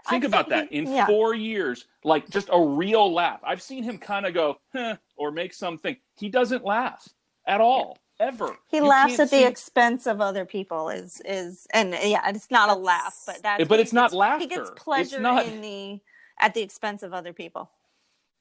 Think 0.09 0.23
I've 0.23 0.29
about 0.31 0.45
seen- 0.45 0.57
that. 0.57 0.71
In 0.71 0.91
yeah. 0.91 1.05
four 1.05 1.33
years, 1.35 1.85
like 2.03 2.29
just 2.29 2.49
a 2.51 2.59
real 2.59 3.13
laugh. 3.13 3.39
I've 3.43 3.61
seen 3.61 3.83
him 3.83 3.97
kind 3.99 4.25
of 4.25 4.33
go, 4.33 4.59
huh, 4.73 4.97
or 5.17 5.31
make 5.31 5.53
something. 5.53 5.95
He 6.17 6.29
doesn't 6.29 6.65
laugh 6.65 7.07
at 7.45 7.61
all, 7.61 7.97
ever. 8.19 8.57
He 8.69 8.77
You 8.77 8.85
laughs 8.87 9.19
at 9.19 9.29
the 9.29 9.39
see- 9.39 9.45
expense 9.45 10.07
of 10.07 10.19
other 10.21 10.45
people. 10.45 10.89
Is 10.89 11.21
is 11.25 11.67
and 11.73 11.91
yeah, 11.91 12.27
it's 12.29 12.49
not 12.49 12.69
a 12.69 12.73
laugh, 12.75 13.21
but 13.27 13.43
that's 13.43 13.67
But 13.67 13.79
it's 13.79 13.93
not 13.93 14.05
gets- 14.09 14.13
laughter. 14.15 14.39
He 14.43 14.47
gets 14.47 14.71
pleasure 14.75 15.19
not- 15.19 15.45
in 15.45 15.61
the 15.61 15.99
at 16.39 16.53
the 16.53 16.61
expense 16.61 17.03
of 17.03 17.13
other 17.13 17.33
people. 17.33 17.69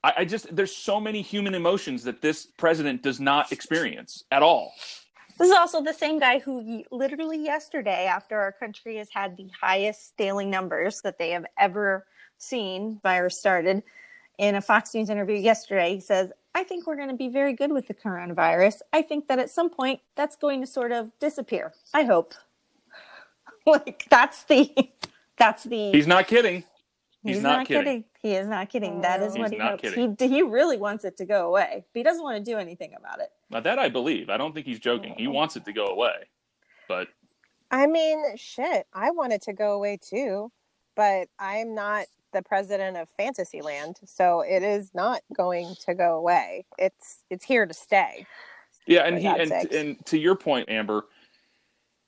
I, 0.04 0.12
I 0.18 0.24
just, 0.24 0.54
there's 0.54 0.74
so 0.74 1.00
many 1.00 1.22
human 1.22 1.54
emotions 1.54 2.04
that 2.04 2.22
this 2.22 2.46
president 2.46 3.02
does 3.02 3.20
not 3.20 3.52
experience 3.52 4.24
at 4.30 4.42
all. 4.42 4.72
This 5.38 5.50
is 5.50 5.56
also 5.56 5.82
the 5.82 5.94
same 5.94 6.18
guy 6.18 6.40
who 6.40 6.82
literally 6.90 7.42
yesterday, 7.42 8.06
after 8.06 8.38
our 8.40 8.52
country 8.52 8.96
has 8.96 9.08
had 9.10 9.36
the 9.36 9.48
highest 9.60 10.16
daily 10.16 10.46
numbers 10.46 11.00
that 11.02 11.18
they 11.18 11.30
have 11.30 11.46
ever 11.56 12.06
seen, 12.38 12.98
virus 13.02 13.38
started, 13.38 13.82
in 14.38 14.54
a 14.54 14.60
Fox 14.60 14.94
News 14.94 15.10
interview 15.10 15.36
yesterday, 15.36 15.94
he 15.94 16.00
says, 16.00 16.30
I 16.54 16.64
think 16.64 16.86
we're 16.86 16.96
going 16.96 17.08
to 17.08 17.16
be 17.16 17.28
very 17.28 17.52
good 17.52 17.72
with 17.72 17.86
the 17.86 17.94
coronavirus. 17.94 18.80
I 18.92 19.02
think 19.02 19.28
that 19.28 19.38
at 19.38 19.50
some 19.50 19.70
point 19.70 20.00
that's 20.16 20.36
going 20.36 20.60
to 20.60 20.66
sort 20.66 20.92
of 20.92 21.10
disappear. 21.20 21.72
I 21.94 22.04
hope. 22.04 22.34
like 23.66 24.06
that's 24.10 24.44
the 24.44 24.72
that's 25.36 25.64
the 25.64 25.92
He's 25.92 26.06
not 26.06 26.26
kidding. 26.26 26.64
He's, 27.22 27.36
He's 27.36 27.42
not, 27.42 27.66
kidding. 27.66 28.04
He 28.22 28.32
is 28.32 28.46
not 28.46 28.68
kidding. 28.68 28.98
Oh, 28.98 29.02
that 29.02 29.22
is 29.22 29.34
He's 29.34 29.40
what 29.40 29.50
he 29.50 29.58
not 29.58 29.70
hopes. 29.72 29.82
kidding. 29.82 30.16
He 30.18 30.28
he 30.28 30.42
really 30.42 30.76
wants 30.76 31.04
it 31.04 31.16
to 31.16 31.24
go 31.24 31.48
away, 31.48 31.84
but 31.92 31.98
he 31.98 32.04
doesn't 32.04 32.22
want 32.22 32.44
to 32.44 32.50
do 32.50 32.58
anything 32.58 32.94
about 32.96 33.20
it. 33.20 33.30
Now 33.50 33.60
that 33.60 33.78
I 33.78 33.88
believe. 33.88 34.30
I 34.30 34.36
don't 34.36 34.54
think 34.54 34.66
he's 34.66 34.78
joking. 34.78 35.14
He 35.16 35.26
oh. 35.26 35.32
wants 35.32 35.56
it 35.56 35.64
to 35.64 35.72
go 35.72 35.86
away. 35.86 36.28
But 36.86 37.08
I 37.70 37.86
mean, 37.86 38.36
shit, 38.36 38.86
I 38.94 39.10
want 39.10 39.32
it 39.32 39.42
to 39.42 39.52
go 39.52 39.72
away 39.72 39.98
too, 40.00 40.50
but 40.96 41.28
I'm 41.38 41.74
not 41.74 42.06
the 42.32 42.42
president 42.42 42.96
of 42.96 43.08
Fantasyland, 43.16 43.96
so 44.04 44.40
it 44.40 44.62
is 44.62 44.90
not 44.94 45.22
going 45.36 45.74
to 45.86 45.94
go 45.94 46.16
away. 46.16 46.66
It's 46.78 47.24
it's 47.30 47.44
here 47.44 47.66
to 47.66 47.74
stay. 47.74 48.26
Yeah, 48.86 49.00
and 49.00 49.18
he 49.18 49.26
and 49.26 49.52
and 49.52 50.06
to 50.06 50.18
your 50.18 50.36
point, 50.36 50.70
Amber, 50.70 51.06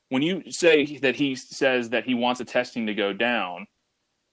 when 0.09 0.23
you 0.23 0.51
say 0.51 0.99
that 0.99 1.17
he 1.17 1.35
says 1.35 1.91
that 1.91 2.05
he 2.05 2.15
wants 2.15 2.39
the 2.39 2.45
testing 2.45 2.87
to 2.87 2.95
go 2.95 3.13
down, 3.13 3.67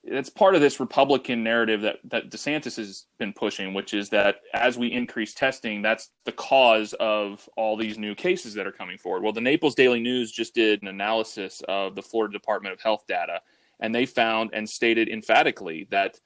that's 0.10 0.30
part 0.30 0.56
of 0.56 0.62
this 0.62 0.80
Republican 0.80 1.44
narrative 1.44 1.82
that 1.82 1.98
that 2.06 2.30
DeSantis 2.30 2.78
has 2.78 3.06
been 3.20 3.34
pushing, 3.34 3.74
which 3.74 3.94
is 3.94 4.10
that 4.10 4.38
as 4.54 4.78
we 4.78 4.92
increase 4.92 5.34
testing, 5.34 5.82
that's 5.82 6.10
the 6.26 6.32
cause 6.32 6.94
of 6.94 7.48
all 7.58 7.78
these 7.78 7.98
new 7.98 8.16
cases 8.16 8.54
that 8.54 8.68
are 8.68 8.72
coming 8.72 8.98
forward. 8.98 9.24
Well, 9.24 9.34
the 9.34 9.42
Naples 9.42 9.76
Daily 9.76 10.00
News 10.00 10.32
just 10.32 10.56
did 10.56 10.82
an 10.82 10.88
analysis 10.88 11.62
of 11.68 11.96
the 11.96 12.02
Florida 12.02 12.34
Department 12.34 12.74
of 12.74 12.82
Health 12.82 13.04
data, 13.08 13.42
and 13.80 13.94
they 13.94 14.06
found 14.06 14.52
and 14.54 14.70
stated 14.70 15.10
emphatically 15.10 15.88
that 15.92 16.20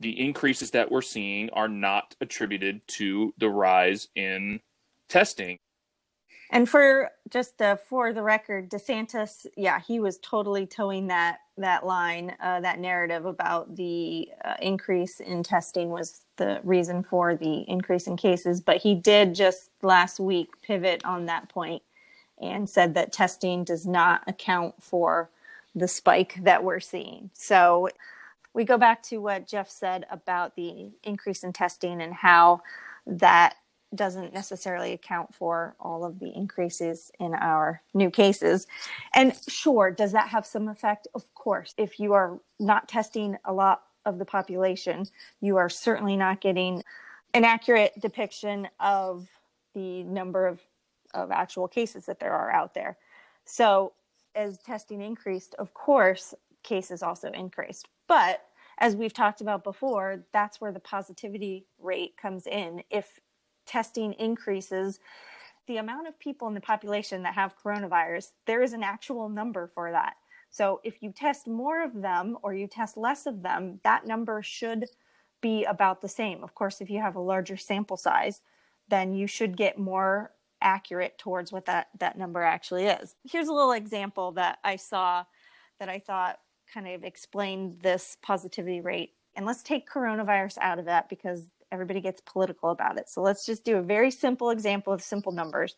the 0.00 0.18
increases 0.18 0.70
that 0.70 0.90
we're 0.90 1.02
seeing 1.02 1.50
are 1.50 1.68
not 1.68 2.14
attributed 2.20 2.80
to 2.88 3.34
the 3.38 3.50
rise 3.50 4.08
in 4.14 4.60
testing. 5.08 5.58
And 6.52 6.68
for 6.68 7.10
just 7.30 7.62
uh, 7.62 7.76
for 7.76 8.12
the 8.12 8.22
record, 8.22 8.70
DeSantis, 8.70 9.46
yeah, 9.56 9.80
he 9.80 10.00
was 10.00 10.18
totally 10.18 10.66
toeing 10.66 11.06
that 11.06 11.38
that 11.56 11.86
line, 11.86 12.34
uh, 12.40 12.60
that 12.60 12.80
narrative 12.80 13.24
about 13.24 13.76
the 13.76 14.28
uh, 14.44 14.54
increase 14.60 15.20
in 15.20 15.42
testing 15.42 15.90
was 15.90 16.22
the 16.36 16.60
reason 16.64 17.02
for 17.02 17.36
the 17.36 17.60
increase 17.68 18.06
in 18.06 18.16
cases. 18.16 18.60
But 18.60 18.78
he 18.78 18.94
did 18.94 19.34
just 19.34 19.70
last 19.82 20.18
week 20.18 20.48
pivot 20.62 21.04
on 21.04 21.26
that 21.26 21.48
point 21.48 21.82
and 22.40 22.68
said 22.68 22.94
that 22.94 23.12
testing 23.12 23.62
does 23.62 23.86
not 23.86 24.22
account 24.26 24.82
for 24.82 25.30
the 25.74 25.86
spike 25.86 26.38
that 26.42 26.64
we're 26.64 26.80
seeing. 26.80 27.30
So 27.34 27.90
we 28.54 28.64
go 28.64 28.78
back 28.78 29.02
to 29.04 29.18
what 29.18 29.46
Jeff 29.46 29.68
said 29.68 30.06
about 30.10 30.56
the 30.56 30.90
increase 31.04 31.44
in 31.44 31.52
testing 31.52 32.00
and 32.00 32.14
how 32.14 32.62
that 33.06 33.56
doesn't 33.94 34.32
necessarily 34.32 34.92
account 34.92 35.34
for 35.34 35.74
all 35.80 36.04
of 36.04 36.18
the 36.20 36.32
increases 36.34 37.10
in 37.18 37.34
our 37.34 37.82
new 37.92 38.10
cases. 38.10 38.66
And 39.14 39.34
sure, 39.48 39.90
does 39.90 40.12
that 40.12 40.28
have 40.28 40.46
some 40.46 40.68
effect? 40.68 41.08
Of 41.14 41.32
course. 41.34 41.74
If 41.76 41.98
you 41.98 42.12
are 42.12 42.40
not 42.58 42.88
testing 42.88 43.36
a 43.44 43.52
lot 43.52 43.82
of 44.06 44.18
the 44.18 44.24
population, 44.24 45.06
you 45.40 45.56
are 45.56 45.68
certainly 45.68 46.16
not 46.16 46.40
getting 46.40 46.82
an 47.34 47.44
accurate 47.44 47.92
depiction 48.00 48.68
of 48.78 49.28
the 49.74 50.04
number 50.04 50.46
of, 50.46 50.60
of 51.14 51.30
actual 51.30 51.68
cases 51.68 52.06
that 52.06 52.20
there 52.20 52.32
are 52.32 52.50
out 52.50 52.74
there. 52.74 52.96
So, 53.44 53.92
as 54.36 54.58
testing 54.58 55.00
increased, 55.00 55.56
of 55.58 55.74
course, 55.74 56.34
cases 56.62 57.02
also 57.02 57.30
increased. 57.32 57.88
But 58.06 58.42
as 58.78 58.94
we've 58.94 59.12
talked 59.12 59.40
about 59.40 59.64
before, 59.64 60.24
that's 60.32 60.60
where 60.60 60.72
the 60.72 60.80
positivity 60.80 61.66
rate 61.80 62.16
comes 62.16 62.46
in. 62.46 62.82
If 62.90 63.18
testing 63.70 64.12
increases, 64.14 64.98
the 65.66 65.76
amount 65.76 66.08
of 66.08 66.18
people 66.18 66.48
in 66.48 66.54
the 66.54 66.60
population 66.60 67.22
that 67.22 67.34
have 67.34 67.54
coronavirus, 67.62 68.32
there 68.46 68.62
is 68.62 68.72
an 68.72 68.82
actual 68.82 69.28
number 69.28 69.68
for 69.68 69.92
that. 69.92 70.14
So 70.50 70.80
if 70.82 71.00
you 71.00 71.12
test 71.12 71.46
more 71.46 71.84
of 71.84 72.02
them 72.02 72.36
or 72.42 72.52
you 72.52 72.66
test 72.66 72.96
less 72.96 73.26
of 73.26 73.42
them, 73.42 73.78
that 73.84 74.04
number 74.04 74.42
should 74.42 74.86
be 75.40 75.64
about 75.64 76.00
the 76.00 76.08
same. 76.08 76.42
Of 76.42 76.54
course, 76.54 76.80
if 76.80 76.90
you 76.90 77.00
have 77.00 77.14
a 77.14 77.20
larger 77.20 77.56
sample 77.56 77.96
size, 77.96 78.40
then 78.88 79.14
you 79.14 79.28
should 79.28 79.56
get 79.56 79.78
more 79.78 80.32
accurate 80.60 81.16
towards 81.16 81.52
what 81.52 81.66
that 81.66 81.88
that 82.00 82.18
number 82.18 82.42
actually 82.42 82.86
is. 82.86 83.14
Here's 83.24 83.48
a 83.48 83.52
little 83.52 83.72
example 83.72 84.32
that 84.32 84.58
I 84.64 84.76
saw 84.76 85.24
that 85.78 85.88
I 85.88 86.00
thought 86.00 86.40
kind 86.74 86.88
of 86.88 87.04
explained 87.04 87.80
this 87.80 88.16
positivity 88.20 88.80
rate. 88.80 89.12
And 89.36 89.46
let's 89.46 89.62
take 89.62 89.88
coronavirus 89.88 90.58
out 90.60 90.78
of 90.78 90.84
that 90.86 91.08
because 91.08 91.46
everybody 91.72 92.00
gets 92.00 92.20
political 92.20 92.70
about 92.70 92.98
it. 92.98 93.08
So 93.08 93.22
let's 93.22 93.46
just 93.46 93.64
do 93.64 93.76
a 93.76 93.82
very 93.82 94.10
simple 94.10 94.50
example 94.50 94.92
of 94.92 95.02
simple 95.02 95.32
numbers. 95.32 95.74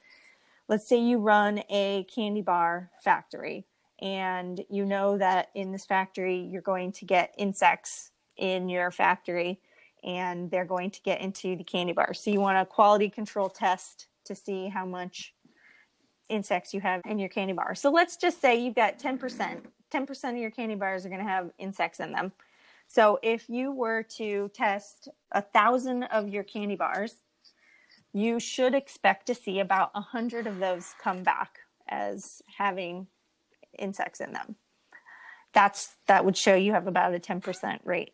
Let's 0.68 0.88
say 0.88 0.98
you 0.98 1.18
run 1.18 1.62
a 1.70 2.06
candy 2.14 2.42
bar 2.42 2.90
factory 3.02 3.66
and 4.00 4.60
you 4.70 4.84
know 4.84 5.18
that 5.18 5.48
in 5.54 5.72
this 5.72 5.84
factory 5.84 6.36
you're 6.36 6.62
going 6.62 6.92
to 6.92 7.04
get 7.04 7.34
insects 7.36 8.10
in 8.36 8.68
your 8.68 8.90
factory 8.90 9.60
and 10.02 10.50
they're 10.50 10.64
going 10.64 10.90
to 10.90 11.00
get 11.02 11.20
into 11.20 11.56
the 11.56 11.64
candy 11.64 11.92
bar. 11.92 12.14
So 12.14 12.30
you 12.30 12.40
want 12.40 12.58
a 12.58 12.66
quality 12.66 13.08
control 13.08 13.48
test 13.48 14.08
to 14.24 14.34
see 14.34 14.68
how 14.68 14.84
much 14.84 15.34
insects 16.28 16.72
you 16.72 16.80
have 16.80 17.02
in 17.04 17.18
your 17.18 17.28
candy 17.28 17.52
bar. 17.52 17.74
So 17.74 17.90
let's 17.90 18.16
just 18.16 18.40
say 18.40 18.56
you've 18.56 18.74
got 18.74 18.98
10%. 18.98 19.60
10% 19.92 20.30
of 20.30 20.36
your 20.36 20.50
candy 20.50 20.74
bars 20.74 21.04
are 21.04 21.08
going 21.08 21.20
to 21.20 21.28
have 21.28 21.50
insects 21.58 22.00
in 22.00 22.12
them. 22.12 22.32
So 22.92 23.18
if 23.22 23.48
you 23.48 23.72
were 23.72 24.02
to 24.18 24.50
test 24.52 25.08
a 25.30 25.40
thousand 25.40 26.02
of 26.02 26.28
your 26.28 26.42
candy 26.42 26.76
bars, 26.76 27.22
you 28.12 28.38
should 28.38 28.74
expect 28.74 29.24
to 29.28 29.34
see 29.34 29.60
about 29.60 29.92
a 29.94 30.02
hundred 30.02 30.46
of 30.46 30.58
those 30.58 30.92
come 31.02 31.22
back 31.22 31.60
as 31.88 32.42
having 32.58 33.06
insects 33.78 34.20
in 34.20 34.34
them. 34.34 34.56
That's 35.54 35.96
that 36.06 36.26
would 36.26 36.36
show 36.36 36.54
you 36.54 36.72
have 36.72 36.86
about 36.86 37.14
a 37.14 37.18
10% 37.18 37.78
rate. 37.84 38.12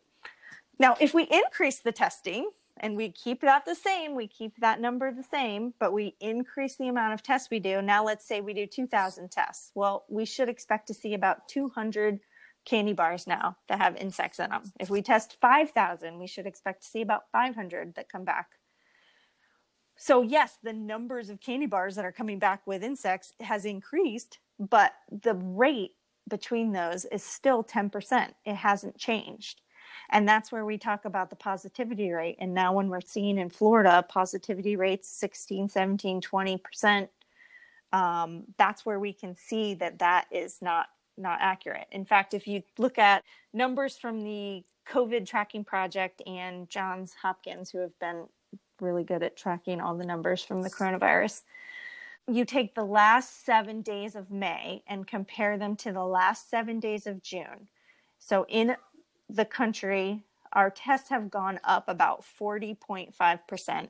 Now, 0.78 0.96
if 1.00 1.12
we 1.12 1.24
increase 1.24 1.80
the 1.80 1.90
testing 1.90 2.48
and 2.76 2.96
we 2.96 3.10
keep 3.10 3.40
that 3.40 3.64
the 3.64 3.74
same, 3.74 4.14
we 4.14 4.28
keep 4.28 4.60
that 4.60 4.80
number 4.80 5.10
the 5.10 5.24
same, 5.24 5.74
but 5.80 5.92
we 5.92 6.14
increase 6.20 6.76
the 6.76 6.86
amount 6.86 7.14
of 7.14 7.24
tests 7.24 7.50
we 7.50 7.58
do. 7.58 7.82
Now, 7.82 8.04
let's 8.04 8.28
say 8.28 8.40
we 8.40 8.54
do 8.54 8.64
2,000 8.64 9.28
tests. 9.32 9.72
Well, 9.74 10.04
we 10.08 10.24
should 10.24 10.48
expect 10.48 10.86
to 10.86 10.94
see 10.94 11.14
about 11.14 11.48
200 11.48 12.20
candy 12.64 12.92
bars 12.92 13.26
now 13.26 13.56
that 13.68 13.80
have 13.80 13.96
insects 13.96 14.38
in 14.38 14.50
them. 14.50 14.62
If 14.78 14.90
we 14.90 15.02
test 15.02 15.36
5,000, 15.40 16.18
we 16.18 16.26
should 16.26 16.46
expect 16.46 16.82
to 16.82 16.88
see 16.88 17.00
about 17.00 17.24
500 17.32 17.94
that 17.94 18.10
come 18.10 18.24
back. 18.24 18.48
So, 19.96 20.22
yes, 20.22 20.58
the 20.62 20.72
numbers 20.72 21.28
of 21.28 21.40
candy 21.40 21.66
bars 21.66 21.96
that 21.96 22.04
are 22.04 22.12
coming 22.12 22.38
back 22.38 22.66
with 22.66 22.84
insects 22.84 23.32
has 23.40 23.64
increased, 23.64 24.38
but 24.58 24.92
the 25.10 25.34
rate 25.34 25.96
between 26.28 26.72
those 26.72 27.04
is 27.06 27.24
still 27.24 27.64
10%. 27.64 28.30
It 28.44 28.54
hasn't 28.54 28.96
changed. 28.96 29.60
And 30.10 30.28
that's 30.28 30.52
where 30.52 30.64
we 30.64 30.78
talk 30.78 31.04
about 31.04 31.30
the 31.30 31.36
positivity 31.36 32.10
rate. 32.10 32.36
And 32.38 32.54
now, 32.54 32.72
when 32.72 32.88
we're 32.88 33.00
seeing 33.00 33.38
in 33.38 33.50
Florida 33.50 34.04
positivity 34.08 34.76
rates 34.76 35.08
16, 35.08 35.68
17, 35.68 36.20
20%, 36.20 37.08
um, 37.92 38.44
that's 38.56 38.86
where 38.86 39.00
we 39.00 39.12
can 39.12 39.34
see 39.34 39.74
that 39.74 39.98
that 39.98 40.26
is 40.30 40.58
not 40.62 40.86
not 41.18 41.38
accurate. 41.40 41.86
In 41.90 42.04
fact, 42.04 42.34
if 42.34 42.46
you 42.46 42.62
look 42.78 42.98
at 42.98 43.24
numbers 43.52 43.96
from 43.96 44.22
the 44.22 44.64
COVID 44.88 45.26
tracking 45.26 45.64
project 45.64 46.22
and 46.26 46.68
Johns 46.70 47.14
Hopkins, 47.22 47.70
who 47.70 47.78
have 47.78 47.98
been 47.98 48.26
really 48.80 49.04
good 49.04 49.22
at 49.22 49.36
tracking 49.36 49.80
all 49.80 49.96
the 49.96 50.06
numbers 50.06 50.42
from 50.42 50.62
the 50.62 50.70
coronavirus, 50.70 51.42
you 52.26 52.44
take 52.44 52.74
the 52.74 52.84
last 52.84 53.44
seven 53.44 53.80
days 53.80 54.14
of 54.14 54.30
May 54.30 54.82
and 54.86 55.06
compare 55.06 55.56
them 55.58 55.76
to 55.76 55.92
the 55.92 56.04
last 56.04 56.50
seven 56.50 56.78
days 56.78 57.06
of 57.06 57.22
June. 57.22 57.68
So 58.18 58.44
in 58.48 58.76
the 59.28 59.44
country, 59.44 60.22
our 60.52 60.70
tests 60.70 61.08
have 61.10 61.30
gone 61.30 61.58
up 61.64 61.88
about 61.88 62.22
40.5%, 62.22 63.88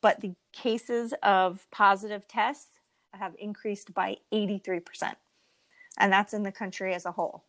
but 0.00 0.20
the 0.20 0.34
cases 0.52 1.14
of 1.22 1.66
positive 1.70 2.26
tests 2.28 2.80
have 3.12 3.34
increased 3.38 3.92
by 3.92 4.18
83%. 4.32 5.14
And 6.00 6.12
that's 6.12 6.34
in 6.34 6.42
the 6.42 6.50
country 6.50 6.94
as 6.94 7.06
a 7.06 7.12
whole. 7.12 7.44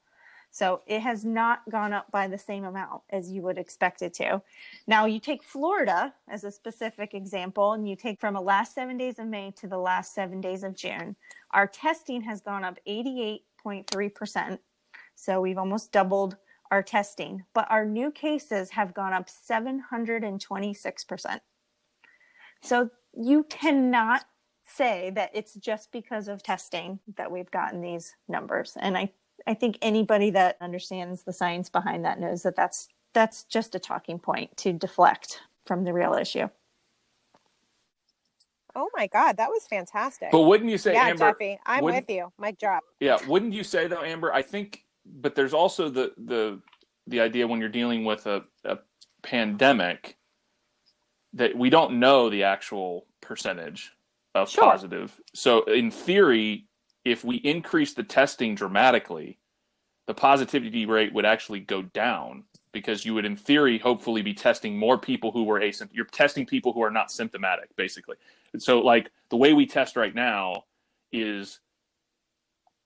So 0.51 0.81
it 0.85 0.99
has 0.99 1.23
not 1.23 1.61
gone 1.69 1.93
up 1.93 2.11
by 2.11 2.27
the 2.27 2.37
same 2.37 2.65
amount 2.65 3.03
as 3.09 3.31
you 3.31 3.41
would 3.43 3.57
expect 3.57 4.01
it 4.01 4.13
to. 4.15 4.41
Now, 4.85 5.05
you 5.05 5.21
take 5.21 5.43
Florida 5.43 6.13
as 6.29 6.43
a 6.43 6.51
specific 6.51 7.13
example, 7.13 7.71
and 7.71 7.87
you 7.87 7.95
take 7.95 8.19
from 8.19 8.33
the 8.33 8.41
last 8.41 8.75
seven 8.75 8.97
days 8.97 9.17
of 9.17 9.27
May 9.27 9.51
to 9.51 9.67
the 9.67 9.77
last 9.77 10.13
seven 10.13 10.41
days 10.41 10.63
of 10.63 10.75
June. 10.75 11.15
Our 11.51 11.67
testing 11.67 12.21
has 12.23 12.41
gone 12.41 12.65
up 12.65 12.77
88.3%. 12.85 14.59
So 15.15 15.39
we've 15.39 15.57
almost 15.57 15.93
doubled 15.93 16.35
our 16.69 16.83
testing, 16.83 17.45
but 17.53 17.65
our 17.69 17.85
new 17.85 18.11
cases 18.11 18.71
have 18.71 18.93
gone 18.93 19.13
up 19.13 19.29
726%. 19.29 21.39
So 22.61 22.89
you 23.13 23.45
cannot 23.45 24.25
say 24.75 25.11
that 25.15 25.31
it's 25.33 25.53
just 25.55 25.91
because 25.91 26.27
of 26.27 26.43
testing 26.43 26.99
that 27.17 27.31
we've 27.31 27.51
gotten 27.51 27.81
these 27.81 28.15
numbers. 28.27 28.77
And 28.79 28.97
I, 28.97 29.11
I 29.47 29.53
think 29.53 29.77
anybody 29.81 30.29
that 30.31 30.57
understands 30.61 31.23
the 31.23 31.33
science 31.33 31.69
behind 31.69 32.05
that 32.05 32.19
knows 32.19 32.43
that 32.43 32.55
that's 32.55 32.87
that's 33.13 33.43
just 33.43 33.75
a 33.75 33.79
talking 33.79 34.19
point 34.19 34.55
to 34.57 34.71
deflect 34.71 35.41
from 35.65 35.83
the 35.83 35.93
real 35.93 36.13
issue. 36.13 36.47
Oh 38.73 38.89
my 38.95 39.07
God, 39.07 39.37
that 39.37 39.49
was 39.49 39.67
fantastic. 39.69 40.29
But 40.31 40.41
wouldn't 40.41 40.69
you 40.69 40.77
say, 40.77 40.93
yeah, 40.93 41.07
Amber? 41.07 41.31
Jeffy, 41.31 41.59
I'm 41.65 41.83
with 41.83 42.09
you. 42.09 42.31
Mic 42.39 42.57
drop. 42.57 42.83
Yeah, 42.99 43.17
wouldn't 43.27 43.53
you 43.53 43.63
say 43.63 43.87
though, 43.87 44.01
Amber? 44.03 44.31
I 44.33 44.41
think, 44.41 44.85
but 45.05 45.35
there's 45.35 45.53
also 45.53 45.89
the 45.89 46.13
the 46.17 46.61
the 47.07 47.19
idea 47.19 47.47
when 47.47 47.59
you're 47.59 47.69
dealing 47.69 48.05
with 48.05 48.27
a, 48.27 48.43
a 48.63 48.77
pandemic 49.23 50.17
that 51.33 51.57
we 51.57 51.69
don't 51.69 51.99
know 51.99 52.29
the 52.29 52.43
actual 52.43 53.05
percentage 53.19 53.91
of 54.35 54.49
Sure. 54.49 54.63
positive. 54.63 55.19
So 55.33 55.63
in 55.63 55.91
theory, 55.91 56.67
if 57.03 57.23
we 57.23 57.37
increase 57.37 57.93
the 57.93 58.03
testing 58.03 58.55
dramatically, 58.55 59.39
the 60.07 60.13
positivity 60.13 60.85
rate 60.85 61.13
would 61.13 61.25
actually 61.25 61.59
go 61.59 61.81
down 61.81 62.43
because 62.71 63.05
you 63.05 63.13
would 63.13 63.25
in 63.25 63.35
theory 63.35 63.77
hopefully 63.77 64.21
be 64.21 64.33
testing 64.33 64.77
more 64.77 64.97
people 64.97 65.31
who 65.31 65.43
were 65.43 65.59
asymptomatic. 65.59 65.89
You're 65.93 66.05
testing 66.05 66.45
people 66.45 66.73
who 66.73 66.81
are 66.81 66.91
not 66.91 67.11
symptomatic 67.11 67.75
basically. 67.75 68.17
And 68.53 68.61
so 68.61 68.79
like 68.79 69.11
the 69.29 69.37
way 69.37 69.53
we 69.53 69.65
test 69.65 69.95
right 69.95 70.15
now 70.15 70.63
is 71.11 71.59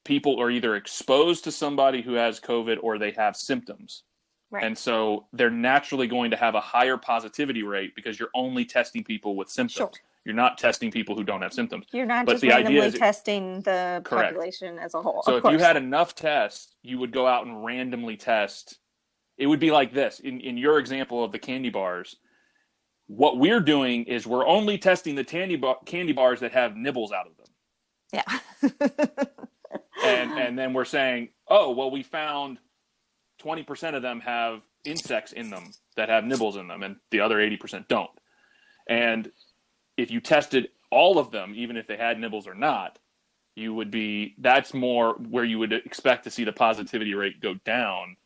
people 0.04 0.40
are 0.42 0.50
either 0.50 0.76
exposed 0.76 1.44
to 1.44 1.52
somebody 1.52 2.02
who 2.02 2.14
has 2.14 2.40
COVID 2.40 2.78
or 2.82 2.98
they 2.98 3.12
have 3.12 3.36
symptoms. 3.36 4.04
Right. 4.52 4.64
And 4.64 4.78
so 4.78 5.26
they're 5.34 5.50
naturally 5.50 6.08
going 6.08 6.32
to 6.32 6.38
have 6.38 6.56
a 6.56 6.62
higher 6.62 6.98
positivity 6.98 7.64
rate 7.64 7.96
because 7.96 8.20
you're 8.20 8.30
only 8.36 8.66
testing 8.66 9.04
people 9.04 9.36
with 9.36 9.50
symptoms. 9.50 9.74
Sure. 9.78 9.92
You're 10.26 10.36
not 10.36 10.58
testing 10.58 10.90
people 10.92 11.16
who 11.16 11.24
don't 11.24 11.42
have 11.44 11.54
symptoms. 11.54 11.86
You're 11.94 12.08
not 12.08 12.26
But 12.26 12.34
just 12.34 12.42
the 12.42 12.52
idea 12.52 12.80
randomly 12.82 12.88
is- 12.88 12.94
testing 12.96 13.62
the 13.62 14.02
Correct. 14.04 14.34
population 14.34 14.80
as 14.80 14.96
a 14.96 15.02
whole. 15.02 15.22
So 15.24 15.36
if 15.38 15.44
course. 15.44 15.54
you 15.54 15.60
had 15.60 15.78
enough 15.78 16.16
tests, 16.16 16.76
you 16.82 16.98
would 17.00 17.12
go 17.12 17.28
out 17.28 17.46
and 17.46 17.64
randomly 17.64 18.18
test. 18.18 18.80
It 19.38 19.46
would 19.46 19.60
be 19.60 19.70
like 19.72 19.94
this 19.94 20.20
in, 20.20 20.40
in 20.42 20.58
your 20.58 20.80
example 20.80 21.24
of 21.24 21.32
the 21.32 21.38
candy 21.40 21.70
bars. 21.70 22.16
What 23.08 23.38
we're 23.38 23.60
doing 23.60 24.06
is 24.06 24.26
we're 24.26 24.48
only 24.48 24.80
testing 24.80 25.14
the 25.14 25.24
candy, 25.24 25.58
bar, 25.58 25.78
candy 25.86 26.12
bars 26.14 26.40
that 26.40 26.54
have 26.54 26.76
nibbles 26.76 27.12
out 27.12 27.28
of 27.28 27.38
them. 27.38 27.46
yeah. 28.12 29.26
and 30.06 30.32
and 30.32 30.58
then 30.58 30.74
we're 30.74 30.86
saying, 30.86 31.30
oh 31.48 31.70
well, 31.72 31.92
we 31.92 32.02
found 32.02 32.58
twenty 33.38 33.62
percent 33.62 33.96
of 33.96 34.02
them 34.02 34.22
have 34.22 34.62
insects 34.86 35.34
in 35.34 35.52
them 35.52 35.70
that 35.98 36.10
have 36.10 36.24
nibbles 36.24 36.56
in 36.58 36.68
them, 36.68 36.82
and 36.82 36.96
the 37.12 37.20
other 37.20 37.40
eighty 37.40 37.58
percent 37.58 37.88
don't. 37.88 38.10
And 38.90 39.32
if 39.98 40.12
you 40.12 40.22
tested 40.22 40.70
all 40.92 41.18
of 41.20 41.32
them, 41.32 41.54
even 41.56 41.78
if 41.78 41.88
they 41.88 41.98
had 41.98 42.20
nibbles 42.20 42.48
or 42.48 42.56
not, 42.56 43.00
you 43.56 43.74
would 43.74 43.92
be 43.92 44.36
that's 44.40 44.74
more 44.74 45.14
where 45.14 45.46
you 45.46 45.60
would 45.60 45.74
expect 45.74 46.26
to 46.26 46.30
see 46.32 46.44
the 46.44 46.52
positivity 46.52 47.14
rate 47.14 47.40
go 47.42 47.56
down 47.66 48.18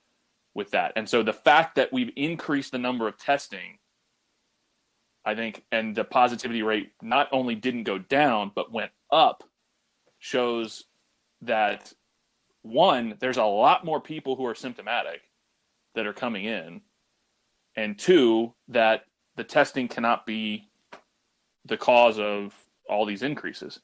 with 0.56 0.72
that. 0.72 0.94
And 0.96 1.08
so 1.08 1.24
the 1.24 1.34
fact 1.34 1.76
that 1.76 1.94
we've 1.94 2.12
increased 2.16 2.72
the 2.72 2.80
number 2.80 3.08
of 3.08 3.18
testing 3.18 3.78
I 5.26 5.36
think, 5.36 5.64
and 5.72 5.96
the 5.96 6.04
positivity 6.04 6.64
rate 6.64 6.92
not 7.02 7.28
only 7.32 7.56
didn't 7.56 7.84
go 7.84 7.98
down, 8.00 8.52
but 8.56 8.72
went 8.72 8.92
up, 9.12 9.44
shows 10.18 10.86
that 11.42 11.94
one, 12.64 13.16
there's 13.20 13.38
a 13.38 13.44
lot 13.44 13.86
more 13.86 14.02
people 14.02 14.36
who 14.36 14.46
are 14.46 14.56
symptomatic 14.56 15.22
that 15.96 16.08
are 16.08 16.14
coming 16.14 16.46
in, 16.46 16.82
and 17.76 17.98
two, 18.00 18.54
that 18.70 19.04
the 19.36 19.44
testing 19.44 19.88
cannot 19.88 20.26
be 20.26 20.70
the 21.66 21.78
cause 21.78 22.20
of 22.20 22.54
all 22.90 23.06
these 23.06 23.24
increases. 23.24 23.80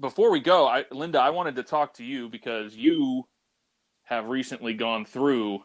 Before 0.00 0.30
we 0.30 0.40
go, 0.40 0.66
I, 0.66 0.84
Linda, 0.90 1.20
I 1.20 1.30
wanted 1.30 1.56
to 1.56 1.62
talk 1.62 1.94
to 1.94 2.04
you 2.04 2.28
because 2.28 2.74
you 2.74 3.26
have 4.04 4.26
recently 4.26 4.74
gone 4.74 5.04
through 5.04 5.60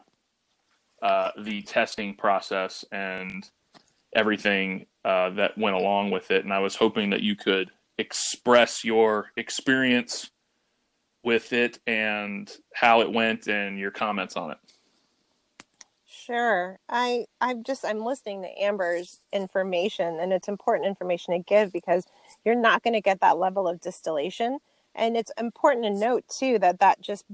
uh, 1.02 1.30
the 1.38 1.62
testing 1.62 2.14
process 2.14 2.84
and 2.92 3.48
everything 4.14 4.86
uh, 5.04 5.30
that 5.30 5.56
went 5.56 5.76
along 5.76 6.10
with 6.10 6.30
it. 6.30 6.44
And 6.44 6.52
I 6.52 6.58
was 6.58 6.76
hoping 6.76 7.10
that 7.10 7.22
you 7.22 7.36
could 7.36 7.70
express 7.98 8.84
your 8.84 9.30
experience 9.36 10.30
with 11.22 11.52
it 11.52 11.78
and 11.86 12.50
how 12.74 13.02
it 13.02 13.12
went 13.12 13.46
and 13.46 13.78
your 13.78 13.90
comments 13.90 14.36
on 14.36 14.52
it. 14.52 14.58
Sure. 16.30 16.78
I 16.88 17.26
I'm 17.40 17.64
just 17.64 17.84
I'm 17.84 18.04
listening 18.04 18.42
to 18.42 18.48
Amber's 18.62 19.20
information 19.32 20.20
and 20.20 20.32
it's 20.32 20.46
important 20.46 20.86
information 20.86 21.34
to 21.34 21.40
give 21.40 21.72
because 21.72 22.06
you're 22.44 22.54
not 22.54 22.84
going 22.84 22.94
to 22.94 23.00
get 23.00 23.20
that 23.20 23.36
level 23.38 23.66
of 23.66 23.80
distillation 23.80 24.60
and 24.94 25.16
it's 25.16 25.32
important 25.38 25.86
to 25.86 25.90
note 25.90 26.24
too 26.28 26.58
that 26.60 26.78
that 26.78 27.00
just 27.00 27.24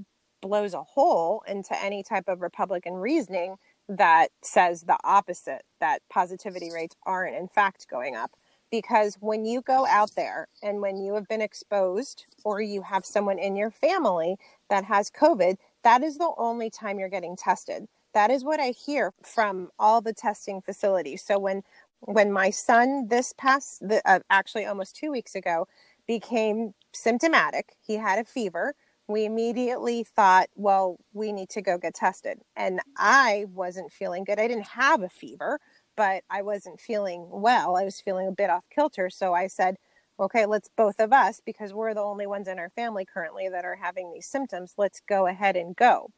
blows 0.41 0.73
a 0.73 0.81
hole 0.81 1.43
into 1.47 1.79
any 1.83 2.01
type 2.03 2.25
of 2.27 2.41
republican 2.41 2.95
reasoning 2.95 3.57
that 3.87 4.29
says 4.43 4.83
the 4.83 4.97
opposite 5.03 5.63
that 5.79 6.01
positivity 6.09 6.71
rates 6.71 6.95
aren't 7.05 7.35
in 7.35 7.47
fact 7.47 7.87
going 7.89 8.15
up 8.15 8.31
because 8.71 9.17
when 9.19 9.45
you 9.45 9.61
go 9.61 9.85
out 9.87 10.11
there 10.15 10.47
and 10.63 10.81
when 10.81 10.97
you 10.97 11.13
have 11.15 11.27
been 11.27 11.41
exposed 11.41 12.25
or 12.43 12.61
you 12.61 12.83
have 12.83 13.05
someone 13.05 13.39
in 13.39 13.55
your 13.55 13.71
family 13.71 14.37
that 14.69 14.85
has 14.85 15.11
covid 15.11 15.57
that 15.87 16.03
is 16.03 16.17
the 16.17 16.31
only 16.37 16.69
time 16.69 16.99
you're 16.99 17.09
getting 17.09 17.37
tested 17.37 17.87
that 18.13 18.29
is 18.31 18.43
what 18.43 18.59
i 18.59 18.69
hear 18.69 19.13
from 19.23 19.69
all 19.79 20.01
the 20.01 20.13
testing 20.13 20.61
facilities 20.61 21.23
so 21.25 21.39
when 21.39 21.63
when 22.01 22.31
my 22.31 22.49
son 22.51 23.07
this 23.09 23.33
past 23.37 23.79
the, 23.87 24.01
uh, 24.09 24.19
actually 24.29 24.65
almost 24.65 24.95
2 24.97 25.11
weeks 25.11 25.35
ago 25.35 25.67
became 26.07 26.73
symptomatic 26.93 27.75
he 27.81 27.95
had 27.95 28.19
a 28.19 28.25
fever 28.25 28.75
we 29.07 29.25
immediately 29.25 30.03
thought, 30.03 30.49
well, 30.55 30.97
we 31.13 31.31
need 31.31 31.49
to 31.49 31.61
go 31.61 31.77
get 31.77 31.95
tested. 31.95 32.39
And 32.55 32.81
I 32.97 33.45
wasn't 33.53 33.91
feeling 33.91 34.25
good. 34.25 34.39
I 34.39 34.47
didn't 34.47 34.67
have 34.67 35.01
a 35.01 35.09
fever, 35.09 35.59
but 35.95 36.23
I 36.29 36.41
wasn't 36.41 36.81
feeling 36.81 37.27
well. 37.31 37.77
I 37.77 37.85
was 37.85 38.01
feeling 38.01 38.27
a 38.27 38.31
bit 38.33 38.49
off 38.49 38.65
kilter. 38.69 39.09
So 39.09 39.33
I 39.33 39.47
said, 39.47 39.77
okay, 40.19 40.45
let's 40.45 40.69
both 40.75 40.99
of 40.99 41.13
us, 41.13 41.41
because 41.45 41.73
we're 41.73 41.93
the 41.93 42.01
only 42.01 42.27
ones 42.27 42.47
in 42.47 42.59
our 42.59 42.69
family 42.69 43.05
currently 43.05 43.49
that 43.49 43.65
are 43.65 43.75
having 43.75 44.11
these 44.11 44.25
symptoms, 44.27 44.73
let's 44.77 45.01
go 45.07 45.27
ahead 45.27 45.55
and 45.55 45.75
go. 45.75 46.09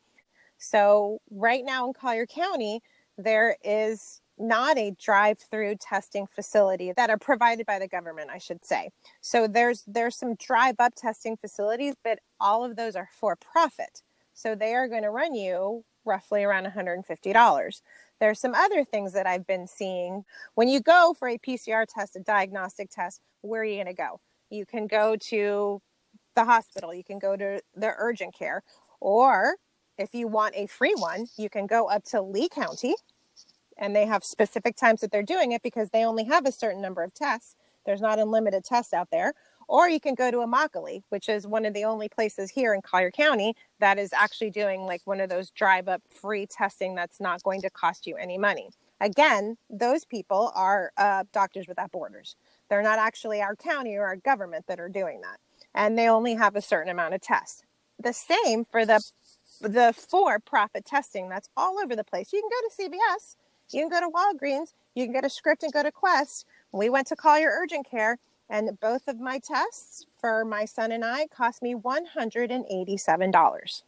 So 0.58 1.20
right 1.32 1.64
now 1.66 1.88
in 1.88 1.94
Collier 1.94 2.26
County, 2.26 2.82
there 3.18 3.58
is 3.64 4.22
not 4.38 4.78
a 4.78 4.92
drive-through 4.92 5.76
testing 5.82 6.26
facility 6.26 6.94
that 6.94 7.10
are 7.10 7.18
provided 7.18 7.66
by 7.66 7.78
the 7.78 7.88
government, 7.88 8.30
I 8.32 8.38
should 8.38 8.64
say. 8.64 8.90
So 9.20 9.48
there's 9.48 9.84
there's 9.86 10.16
some 10.16 10.36
drive-up 10.36 10.96
testing 10.96 11.36
facilities, 11.36 11.96
but 12.04 12.20
all 12.40 12.64
of 12.64 12.78
those 12.78 12.96
are 12.96 13.10
for 13.20 13.36
profit. 13.36 14.02
So 14.34 14.56
they 14.56 14.74
are 14.74 14.88
going 14.88 15.04
to 15.04 15.10
run 15.10 15.36
you 15.36 15.84
roughly 16.10 16.44
around 16.44 16.66
$150. 16.66 17.82
There 18.20 18.30
are 18.30 18.36
some 18.36 18.54
other 18.56 18.84
things 18.84 19.14
that 19.14 19.28
I've 19.28 19.48
been 19.48 19.68
seeing. 19.68 20.26
When 20.56 20.68
you 20.68 20.82
go 20.82 21.16
for 21.18 21.30
a 21.30 21.38
PCR 21.38 21.86
test, 21.88 22.18
a 22.18 22.20
diagnostic 22.20 22.90
test, 22.90 23.22
where 23.42 23.62
are 23.62 23.66
you 23.66 23.76
going 23.76 23.88
to 23.88 23.94
go? 23.94 24.20
You 24.50 24.66
can 24.66 24.88
go 24.88 25.16
to 25.30 25.82
the 26.36 26.46
hospital, 26.46 26.94
you 26.94 27.04
can 27.04 27.20
go 27.20 27.38
to 27.38 27.62
the 27.76 27.94
urgent 27.98 28.34
care, 28.34 28.64
or 29.00 29.56
if 29.98 30.14
you 30.14 30.28
want 30.28 30.56
a 30.56 30.68
free 30.68 30.96
one, 30.98 31.28
you 31.38 31.50
can 31.50 31.68
go 31.68 31.88
up 31.90 32.04
to 32.06 32.22
Lee 32.22 32.50
County 32.50 32.96
and 33.78 33.96
they 33.96 34.06
have 34.06 34.24
specific 34.24 34.76
times 34.76 35.02
that 35.02 35.12
they're 35.12 35.24
doing 35.24 35.52
it 35.52 35.62
because 35.62 35.90
they 35.90 36.04
only 36.04 36.26
have 36.26 36.46
a 36.46 36.52
certain 36.52 36.82
number 36.82 37.04
of 37.04 37.14
tests. 37.14 37.56
There's 37.86 38.02
not 38.02 38.20
unlimited 38.20 38.64
tests 38.66 38.94
out 38.94 39.10
there. 39.12 39.34
Or 39.70 39.90
you 39.90 40.02
can 40.02 40.16
go 40.16 40.32
to 40.32 40.40
Immokalee, 40.40 41.04
which 41.12 41.30
is 41.30 41.48
one 41.48 41.66
of 41.66 41.76
the 41.76 41.86
only 41.86 42.10
places 42.10 42.52
here 42.52 42.74
in 42.76 42.82
Collier 42.82 43.12
County 43.12 43.56
that 43.80 44.00
is 44.00 44.14
actually 44.14 44.52
doing 44.52 44.84
like 44.84 45.04
one 45.06 45.22
of 45.22 45.30
those 45.30 45.52
drive 45.52 45.90
up 45.90 46.04
free 46.10 46.48
testing 46.48 46.96
that's 46.96 47.22
not 47.22 47.44
going 47.44 47.62
to 47.64 47.72
cost 47.72 48.08
you 48.08 48.18
any 48.18 48.40
money. 48.40 48.72
Again, 49.02 49.58
those 49.70 50.06
people 50.06 50.52
are 50.56 50.92
uh, 50.98 51.26
Doctors 51.34 51.68
Without 51.70 51.94
Borders. 51.94 52.36
They're 52.70 52.84
not 52.84 53.00
actually 53.00 53.42
our 53.42 53.56
county 53.56 53.96
or 53.96 54.06
our 54.06 54.18
government 54.18 54.66
that 54.70 54.82
are 54.82 54.90
doing 54.90 55.22
that. 55.22 55.40
And 55.76 55.98
they 55.98 56.10
only 56.10 56.36
have 56.36 56.58
a 56.58 56.64
certain 56.64 56.92
amount 56.92 57.16
of 57.16 57.22
tests. 57.22 57.64
The 58.04 58.14
same 58.14 58.66
for 58.66 58.86
the 58.86 59.02
the 59.62 59.94
for 59.94 60.40
profit 60.40 60.86
testing 60.86 61.30
that's 61.30 61.50
all 61.58 61.78
over 61.84 61.96
the 61.96 62.06
place. 62.06 62.34
You 62.34 62.42
can 62.42 62.50
go 62.50 62.90
to 62.90 62.98
CVS 62.98 63.38
you 63.74 63.82
can 63.82 63.90
go 63.90 64.00
to 64.02 64.10
Walgreens, 64.10 64.74
you 64.96 65.06
can 65.06 65.14
get 65.14 65.26
a 65.26 65.30
script 65.30 65.64
and 65.64 65.74
go 65.74 65.84
to 65.84 65.92
Quest. 65.92 66.46
We 66.72 66.90
went 66.90 67.08
to 67.08 67.16
Collier 67.16 67.52
Urgent 67.52 67.90
Care, 67.90 68.18
and 68.50 68.80
both 68.80 69.08
of 69.08 69.20
my 69.20 69.40
tests 69.40 70.06
for 70.20 70.44
my 70.44 70.66
son 70.66 70.92
and 70.92 71.06
I 71.06 71.28
cost 71.28 71.62
me 71.62 71.76
$187. 71.76 73.84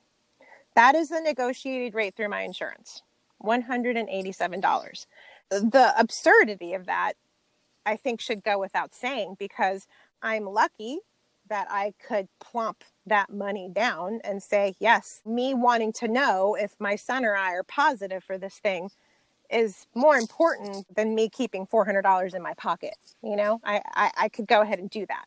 That 0.76 0.96
is 0.96 1.10
the 1.10 1.22
negotiated 1.22 1.96
rate 1.96 2.16
through 2.16 2.30
my 2.30 2.42
insurance 2.42 3.02
$187. 3.44 5.06
The 5.50 5.94
absurdity 5.98 6.74
of 6.74 6.86
that, 6.86 7.14
I 7.86 7.98
think, 7.98 8.22
should 8.22 8.44
go 8.44 8.60
without 8.60 8.94
saying 8.94 9.36
because 9.40 9.88
I'm 10.22 10.46
lucky 10.46 11.00
that 11.50 11.68
I 11.70 11.94
could 12.08 12.28
plump 12.40 12.84
that 13.06 13.32
money 13.32 13.70
down 13.74 14.22
and 14.24 14.42
say, 14.42 14.76
yes, 14.80 15.22
me 15.26 15.54
wanting 15.54 15.92
to 15.94 16.08
know 16.08 16.56
if 16.56 16.76
my 16.80 16.96
son 16.96 17.26
or 17.26 17.36
I 17.36 17.54
are 17.54 17.64
positive 17.64 18.24
for 18.24 18.38
this 18.38 18.60
thing 18.60 18.90
is 19.52 19.88
more 19.94 20.18
important 20.18 20.86
than 20.96 21.14
me 21.16 21.30
keeping 21.30 21.68
$400 21.68 22.34
in 22.34 22.42
my 22.42 22.54
pocket. 22.56 22.96
You 23.24 23.36
know, 23.36 23.60
I, 23.64 23.82
I, 23.94 24.12
I 24.18 24.30
could 24.30 24.48
go 24.48 24.62
ahead 24.62 24.80
and 24.80 24.90
do 24.90 25.06
that. 25.08 25.26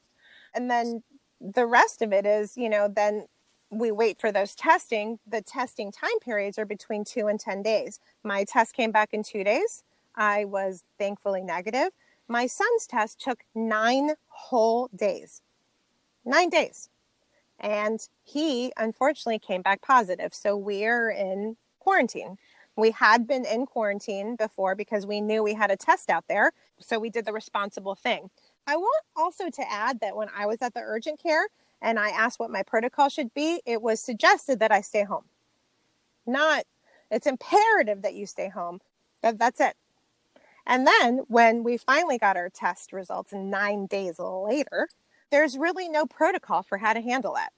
And 0.54 0.70
then 0.70 1.02
the 1.40 1.66
rest 1.66 2.00
of 2.02 2.12
it 2.12 2.24
is, 2.26 2.56
you 2.56 2.68
know, 2.68 2.88
then 2.88 3.26
we 3.70 3.90
wait 3.90 4.18
for 4.18 4.32
those 4.32 4.54
testing. 4.54 5.18
The 5.26 5.42
testing 5.42 5.90
time 5.92 6.18
periods 6.20 6.58
are 6.58 6.64
between 6.64 7.04
two 7.04 7.26
and 7.26 7.38
10 7.38 7.62
days. 7.62 8.00
My 8.22 8.44
test 8.44 8.74
came 8.74 8.92
back 8.92 9.10
in 9.12 9.22
two 9.22 9.44
days. 9.44 9.82
I 10.16 10.44
was 10.44 10.84
thankfully 10.98 11.42
negative. 11.42 11.88
My 12.28 12.46
son's 12.46 12.86
test 12.86 13.20
took 13.20 13.40
nine 13.54 14.12
whole 14.28 14.88
days. 14.94 15.42
Nine 16.24 16.48
days. 16.48 16.88
And 17.58 18.00
he 18.22 18.72
unfortunately 18.76 19.38
came 19.38 19.62
back 19.62 19.82
positive. 19.82 20.32
So 20.34 20.56
we're 20.56 21.10
in 21.10 21.56
quarantine. 21.78 22.38
We 22.76 22.90
had 22.90 23.26
been 23.26 23.44
in 23.44 23.66
quarantine 23.66 24.36
before 24.36 24.74
because 24.74 25.06
we 25.06 25.20
knew 25.20 25.42
we 25.42 25.54
had 25.54 25.70
a 25.70 25.76
test 25.76 26.10
out 26.10 26.24
there. 26.28 26.52
So 26.80 26.98
we 26.98 27.10
did 27.10 27.24
the 27.24 27.32
responsible 27.32 27.94
thing. 27.94 28.30
I 28.66 28.76
want 28.76 29.04
also 29.16 29.50
to 29.50 29.72
add 29.72 30.00
that 30.00 30.16
when 30.16 30.28
I 30.36 30.46
was 30.46 30.58
at 30.60 30.74
the 30.74 30.80
urgent 30.80 31.22
care 31.22 31.46
and 31.80 31.98
I 31.98 32.08
asked 32.08 32.40
what 32.40 32.50
my 32.50 32.62
protocol 32.62 33.08
should 33.08 33.32
be, 33.34 33.60
it 33.66 33.82
was 33.82 34.00
suggested 34.00 34.58
that 34.60 34.72
I 34.72 34.80
stay 34.80 35.04
home. 35.04 35.24
Not, 36.26 36.64
it's 37.10 37.26
imperative 37.26 38.02
that 38.02 38.14
you 38.14 38.26
stay 38.26 38.48
home. 38.48 38.80
That, 39.22 39.38
that's 39.38 39.60
it. 39.60 39.74
And 40.66 40.86
then 40.86 41.20
when 41.28 41.62
we 41.62 41.76
finally 41.76 42.18
got 42.18 42.36
our 42.36 42.48
test 42.48 42.92
results 42.92 43.32
nine 43.32 43.86
days 43.86 44.18
later, 44.18 44.88
there's 45.30 45.58
really 45.58 45.88
no 45.88 46.06
protocol 46.06 46.62
for 46.62 46.78
how 46.78 46.94
to 46.94 47.02
handle 47.02 47.34
that 47.34 47.52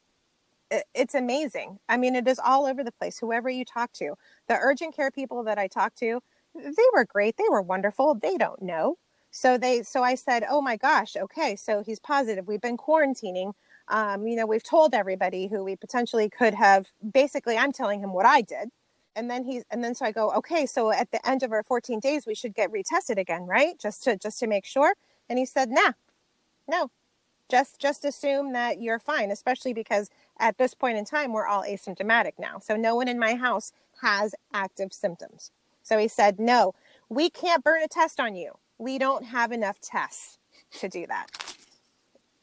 it's 0.95 1.15
amazing. 1.15 1.79
I 1.89 1.97
mean, 1.97 2.17
it 2.17 2.27
is 2.27 2.41
all 2.45 2.67
over 2.67 2.83
the 2.83 2.93
place. 2.93 3.19
Whoever 3.19 3.49
you 3.49 3.65
talk 3.65 3.93
to, 3.95 4.15
the 4.49 4.59
urgent 4.61 4.95
care 4.97 5.11
people 5.11 5.45
that 5.45 5.59
I 5.59 5.69
talked 5.69 5.99
to, 5.99 6.21
they 6.55 6.85
were 6.95 7.05
great. 7.05 7.37
They 7.37 7.49
were 7.49 7.63
wonderful. 7.63 8.15
They 8.15 8.37
don't 8.37 8.63
know. 8.63 8.97
So 9.31 9.59
they, 9.59 9.83
so 9.83 10.03
I 10.03 10.15
said, 10.15 10.45
oh 10.49 10.63
my 10.63 10.77
gosh, 10.77 11.15
okay, 11.17 11.57
so 11.57 11.83
he's 11.83 12.01
positive. 12.01 12.47
We've 12.49 12.61
been 12.61 12.79
quarantining. 12.79 13.53
Um, 13.89 14.27
you 14.27 14.35
know, 14.35 14.47
we've 14.47 14.63
told 14.63 14.95
everybody 14.95 15.47
who 15.47 15.63
we 15.63 15.77
potentially 15.77 16.31
could 16.31 16.55
have. 16.55 16.87
Basically, 17.13 17.57
I'm 17.59 17.73
telling 17.73 18.01
him 18.01 18.13
what 18.15 18.25
I 18.25 18.41
did, 18.41 18.71
and 19.15 19.31
then 19.31 19.45
he's, 19.45 19.63
and 19.71 19.85
then 19.85 19.95
so 19.95 20.07
I 20.07 20.13
go, 20.13 20.33
okay, 20.33 20.65
so 20.67 20.91
at 20.91 21.11
the 21.11 21.27
end 21.29 21.43
of 21.43 21.53
our 21.53 21.63
14 21.63 22.01
days, 22.01 22.27
we 22.27 22.35
should 22.35 22.55
get 22.55 22.73
retested 22.73 23.19
again, 23.19 23.47
right? 23.47 23.79
Just 23.79 24.03
to 24.05 24.17
just 24.17 24.39
to 24.41 24.47
make 24.47 24.65
sure. 24.65 24.95
And 25.29 25.39
he 25.39 25.45
said, 25.45 25.71
nah, 25.71 25.93
no, 26.69 26.91
just 27.49 27.79
just 27.79 28.05
assume 28.05 28.53
that 28.53 28.81
you're 28.81 28.99
fine, 28.99 29.31
especially 29.31 29.73
because 29.73 30.11
at 30.39 30.59
this 30.59 30.75
point 30.75 30.99
in 30.99 31.05
time, 31.05 31.33
we're 31.33 31.47
all 31.47 31.63
asymptomatic 31.63 32.33
now. 32.39 32.59
So 32.59 32.77
no 32.77 32.95
one 32.95 33.09
in 33.09 33.19
my 33.19 33.35
house 33.35 33.73
has 34.03 34.35
active 34.53 34.93
symptoms. 34.93 35.51
So 35.83 35.99
he 35.99 36.09
said, 36.09 36.39
No, 36.39 36.75
we 37.09 37.31
can't 37.31 37.63
burn 37.65 37.83
a 37.83 37.89
test 37.89 38.19
on 38.21 38.35
you. 38.35 38.53
We 38.79 38.99
don't 38.99 39.25
have 39.25 39.53
enough 39.53 39.81
tests 39.81 40.39
to 40.79 40.89
do 40.89 41.07
that. 41.07 41.27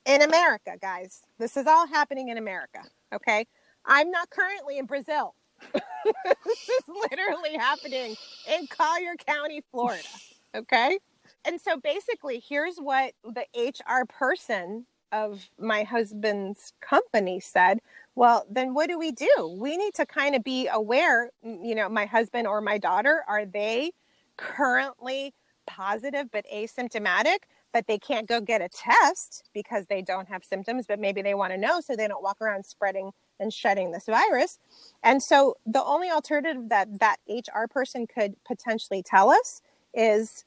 In 0.05 0.21
America, 0.21 0.71
guys, 0.81 1.21
this 1.39 1.55
is 1.57 1.67
all 1.67 1.87
happening 1.87 2.29
in 2.29 2.37
America. 2.37 2.79
Okay. 3.13 3.45
I'm 3.85 4.11
not 4.11 4.29
currently 4.29 4.77
in 4.77 4.85
Brazil. 4.85 5.35
this 5.73 6.69
is 6.69 6.83
literally 7.11 7.55
happening 7.57 8.15
in 8.49 8.67
Collier 8.67 9.15
County, 9.15 9.61
Florida. 9.71 10.07
Okay. 10.55 10.99
and 11.45 11.59
so 11.59 11.77
basically, 11.77 12.43
here's 12.47 12.77
what 12.77 13.13
the 13.23 13.45
HR 13.55 14.05
person 14.05 14.85
of 15.13 15.49
my 15.57 15.83
husband's 15.83 16.73
company 16.81 17.39
said. 17.39 17.79
Well, 18.15 18.45
then 18.49 18.73
what 18.73 18.89
do 18.89 18.99
we 18.99 19.11
do? 19.11 19.57
We 19.57 19.77
need 19.77 19.93
to 19.95 20.05
kind 20.05 20.35
of 20.35 20.43
be 20.43 20.67
aware, 20.67 21.31
you 21.43 21.75
know, 21.75 21.87
my 21.87 22.05
husband 22.05 22.47
or 22.47 22.59
my 22.59 22.77
daughter, 22.77 23.23
are 23.27 23.45
they 23.45 23.91
currently 24.35 25.33
positive 25.65 26.29
but 26.31 26.45
asymptomatic? 26.53 27.39
but 27.73 27.87
they 27.87 27.97
can't 27.97 28.27
go 28.27 28.39
get 28.39 28.61
a 28.61 28.69
test 28.69 29.49
because 29.53 29.87
they 29.87 30.01
don't 30.01 30.29
have 30.29 30.43
symptoms, 30.43 30.85
but 30.87 30.99
maybe 30.99 31.21
they 31.21 31.33
want 31.33 31.51
to 31.51 31.57
know 31.57 31.81
so 31.81 31.95
they 31.95 32.07
don't 32.07 32.23
walk 32.23 32.39
around 32.39 32.63
spreading 32.65 33.11
and 33.39 33.51
shedding 33.51 33.91
this 33.91 34.05
virus. 34.05 34.59
And 35.03 35.21
so 35.21 35.57
the 35.65 35.83
only 35.83 36.09
alternative 36.09 36.69
that 36.69 36.99
that 36.99 37.17
HR 37.27 37.67
person 37.69 38.05
could 38.05 38.35
potentially 38.45 39.03
tell 39.03 39.31
us 39.31 39.61
is 39.93 40.45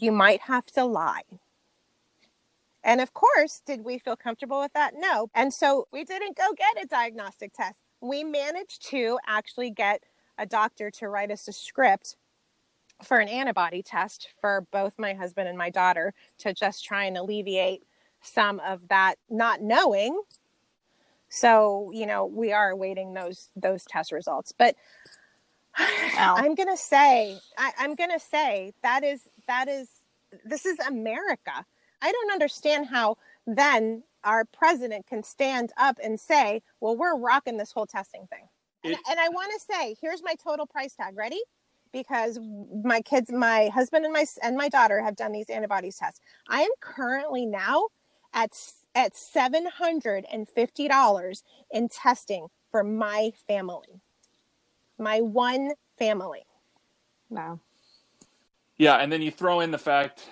you 0.00 0.10
might 0.10 0.40
have 0.42 0.66
to 0.66 0.84
lie. 0.84 1.22
And 2.86 3.00
of 3.00 3.12
course, 3.12 3.60
did 3.66 3.84
we 3.84 3.98
feel 3.98 4.16
comfortable 4.16 4.60
with 4.60 4.72
that? 4.74 4.94
No. 4.96 5.28
And 5.34 5.52
so 5.52 5.88
we 5.92 6.04
didn't 6.04 6.36
go 6.36 6.44
get 6.56 6.82
a 6.82 6.86
diagnostic 6.86 7.52
test. 7.52 7.80
We 8.00 8.22
managed 8.22 8.86
to 8.90 9.18
actually 9.26 9.70
get 9.70 10.04
a 10.38 10.46
doctor 10.46 10.90
to 10.92 11.08
write 11.08 11.32
us 11.32 11.48
a 11.48 11.52
script 11.52 12.16
for 13.02 13.18
an 13.18 13.28
antibody 13.28 13.82
test 13.82 14.28
for 14.40 14.66
both 14.70 14.94
my 14.98 15.14
husband 15.14 15.48
and 15.48 15.58
my 15.58 15.68
daughter 15.68 16.14
to 16.38 16.54
just 16.54 16.84
try 16.84 17.04
and 17.04 17.16
alleviate 17.16 17.82
some 18.22 18.60
of 18.60 18.86
that 18.88 19.16
not 19.28 19.60
knowing 19.60 20.22
so 21.28 21.90
you 21.92 22.06
know 22.06 22.24
we 22.24 22.52
are 22.52 22.70
awaiting 22.70 23.12
those 23.12 23.50
those 23.54 23.84
test 23.84 24.12
results 24.12 24.52
but 24.56 24.74
wow. 25.78 26.34
i'm 26.38 26.54
gonna 26.54 26.76
say 26.76 27.38
I, 27.58 27.72
i'm 27.78 27.94
gonna 27.94 28.18
say 28.18 28.72
that 28.82 29.04
is 29.04 29.28
that 29.46 29.68
is 29.68 29.88
this 30.44 30.64
is 30.64 30.78
america 30.80 31.66
i 32.02 32.12
don't 32.12 32.32
understand 32.32 32.86
how 32.86 33.16
then 33.46 34.02
our 34.24 34.44
president 34.44 35.06
can 35.06 35.22
stand 35.22 35.72
up 35.76 35.98
and 36.02 36.18
say 36.18 36.62
well 36.80 36.96
we're 36.96 37.16
rocking 37.16 37.56
this 37.56 37.72
whole 37.72 37.86
testing 37.86 38.26
thing 38.28 38.48
it, 38.82 38.88
and, 38.88 38.96
and 39.10 39.20
i 39.20 39.28
want 39.28 39.50
to 39.52 39.74
say 39.74 39.96
here's 40.00 40.22
my 40.22 40.34
total 40.42 40.66
price 40.66 40.94
tag 40.94 41.16
ready 41.16 41.40
because 41.96 42.38
my 42.84 43.00
kids, 43.00 43.32
my 43.32 43.70
husband 43.72 44.04
and 44.04 44.12
my 44.12 44.26
and 44.42 44.56
my 44.56 44.68
daughter 44.68 45.00
have 45.00 45.16
done 45.16 45.32
these 45.32 45.48
antibodies 45.48 45.96
tests. 45.96 46.20
I 46.48 46.62
am 46.62 46.70
currently 46.80 47.46
now 47.46 47.88
at 48.34 48.50
at 48.94 49.16
seven 49.16 49.66
hundred 49.66 50.26
and 50.30 50.48
fifty 50.48 50.88
dollars 50.88 51.42
in 51.70 51.88
testing 51.88 52.48
for 52.70 52.84
my 52.84 53.32
family, 53.48 54.02
my 54.98 55.20
one 55.20 55.72
family. 55.98 56.44
Wow. 57.30 57.60
Yeah, 58.76 58.96
and 58.96 59.10
then 59.10 59.22
you 59.22 59.30
throw 59.30 59.60
in 59.60 59.70
the 59.70 59.78
fact 59.78 60.28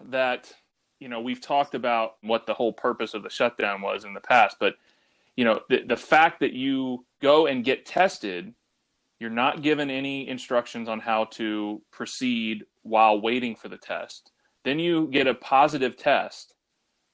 that 0.00 0.52
you 1.00 1.08
know 1.08 1.20
we've 1.20 1.40
talked 1.40 1.74
about 1.74 2.16
what 2.22 2.46
the 2.46 2.54
whole 2.54 2.72
purpose 2.72 3.14
of 3.14 3.22
the 3.22 3.30
shutdown 3.30 3.80
was 3.80 4.04
in 4.04 4.14
the 4.14 4.20
past, 4.20 4.56
but 4.58 4.74
you 5.36 5.44
know 5.44 5.60
the 5.68 5.82
the 5.86 5.96
fact 5.96 6.40
that 6.40 6.52
you 6.52 7.04
go 7.20 7.46
and 7.46 7.64
get 7.64 7.86
tested 7.86 8.54
you're 9.18 9.30
not 9.30 9.62
given 9.62 9.90
any 9.90 10.28
instructions 10.28 10.88
on 10.88 11.00
how 11.00 11.24
to 11.24 11.82
proceed 11.90 12.64
while 12.82 13.20
waiting 13.20 13.56
for 13.56 13.68
the 13.68 13.76
test. 13.76 14.30
Then 14.64 14.78
you 14.78 15.08
get 15.08 15.26
a 15.26 15.34
positive 15.34 15.96
test, 15.96 16.54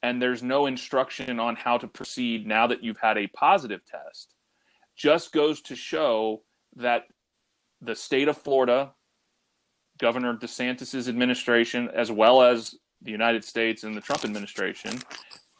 and 0.03 0.21
there's 0.21 0.43
no 0.43 0.67
instruction 0.67 1.41
on 1.41 1.57
how 1.57 1.79
to 1.79 1.89
proceed 1.89 2.47
now 2.47 2.67
that 2.67 2.83
you've 2.83 2.99
had 2.99 3.17
a 3.17 3.27
positive 3.29 3.85
test. 3.87 4.35
Just 4.97 5.33
goes 5.33 5.63
to 5.63 5.75
show 5.75 6.43
that 6.77 7.05
the 7.81 7.95
state 7.95 8.29
of 8.29 8.37
Florida, 8.37 8.93
Governor 9.99 10.35
DeSantis's 10.37 11.09
administration, 11.09 11.89
as 11.95 12.13
well 12.13 12.43
as 12.43 12.75
the 13.05 13.11
United 13.11 13.45
States 13.45 13.85
and 13.85 13.97
the 13.97 14.01
Trump 14.01 14.25
administration, 14.25 14.99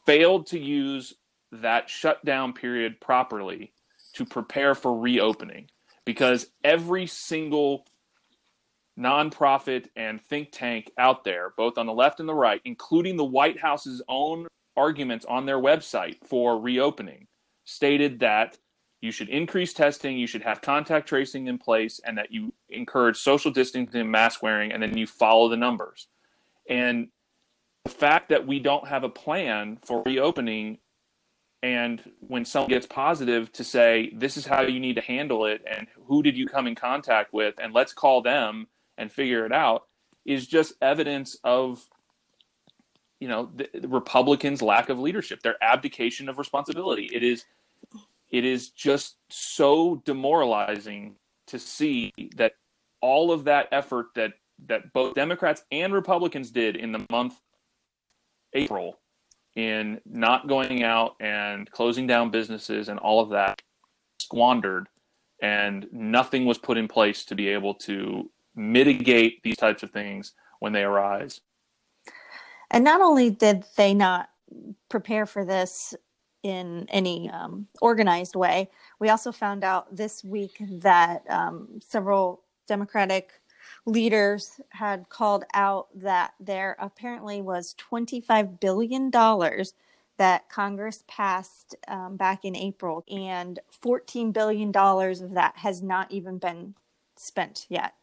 failed 0.07 0.47
to 0.49 0.59
use 0.59 1.15
that 1.53 1.89
shutdown 1.89 2.53
period 2.53 3.01
properly 3.01 3.73
to 4.15 4.25
prepare 4.25 4.75
for 4.75 4.99
reopening 4.99 5.69
because 6.05 6.49
every 6.63 7.07
single 7.07 7.87
nonprofit 8.99 9.87
and 9.97 10.23
think 10.23 10.51
tank 10.53 10.91
out 10.99 11.25
there, 11.25 11.53
both 11.57 11.79
on 11.79 11.87
the 11.87 11.93
left 11.93 12.21
and 12.21 12.29
the 12.29 12.35
right, 12.35 12.61
including 12.65 13.17
the 13.17 13.25
White 13.25 13.59
House's 13.59 14.03
own 14.09 14.47
arguments 14.77 15.25
on 15.25 15.47
their 15.47 15.59
website 15.59 16.17
for 16.25 16.61
reopening, 16.61 17.27
stated 17.65 18.21
that 18.21 18.59
you 19.01 19.11
should 19.11 19.29
increase 19.29 19.73
testing, 19.73 20.17
you 20.17 20.27
should 20.27 20.43
have 20.43 20.63
contact 20.63 21.09
tracing 21.09 21.47
in 21.47 21.59
place, 21.59 22.01
and 22.05 22.17
that 22.17 22.33
you 22.33 22.53
encourage 22.71 23.19
social 23.19 23.51
distancing 23.51 24.01
and 24.01 24.11
mask 24.11 24.43
wearing, 24.43 24.73
and 24.73 24.83
then 24.83 24.97
you 24.97 25.07
follow 25.07 25.49
the 25.49 25.57
numbers. 25.57 26.09
And 26.69 27.09
the 27.85 27.91
fact 27.91 28.31
that 28.31 28.47
we 28.47 28.59
don't 28.59 28.89
have 28.89 29.05
a 29.05 29.09
plan 29.09 29.79
for 29.83 30.03
reopening 30.05 30.79
and 31.63 32.03
when 32.21 32.45
someone 32.45 32.69
gets 32.69 32.87
positive 32.87 33.51
to 33.53 33.65
say 33.65 34.13
this 34.15 34.37
is 34.37 34.45
how 34.45 34.63
you 34.63 34.81
need 34.81 34.97
to 34.97 35.03
handle 35.03 35.47
it 35.47 35.63
and 35.71 35.87
who 36.07 36.23
did 36.23 36.37
you 36.37 36.47
come 36.47 36.67
in 36.67 36.75
contact 36.75 37.33
with 37.33 37.55
and 37.63 37.73
let's 37.73 37.93
call 37.93 38.21
them 38.23 38.67
and 38.99 39.11
figure 39.11 39.47
it 39.47 39.53
out 39.53 39.85
is 40.25 40.47
just 40.47 40.75
evidence 40.83 41.37
of 41.45 41.87
you 43.21 43.29
know 43.29 43.51
the, 43.55 43.69
the 43.75 43.89
republicans 43.89 44.61
lack 44.61 44.89
of 44.89 44.99
leadership 44.99 45.43
their 45.43 45.57
abdication 45.63 46.29
of 46.29 46.39
responsibility. 46.39 47.09
It 47.13 47.23
is 47.23 47.45
it 48.31 48.45
is 48.45 48.71
just 48.71 49.17
so 49.31 50.03
demoralizing 50.05 51.17
to 51.47 51.59
see 51.59 52.13
that 52.37 52.53
all 53.01 53.33
of 53.33 53.45
that 53.45 53.69
effort 53.73 54.09
that 54.15 54.33
that 54.67 54.93
both 54.93 55.15
democrats 55.15 55.65
and 55.73 55.93
republicans 55.93 56.51
did 56.51 56.77
in 56.77 56.93
the 56.93 57.05
month 57.11 57.41
april 58.55 58.99
in 59.57 60.01
not 60.05 60.49
going 60.49 60.83
out 60.83 61.15
and 61.21 61.71
closing 61.71 62.07
down 62.07 62.31
businesses 62.31 62.89
and 62.89 62.99
all 62.99 63.21
of 63.21 63.31
that 63.31 63.63
squandered 64.19 64.89
and 65.43 65.87
nothing 65.93 66.45
was 66.45 66.59
put 66.59 66.77
in 66.77 66.89
place 66.89 67.25
to 67.25 67.35
be 67.35 67.49
able 67.49 67.75
to 67.75 68.31
mitigate 68.57 69.43
these 69.43 69.57
types 69.57 69.83
of 69.83 69.91
things 69.91 70.33
when 70.61 70.73
they 70.73 70.83
arise. 70.83 71.41
And 72.71 72.83
not 72.83 73.01
only 73.01 73.31
did 73.31 73.65
they 73.77 73.95
not 73.95 74.31
prepare 74.89 75.27
for 75.27 75.45
this 75.45 75.95
in 76.43 76.87
any 76.91 77.31
um, 77.31 77.67
organized 77.81 78.37
way 78.37 78.71
we 79.01 79.09
also 79.09 79.33
found 79.33 79.65
out 79.65 79.95
this 79.95 80.23
week 80.23 80.57
that 80.81 81.23
um, 81.29 81.81
several 81.83 82.43
democratic 82.69 83.33
leaders 83.87 84.61
had 84.71 85.09
called 85.09 85.45
out 85.55 85.89
that 85.95 86.33
there 86.41 86.77
apparently 86.79 87.43
was 87.43 87.75
$25 87.91 88.61
billion 88.61 89.11
that 90.17 90.49
Congress 90.49 91.03
passed 91.09 91.75
um, 91.89 92.17
back 92.17 92.45
in 92.45 92.57
April, 92.57 93.05
and 93.11 93.59
$14 93.83 94.33
billion 94.33 94.69
of 94.75 95.35
that 95.35 95.57
has 95.57 95.83
not 95.83 96.11
even 96.13 96.39
been 96.39 96.75
spent 97.17 97.67
yet, 97.69 97.95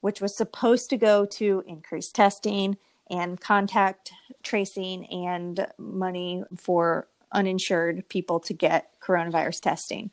which 0.00 0.20
was 0.20 0.36
supposed 0.36 0.90
to 0.90 0.96
go 0.96 1.24
to 1.24 1.62
increased 1.66 2.14
testing 2.14 2.76
and 3.08 3.40
contact 3.40 4.12
tracing 4.42 5.06
and 5.06 5.66
money 5.78 6.42
for 6.56 7.06
uninsured 7.32 8.08
people 8.08 8.40
to 8.40 8.52
get 8.52 8.90
coronavirus 9.00 9.60
testing. 9.60 10.12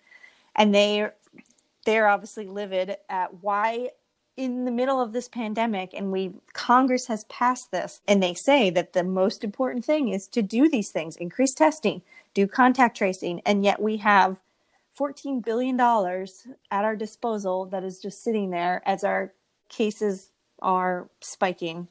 And 0.56 0.74
they 0.74 1.10
they're 1.86 2.08
obviously 2.08 2.48
livid 2.48 2.96
at 3.10 3.34
why 3.42 3.90
in 4.36 4.66
the 4.66 4.72
middle 4.72 5.00
of 5.00 5.14
this 5.14 5.28
pandemic 5.28 5.94
and 5.94 6.12
we 6.12 6.32
congress 6.54 7.08
has 7.08 7.24
passed 7.26 7.72
this 7.72 8.02
and 8.08 8.22
they 8.22 8.34
say 8.34 8.70
that 8.70 8.94
the 8.94 9.04
most 9.04 9.44
important 9.44 9.86
thing 9.86 10.10
is 10.10 10.28
to 10.28 10.42
do 10.42 10.68
these 10.68 10.90
things 10.90 11.16
increase 11.18 11.54
testing 11.54 12.02
do 12.34 12.48
contact 12.48 12.98
tracing 12.98 13.42
and 13.46 13.64
yet 13.64 13.82
we 13.82 13.98
have 13.98 14.42
14 14.94 15.42
billion 15.42 15.78
dollars 15.78 16.48
at 16.72 16.86
our 16.86 16.96
disposal 16.96 17.66
that 17.66 17.84
is 17.84 18.00
just 18.00 18.24
sitting 18.24 18.52
there 18.52 18.82
as 18.86 19.04
our 19.04 19.34
cases 19.70 20.30
are 20.62 21.10
spiking. 21.20 21.88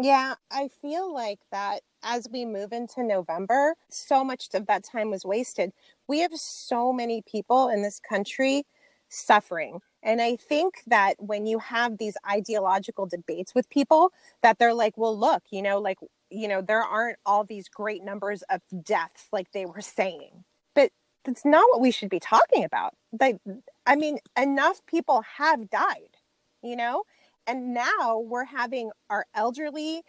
Yeah 0.00 0.34
i 0.50 0.68
feel 0.68 1.12
like 1.12 1.40
that 1.50 1.80
as 2.02 2.28
we 2.30 2.44
move 2.44 2.72
into 2.72 3.02
november 3.02 3.74
so 3.88 4.22
much 4.22 4.48
of 4.54 4.66
that 4.66 4.84
time 4.84 5.10
was 5.10 5.24
wasted. 5.24 5.72
We 6.06 6.20
have 6.20 6.32
so 6.34 6.92
many 6.92 7.22
people 7.22 7.68
in 7.68 7.82
this 7.82 7.98
country 7.98 8.64
suffering 9.08 9.80
and 10.06 10.22
I 10.22 10.36
think 10.36 10.82
that 10.86 11.14
when 11.18 11.46
you 11.46 11.58
have 11.58 11.98
these 11.98 12.16
ideological 12.30 13.06
debates 13.06 13.56
with 13.56 13.68
people, 13.68 14.12
that 14.40 14.56
they're 14.56 14.72
like, 14.72 14.96
well, 14.96 15.18
look, 15.18 15.42
you 15.50 15.60
know, 15.60 15.80
like, 15.80 15.98
you 16.30 16.46
know, 16.46 16.62
there 16.62 16.80
aren't 16.80 17.18
all 17.26 17.42
these 17.42 17.68
great 17.68 18.04
numbers 18.04 18.44
of 18.48 18.60
deaths 18.84 19.26
like 19.32 19.50
they 19.50 19.66
were 19.66 19.80
saying. 19.80 20.44
But 20.76 20.92
that's 21.24 21.44
not 21.44 21.64
what 21.72 21.80
we 21.80 21.90
should 21.90 22.08
be 22.08 22.20
talking 22.20 22.62
about. 22.62 22.94
Like, 23.20 23.38
I 23.84 23.96
mean, 23.96 24.18
enough 24.38 24.80
people 24.86 25.24
have 25.38 25.68
died, 25.70 26.16
you 26.62 26.76
know? 26.76 27.02
And 27.48 27.74
now 27.74 28.20
we're 28.20 28.44
having 28.44 28.92
our 29.10 29.26
elderly 29.34 30.02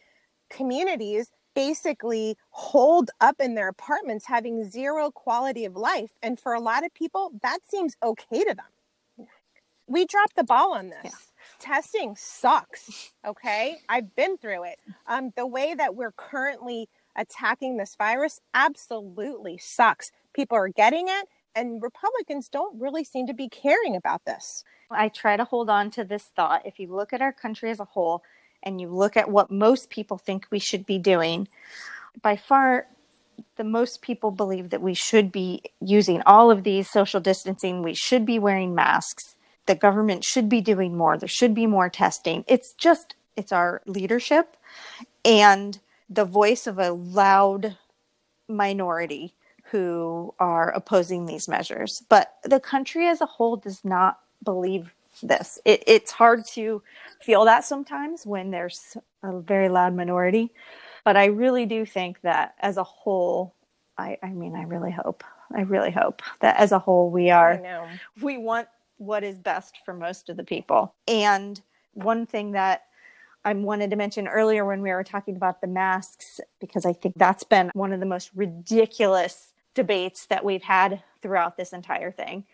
communities 0.52 1.32
basically 1.56 2.38
holed 2.52 3.10
up 3.20 3.38
in 3.40 3.56
their 3.56 3.70
apartments 3.70 4.28
having 4.28 4.70
zero 4.70 5.10
quality 5.10 5.66
of 5.66 5.76
life. 5.76 6.12
And 6.22 6.40
for 6.40 6.54
a 6.54 6.60
lot 6.60 6.86
of 6.86 6.94
people, 6.94 7.32
that 7.42 7.62
seems 7.68 7.96
okay 8.04 8.44
to 8.44 8.54
them 8.54 8.66
we 9.88 10.06
dropped 10.06 10.36
the 10.36 10.44
ball 10.44 10.74
on 10.74 10.90
this. 10.90 11.00
Yeah. 11.06 11.12
testing 11.60 12.16
sucks. 12.18 13.12
Okay. 13.26 13.78
I've 13.90 14.16
been 14.16 14.38
through 14.38 14.66
it. 14.66 14.80
Um, 15.08 15.32
the 15.36 15.48
way 15.48 15.74
that 15.74 15.96
we're 15.96 16.12
currently 16.12 16.90
attacking 17.16 17.78
this 17.78 17.96
virus 17.96 18.40
absolutely 18.54 19.58
sucks. 19.58 20.12
People 20.34 20.58
are 20.58 20.70
getting 20.70 21.08
it, 21.08 21.28
and 21.56 21.82
Republicans 21.82 22.48
don't 22.48 22.80
really 22.80 23.04
seem 23.04 23.28
to 23.28 23.34
be 23.34 23.50
caring 23.50 23.96
about 23.96 24.24
this. 24.26 24.64
I 24.92 25.10
try 25.10 25.36
to 25.36 25.44
hold 25.44 25.70
on 25.70 25.90
to 25.92 26.04
this 26.04 26.26
thought. 26.36 26.66
If 26.66 26.80
you 26.80 26.94
look 26.94 27.14
at 27.14 27.22
our 27.22 27.34
country 27.34 27.72
as 27.72 27.80
a 27.80 27.86
whole 27.86 28.24
and 28.64 28.80
you 28.80 28.90
look 28.90 29.18
at 29.18 29.30
what 29.30 29.50
most 29.52 29.90
people 29.90 30.18
think 30.18 30.46
we 30.52 30.60
should 30.60 30.86
be 30.86 31.00
doing, 31.00 31.48
by 32.22 32.36
far 32.36 32.88
the 33.56 33.64
most 33.64 34.02
people 34.02 34.32
believe 34.32 34.70
that 34.70 34.82
we 34.82 34.94
should 34.94 35.32
be 35.32 35.62
using 35.80 36.22
all 36.26 36.50
of 36.50 36.64
these 36.64 36.90
social 36.90 37.20
distancing, 37.20 37.82
we 37.82 37.94
should 37.94 38.26
be 38.26 38.40
wearing 38.40 38.74
masks, 38.74 39.36
the 39.68 39.76
government 39.76 40.24
should 40.24 40.50
be 40.50 40.62
doing 40.62 40.98
more, 40.98 41.18
there 41.18 41.28
should 41.28 41.54
be 41.54 41.68
more 41.68 41.90
testing. 41.90 42.44
It's 42.48 42.74
just 42.74 43.16
it's 43.36 43.52
our 43.52 43.82
leadership 43.86 44.58
and 45.24 45.80
the 46.10 46.26
voice 46.26 46.68
of 46.68 46.80
a 46.80 46.92
loud 46.92 47.78
minority 48.48 49.34
who 49.72 50.34
are 50.40 50.72
opposing 50.72 51.26
these 51.26 51.48
measures. 51.48 52.02
But 52.10 52.34
the 52.44 52.60
country 52.60 53.08
as 53.08 53.22
a 53.22 53.26
whole 53.26 53.58
does 53.58 53.84
not 53.84 54.20
believe 54.44 54.94
this. 55.22 55.60
It, 55.66 55.84
it's 55.88 56.12
hard 56.12 56.46
to 56.54 56.82
feel 57.22 57.46
that 57.46 57.66
sometimes 57.66 58.26
when 58.26 58.52
there's 58.52 58.98
a 59.24 59.40
very 59.40 59.70
loud 59.70 59.94
minority. 59.94 60.52
But 61.04 61.18
I 61.18 61.26
really 61.26 61.66
do 61.66 61.86
think 61.86 62.22
that 62.22 62.56
as 62.60 62.78
a 62.78 62.84
whole, 62.84 63.54
I, 63.98 64.18
I 64.22 64.30
mean, 64.30 64.56
I 64.56 64.64
really 64.64 64.92
hope, 64.92 65.24
I 65.54 65.62
really 65.62 65.92
hope 65.92 66.22
that 66.40 66.58
as 66.58 66.72
a 66.72 66.80
whole, 66.80 67.10
we 67.10 67.30
are, 67.30 67.60
we 68.22 68.38
want 68.38 68.68
what 68.98 69.24
is 69.24 69.38
best 69.38 69.80
for 69.86 69.94
most 69.94 70.30
of 70.30 70.38
the 70.38 70.44
people. 70.44 70.94
And 71.08 71.62
one 71.94 72.26
thing 72.26 72.52
that 72.52 72.84
I 73.46 73.54
wanted 73.54 73.92
to 73.92 73.96
mention 73.96 74.28
earlier 74.28 74.66
when 74.66 74.82
we 74.82 74.90
were 74.90 75.04
talking 75.04 75.36
about 75.36 75.62
the 75.62 75.68
masks, 75.68 76.40
because 76.60 76.86
I 76.86 76.94
think 76.94 77.16
that's 77.18 77.44
been 77.44 77.72
one 77.74 77.94
of 77.94 78.00
the 78.00 78.06
most 78.06 78.32
ridiculous 78.36 79.54
debates 79.74 80.26
that 80.26 80.44
we've 80.44 80.64
had 80.64 81.02
throughout 81.22 81.56
this 81.56 81.72
entire 81.72 82.12
thing. 82.12 82.46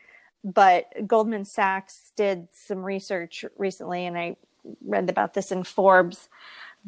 But 0.44 1.08
Goldman 1.08 1.46
Sachs 1.46 2.12
did 2.16 2.50
some 2.54 2.84
research 2.84 3.46
recently, 3.58 4.06
and 4.06 4.18
I 4.18 4.36
read 4.86 5.10
about 5.10 5.34
this 5.34 5.52
in 5.52 5.64
Forbes 5.64 6.30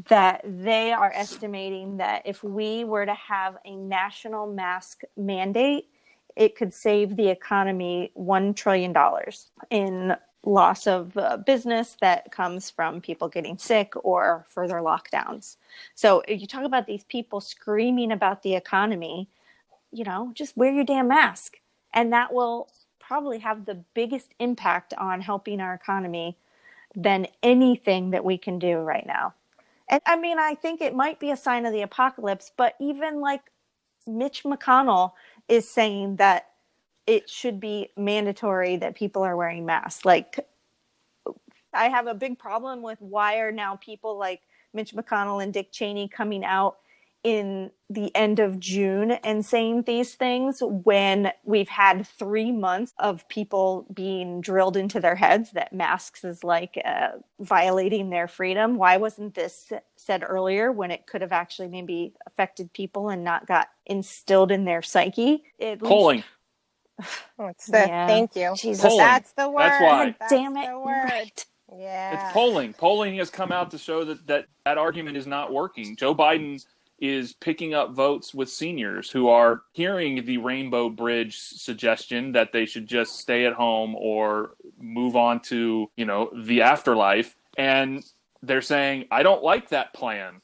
that 0.09 0.41
they 0.43 0.91
are 0.91 1.11
estimating 1.15 1.97
that 1.97 2.21
if 2.25 2.43
we 2.43 2.83
were 2.83 3.05
to 3.05 3.13
have 3.13 3.57
a 3.65 3.75
national 3.75 4.45
mask 4.45 5.03
mandate, 5.15 5.87
it 6.35 6.55
could 6.55 6.73
save 6.73 7.15
the 7.15 7.29
economy 7.29 8.11
$1 8.17 8.55
trillion 8.55 8.93
in 9.69 10.15
loss 10.43 10.85
of 10.85 11.17
uh, 11.17 11.37
business 11.37 11.97
that 12.01 12.31
comes 12.31 12.69
from 12.69 13.01
people 13.01 13.27
getting 13.27 13.57
sick 13.57 13.93
or 14.03 14.45
further 14.49 14.75
lockdowns. 14.75 15.57
So, 15.95 16.21
you 16.27 16.45
talk 16.45 16.63
about 16.63 16.85
these 16.85 17.03
people 17.05 17.41
screaming 17.41 18.11
about 18.11 18.43
the 18.43 18.55
economy, 18.55 19.27
you 19.91 20.03
know, 20.03 20.31
just 20.33 20.55
wear 20.55 20.71
your 20.71 20.83
damn 20.83 21.07
mask. 21.07 21.57
And 21.93 22.13
that 22.13 22.33
will 22.33 22.69
probably 22.99 23.39
have 23.39 23.65
the 23.65 23.75
biggest 23.93 24.33
impact 24.39 24.93
on 24.97 25.21
helping 25.21 25.61
our 25.61 25.73
economy 25.73 26.37
than 26.95 27.27
anything 27.43 28.11
that 28.11 28.23
we 28.23 28.37
can 28.37 28.59
do 28.59 28.77
right 28.77 29.05
now. 29.05 29.33
And 29.89 30.01
I 30.05 30.15
mean, 30.15 30.39
I 30.39 30.55
think 30.55 30.81
it 30.81 30.95
might 30.95 31.19
be 31.19 31.31
a 31.31 31.37
sign 31.37 31.65
of 31.65 31.73
the 31.73 31.81
apocalypse, 31.81 32.51
but 32.55 32.75
even 32.79 33.21
like 33.21 33.41
Mitch 34.07 34.43
McConnell 34.43 35.11
is 35.47 35.69
saying 35.69 36.17
that 36.17 36.47
it 37.07 37.29
should 37.29 37.59
be 37.59 37.89
mandatory 37.95 38.77
that 38.77 38.95
people 38.95 39.23
are 39.23 39.35
wearing 39.35 39.65
masks. 39.65 40.05
Like, 40.05 40.47
I 41.73 41.89
have 41.89 42.07
a 42.07 42.13
big 42.13 42.39
problem 42.39 42.81
with 42.81 42.99
why 43.01 43.39
are 43.39 43.51
now 43.51 43.75
people 43.75 44.17
like 44.17 44.41
Mitch 44.73 44.93
McConnell 44.93 45.43
and 45.43 45.53
Dick 45.53 45.71
Cheney 45.71 46.07
coming 46.07 46.43
out 46.43 46.77
in 47.25 47.71
the 47.89 48.15
end 48.15 48.37
of 48.37 48.59
June 48.59 49.09
and 49.09 49.43
saying 49.43 49.81
these 49.81 50.13
things 50.13 50.59
when 50.61 51.31
we've 51.43 51.67
had 51.67 52.05
three 52.05 52.51
months 52.51 52.93
of 52.99 53.27
people 53.29 53.87
being 53.91 54.41
drilled 54.41 54.77
into 54.77 54.99
their 54.99 55.15
heads 55.15 55.49
that 55.53 55.73
masks 55.73 56.23
is 56.23 56.43
like 56.43 56.79
uh, 56.85 57.13
violating 57.39 58.11
their 58.11 58.27
freedom. 58.27 58.75
Why 58.75 58.97
wasn't 58.97 59.33
this 59.33 59.73
said 59.95 60.23
earlier 60.23 60.71
when 60.71 60.91
it 60.91 61.07
could 61.07 61.21
have 61.21 61.31
actually 61.31 61.67
maybe 61.67 62.13
affected 62.27 62.71
people 62.73 63.09
and 63.09 63.23
not 63.23 63.47
got 63.47 63.69
instilled 63.87 64.51
in 64.51 64.65
their 64.65 64.83
psyche? 64.83 65.45
At 65.59 65.79
Polling. 65.79 66.23
Oh, 67.37 67.47
it's 67.47 67.65
the, 67.65 67.79
yeah. 67.79 68.07
Thank 68.07 68.37
you. 68.37 68.53
Jesus. 68.55 68.83
Polling. 68.83 68.97
That's 68.99 69.33
the 69.33 69.49
word. 69.49 69.63
That's 69.63 69.81
why. 69.81 70.15
That's 70.17 70.31
Damn 70.31 70.55
it. 70.55 70.67
The 70.67 70.79
word. 70.79 71.03
Right. 71.09 71.45
Yeah. 71.77 72.27
It's 72.27 72.33
polling. 72.33 72.73
Polling 72.73 73.17
has 73.17 73.29
come 73.29 73.51
out 73.51 73.71
to 73.71 73.77
show 73.77 74.05
that, 74.05 74.25
that 74.27 74.45
that 74.65 74.77
argument 74.77 75.17
is 75.17 75.27
not 75.27 75.51
working. 75.51 75.97
Joe 75.97 76.15
Biden 76.15 76.63
is 76.99 77.33
picking 77.33 77.73
up 77.73 77.91
votes 77.91 78.33
with 78.33 78.49
seniors 78.49 79.09
who 79.09 79.27
are 79.27 79.63
hearing 79.73 80.25
the 80.25 80.37
Rainbow 80.37 80.89
Bridge 80.89 81.37
suggestion 81.37 82.31
that 82.31 82.53
they 82.53 82.65
should 82.65 82.87
just 82.87 83.19
stay 83.19 83.45
at 83.45 83.53
home 83.53 83.95
or 83.95 84.51
move 84.79 85.15
on 85.15 85.41
to, 85.41 85.89
you 85.97 86.05
know, 86.05 86.29
the 86.33 86.61
afterlife. 86.61 87.35
And 87.57 88.03
they're 88.41 88.61
saying, 88.61 89.05
I 89.11 89.23
don't 89.23 89.43
like 89.43 89.69
that 89.69 89.93
plan. 89.93 90.41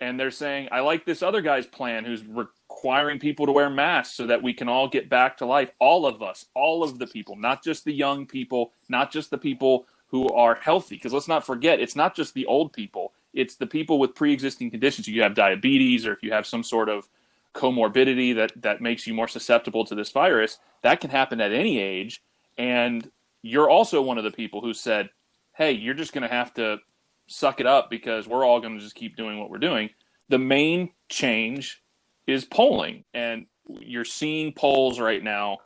And 0.00 0.18
they're 0.18 0.30
saying, 0.30 0.68
I 0.70 0.80
like 0.80 1.04
this 1.04 1.22
other 1.22 1.40
guy's 1.40 1.66
plan 1.66 2.04
who's 2.04 2.24
requiring 2.24 3.18
people 3.18 3.46
to 3.46 3.52
wear 3.52 3.68
masks 3.68 4.14
so 4.14 4.26
that 4.28 4.42
we 4.42 4.52
can 4.52 4.68
all 4.68 4.86
get 4.88 5.08
back 5.08 5.36
to 5.38 5.46
life. 5.46 5.72
All 5.80 6.06
of 6.06 6.22
us, 6.22 6.46
all 6.54 6.84
of 6.84 7.00
the 7.00 7.06
people, 7.08 7.34
not 7.34 7.64
just 7.64 7.84
the 7.84 7.92
young 7.92 8.24
people, 8.24 8.72
not 8.88 9.10
just 9.10 9.30
the 9.30 9.38
people 9.38 9.86
who 10.06 10.28
are 10.28 10.54
healthy. 10.54 10.94
Because 10.94 11.12
let's 11.12 11.26
not 11.26 11.44
forget, 11.44 11.80
it's 11.80 11.96
not 11.96 12.14
just 12.14 12.34
the 12.34 12.46
old 12.46 12.72
people 12.72 13.12
it's 13.38 13.56
the 13.56 13.66
people 13.66 13.98
with 13.98 14.14
pre-existing 14.14 14.70
conditions. 14.70 15.06
If 15.06 15.14
You 15.14 15.22
have 15.22 15.34
diabetes, 15.34 16.06
or 16.06 16.12
if 16.12 16.22
you 16.22 16.32
have 16.32 16.46
some 16.46 16.64
sort 16.64 16.88
of 16.88 17.08
comorbidity 17.54 18.34
that 18.36 18.52
that 18.62 18.80
makes 18.80 19.06
you 19.06 19.14
more 19.14 19.28
susceptible 19.28 19.84
to 19.84 19.94
this 19.94 20.10
virus. 20.10 20.58
That 20.82 21.00
can 21.00 21.10
happen 21.10 21.40
at 21.40 21.52
any 21.52 21.78
age, 21.78 22.22
and 22.56 23.10
you're 23.42 23.70
also 23.70 24.02
one 24.02 24.18
of 24.18 24.24
the 24.24 24.30
people 24.30 24.60
who 24.60 24.74
said, 24.74 25.10
"Hey, 25.56 25.72
you're 25.72 25.94
just 25.94 26.12
going 26.12 26.22
to 26.22 26.34
have 26.34 26.52
to 26.54 26.78
suck 27.26 27.60
it 27.60 27.66
up 27.66 27.90
because 27.90 28.26
we're 28.26 28.44
all 28.44 28.60
going 28.60 28.76
to 28.76 28.80
just 28.80 28.94
keep 28.94 29.16
doing 29.16 29.38
what 29.38 29.50
we're 29.50 29.58
doing." 29.58 29.90
The 30.28 30.38
main 30.38 30.90
change 31.08 31.82
is 32.26 32.44
polling, 32.44 33.04
and 33.14 33.46
you're 33.66 34.04
seeing 34.04 34.52
polls 34.52 35.00
right 35.00 35.22
now 35.22 35.58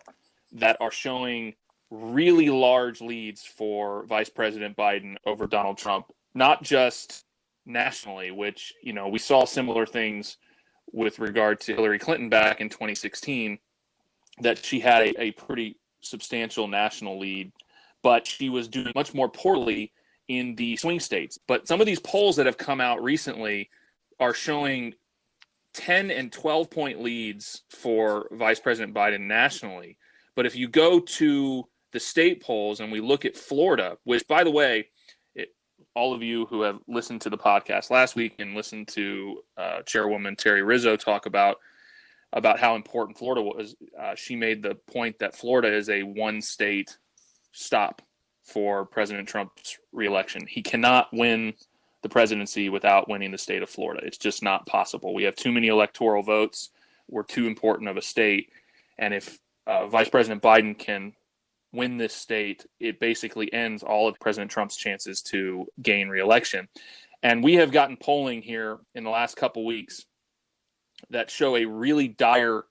that 0.52 0.76
are 0.80 0.90
showing 0.90 1.54
really 1.90 2.48
large 2.48 3.00
leads 3.00 3.44
for 3.44 4.06
Vice 4.06 4.30
President 4.30 4.76
Biden 4.76 5.16
over 5.26 5.46
Donald 5.46 5.76
Trump, 5.76 6.06
not 6.34 6.62
just 6.62 7.24
nationally, 7.64 8.30
which, 8.30 8.72
you 8.82 8.92
know, 8.92 9.08
we 9.08 9.18
saw 9.18 9.44
similar 9.44 9.86
things 9.86 10.36
with 10.92 11.18
regard 11.18 11.60
to 11.60 11.74
Hillary 11.74 11.98
Clinton 11.98 12.28
back 12.28 12.60
in 12.60 12.68
2016, 12.68 13.58
that 14.40 14.64
she 14.64 14.80
had 14.80 15.02
a, 15.02 15.22
a 15.22 15.30
pretty 15.32 15.76
substantial 16.00 16.68
national 16.68 17.18
lead, 17.18 17.52
but 18.02 18.26
she 18.26 18.48
was 18.48 18.68
doing 18.68 18.92
much 18.94 19.14
more 19.14 19.28
poorly 19.28 19.92
in 20.28 20.54
the 20.56 20.76
swing 20.76 21.00
states. 21.00 21.38
But 21.46 21.66
some 21.68 21.80
of 21.80 21.86
these 21.86 22.00
polls 22.00 22.36
that 22.36 22.46
have 22.46 22.58
come 22.58 22.80
out 22.80 23.02
recently 23.02 23.70
are 24.20 24.34
showing 24.34 24.94
10 25.74 26.10
and 26.10 26.32
12 26.32 26.70
point 26.70 27.02
leads 27.02 27.62
for 27.70 28.28
Vice 28.32 28.60
President 28.60 28.94
Biden 28.94 29.22
nationally. 29.22 29.96
But 30.34 30.46
if 30.46 30.56
you 30.56 30.68
go 30.68 31.00
to 31.00 31.68
the 31.92 32.00
state 32.00 32.42
polls 32.42 32.80
and 32.80 32.90
we 32.90 33.00
look 33.00 33.24
at 33.24 33.36
Florida, 33.36 33.98
which, 34.04 34.26
by 34.26 34.44
the 34.44 34.50
way, 34.50 34.88
all 35.94 36.14
of 36.14 36.22
you 36.22 36.46
who 36.46 36.62
have 36.62 36.78
listened 36.88 37.20
to 37.22 37.30
the 37.30 37.38
podcast 37.38 37.90
last 37.90 38.16
week 38.16 38.36
and 38.38 38.54
listened 38.54 38.88
to 38.88 39.42
uh, 39.56 39.82
Chairwoman 39.82 40.36
Terry 40.36 40.62
Rizzo 40.62 40.96
talk 40.96 41.26
about 41.26 41.58
about 42.32 42.58
how 42.58 42.76
important 42.76 43.18
Florida 43.18 43.42
was. 43.42 43.76
Uh, 43.98 44.14
she 44.14 44.36
made 44.36 44.62
the 44.62 44.74
point 44.90 45.18
that 45.18 45.36
Florida 45.36 45.72
is 45.72 45.90
a 45.90 46.02
one 46.02 46.40
state 46.40 46.96
stop 47.52 48.00
for 48.42 48.84
President 48.86 49.28
Trump's 49.28 49.78
reelection. 49.92 50.46
He 50.46 50.62
cannot 50.62 51.08
win 51.12 51.54
the 52.02 52.08
presidency 52.08 52.68
without 52.68 53.08
winning 53.08 53.30
the 53.30 53.38
state 53.38 53.62
of 53.62 53.70
Florida. 53.70 54.04
It's 54.04 54.18
just 54.18 54.42
not 54.42 54.66
possible. 54.66 55.14
We 55.14 55.24
have 55.24 55.36
too 55.36 55.52
many 55.52 55.68
electoral 55.68 56.22
votes. 56.22 56.70
We're 57.08 57.22
too 57.22 57.46
important 57.46 57.88
of 57.88 57.96
a 57.96 58.02
state. 58.02 58.50
And 58.98 59.14
if 59.14 59.38
uh, 59.66 59.86
Vice 59.86 60.08
President 60.08 60.42
Biden 60.42 60.76
can 60.76 61.12
win 61.72 61.96
this 61.96 62.14
state, 62.14 62.66
it 62.80 63.00
basically 63.00 63.52
ends 63.52 63.82
all 63.82 64.08
of 64.08 64.20
President 64.20 64.50
Trump's 64.50 64.76
chances 64.76 65.22
to 65.22 65.66
gain 65.80 66.08
reelection. 66.08 66.68
And 67.22 67.42
we 67.42 67.54
have 67.54 67.72
gotten 67.72 67.96
polling 67.96 68.42
here 68.42 68.78
in 68.94 69.04
the 69.04 69.10
last 69.10 69.36
couple 69.36 69.64
weeks 69.64 70.04
that 71.10 71.30
show 71.30 71.56
a 71.56 71.64
really 71.64 72.08
dire 72.08 72.64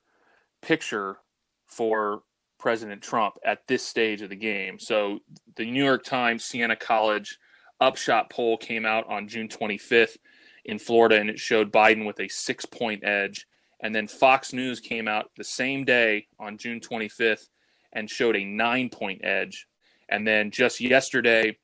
picture 0.60 1.18
for 1.66 2.22
President 2.58 3.02
Trump 3.02 3.34
at 3.44 3.66
this 3.66 3.82
stage 3.82 4.22
of 4.22 4.30
the 4.30 4.36
game. 4.36 4.78
So 4.78 5.18
the 5.56 5.68
New 5.68 5.84
York 5.84 6.04
Times 6.04 6.44
Siena 6.44 6.76
College 6.76 7.38
upshot 7.80 8.30
poll 8.30 8.56
came 8.56 8.86
out 8.86 9.08
on 9.08 9.26
June 9.26 9.48
25th 9.48 10.16
in 10.64 10.78
Florida 10.78 11.16
and 11.16 11.28
it 11.28 11.40
showed 11.40 11.72
Biden 11.72 12.06
with 12.06 12.20
a 12.20 12.28
6-point 12.28 13.02
edge. 13.04 13.46
And 13.80 13.92
then 13.92 14.06
Fox 14.06 14.52
News 14.52 14.78
came 14.78 15.08
out 15.08 15.30
the 15.36 15.42
same 15.42 15.84
day 15.84 16.28
on 16.38 16.56
June 16.56 16.78
25th 16.78 17.48
and 17.92 18.08
showed 18.08 18.36
a 18.36 18.44
nine 18.44 18.88
point 18.88 19.24
edge. 19.24 19.66
And 20.08 20.26
then 20.26 20.50
just 20.50 20.80
yesterday, 20.80 21.58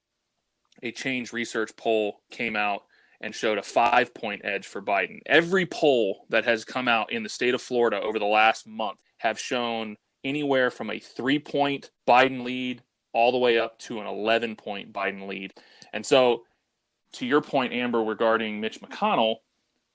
a 0.83 0.93
Change 0.93 1.33
Research 1.33 1.75
poll 1.77 2.21
came 2.31 2.57
out 2.57 2.83
and 3.21 3.35
showed 3.35 3.59
a 3.59 3.63
five 3.63 4.15
point 4.15 4.43
edge 4.45 4.67
for 4.67 4.81
Biden. 4.81 5.21
Every 5.27 5.67
poll 5.67 6.27
that 6.31 6.45
has 6.45 6.65
come 6.65 6.89
out 6.89 7.13
in 7.13 7.23
the 7.23 7.29
state 7.29 7.55
of 7.55 7.63
Florida 7.63 8.01
over 8.01 8.19
the 8.19 8.25
last 8.25 8.67
month 8.67 9.01
have 9.19 9.39
shown 9.39 9.97
anywhere 10.25 10.71
from 10.71 10.91
a 10.91 10.99
three 10.99 11.39
point 11.39 11.91
Biden 12.07 12.45
lead 12.45 12.83
all 13.13 13.33
the 13.33 13.39
way 13.39 13.59
up 13.59 13.79
to 13.81 14.01
an 14.01 14.07
11 14.07 14.57
point 14.57 14.93
Biden 14.93 15.27
lead. 15.27 15.53
And 15.93 16.05
so, 16.05 16.45
to 17.15 17.27
your 17.27 17.41
point, 17.41 17.73
Amber, 17.73 18.05
regarding 18.05 18.61
Mitch 18.61 18.81
McConnell, 18.81 19.37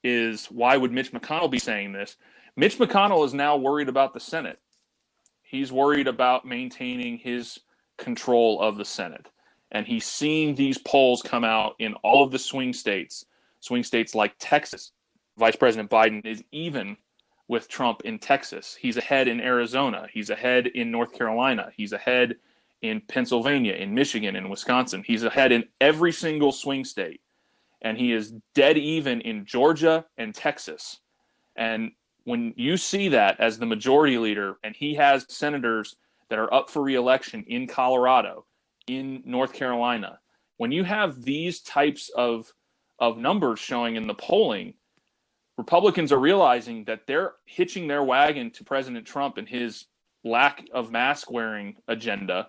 is 0.03 0.47
why 0.47 0.75
would 0.75 0.91
Mitch 0.91 1.13
McConnell 1.13 1.49
be 1.49 1.59
saying 1.59 1.93
this? 1.93 2.17
Mitch 2.55 2.77
McConnell 2.77 3.25
is 3.25 3.33
now 3.33 3.55
worried 3.55 3.87
about 3.87 4.13
the 4.13 4.19
Senate. 4.19 4.59
He's 5.53 5.71
worried 5.71 6.07
about 6.07 6.45
maintaining 6.45 7.19
his 7.19 7.59
control 7.99 8.59
of 8.59 8.77
the 8.77 8.85
Senate 8.85 9.27
and 9.73 9.87
he's 9.87 10.05
seeing 10.05 10.55
these 10.55 10.79
polls 10.79 11.21
come 11.21 11.43
out 11.43 11.75
in 11.77 11.93
all 12.03 12.23
of 12.23 12.31
the 12.31 12.39
swing 12.39 12.73
states, 12.73 13.25
swing 13.59 13.83
states 13.83 14.15
like 14.15 14.33
Texas. 14.39 14.93
Vice 15.37 15.55
President 15.55 15.91
Biden 15.91 16.25
is 16.25 16.43
even 16.51 16.97
with 17.47 17.67
Trump 17.67 18.01
in 18.03 18.19
Texas. 18.19 18.77
He's 18.79 18.97
ahead 18.97 19.27
in 19.27 19.39
Arizona. 19.39 20.07
He's 20.11 20.31
ahead 20.31 20.67
in 20.67 20.91
North 20.91 21.13
Carolina. 21.13 21.71
He's 21.77 21.93
ahead 21.93 22.35
in 22.81 23.01
Pennsylvania, 23.01 23.73
in 23.73 23.93
Michigan, 23.93 24.35
in 24.35 24.49
Wisconsin. 24.49 25.03
He's 25.05 25.23
ahead 25.23 25.51
in 25.51 25.65
every 25.81 26.11
single 26.11 26.51
swing 26.51 26.85
state. 26.85 27.21
And 27.81 27.97
he 27.97 28.11
is 28.13 28.33
dead 28.55 28.77
even 28.77 29.21
in 29.21 29.45
Georgia 29.45 30.05
and 30.17 30.33
Texas. 30.33 30.99
And 31.55 31.91
when 32.25 32.53
you 32.55 32.77
see 32.77 33.09
that 33.09 33.39
as 33.39 33.57
the 33.57 33.65
majority 33.65 34.17
leader, 34.17 34.57
and 34.63 34.75
he 34.75 34.95
has 34.95 35.25
senators 35.29 35.95
that 36.29 36.39
are 36.39 36.53
up 36.53 36.69
for 36.69 36.81
reelection 36.81 37.43
in 37.47 37.67
Colorado, 37.67 38.45
in 38.87 39.21
North 39.25 39.53
Carolina. 39.53 40.19
When 40.57 40.71
you 40.71 40.83
have 40.83 41.23
these 41.23 41.61
types 41.61 42.09
of 42.15 42.51
of 42.99 43.17
numbers 43.17 43.59
showing 43.59 43.95
in 43.95 44.07
the 44.07 44.13
polling, 44.13 44.75
Republicans 45.57 46.11
are 46.11 46.19
realizing 46.19 46.85
that 46.85 47.05
they're 47.05 47.33
hitching 47.45 47.87
their 47.87 48.03
wagon 48.03 48.49
to 48.51 48.63
President 48.63 49.05
Trump 49.05 49.37
and 49.37 49.49
his 49.49 49.85
lack 50.23 50.65
of 50.73 50.91
mask 50.91 51.29
wearing 51.29 51.75
agenda. 51.87 52.47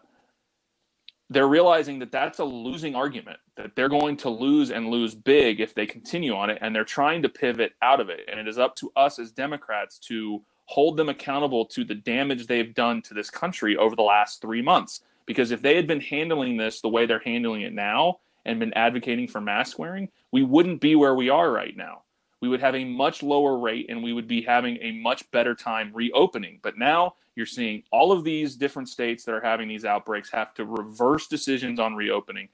They're 1.35 1.49
realizing 1.49 1.99
that 1.99 2.13
that's 2.13 2.39
a 2.39 2.45
losing 2.45 2.95
argument, 2.95 3.39
that 3.57 3.75
they're 3.75 3.89
going 3.89 4.17
to 4.19 4.31
lose 4.31 4.71
and 4.71 4.89
lose 4.89 5.17
big 5.17 5.61
if 5.61 5.75
they 5.75 5.85
continue 5.85 6.35
on 6.35 6.49
it. 6.49 6.59
And 6.61 6.75
they're 6.75 6.85
trying 6.85 7.23
to 7.23 7.29
pivot 7.29 7.73
out 7.83 8.01
of 8.01 8.09
it. 8.09 8.21
And 8.31 8.39
it 8.39 8.47
is 8.47 8.57
up 8.57 8.77
to 8.77 8.93
us 8.95 9.19
as 9.19 9.33
Democrats 9.33 9.99
to 10.09 10.43
hold 10.67 10.97
them 10.97 11.09
accountable 11.09 11.67
to 11.67 11.85
the 11.85 11.97
damage 11.97 12.47
they've 12.47 12.73
done 12.73 13.03
to 13.03 13.15
this 13.15 13.31
country 13.31 13.77
over 13.77 13.97
the 13.97 14.03
last 14.03 14.41
three 14.41 14.63
months. 14.63 15.01
Because 15.27 15.51
if 15.51 15.61
they 15.61 15.75
had 15.75 15.89
been 15.89 16.01
handling 16.01 16.57
this 16.57 16.81
the 16.81 16.89
way 16.89 17.05
they're 17.05 17.19
handling 17.19 17.63
it 17.63 17.73
now 17.73 18.21
and 18.45 18.61
been 18.61 18.73
advocating 18.75 19.27
for 19.27 19.41
mask 19.41 19.77
wearing, 19.77 20.11
we 20.31 20.45
wouldn't 20.45 20.81
be 20.81 20.95
where 20.95 21.17
we 21.17 21.31
are 21.31 21.51
right 21.51 21.77
now. 21.77 22.04
We 22.45 22.51
would 22.51 22.61
have 22.61 22.75
a 22.75 22.85
much 22.85 23.23
lower 23.23 23.57
rate 23.57 23.87
and 23.89 24.03
we 24.03 24.13
would 24.13 24.29
be 24.29 24.43
having 24.43 24.77
a 24.83 24.93
much 24.93 25.31
better 25.31 25.55
time 25.55 25.91
reopening. 25.95 26.59
But 26.61 26.77
now 26.77 27.15
you're 27.37 27.47
seeing 27.47 27.85
all 27.91 28.13
of 28.13 28.23
these 28.23 28.55
different 28.55 28.91
states 28.91 29.25
that 29.25 29.33
are 29.33 29.41
having 29.41 29.67
these 29.67 29.87
outbreaks 29.87 30.31
have 30.31 30.53
to 30.57 30.67
reverse 30.67 31.27
decisions 31.27 31.81
on 31.81 31.95
reopening. 31.95 32.51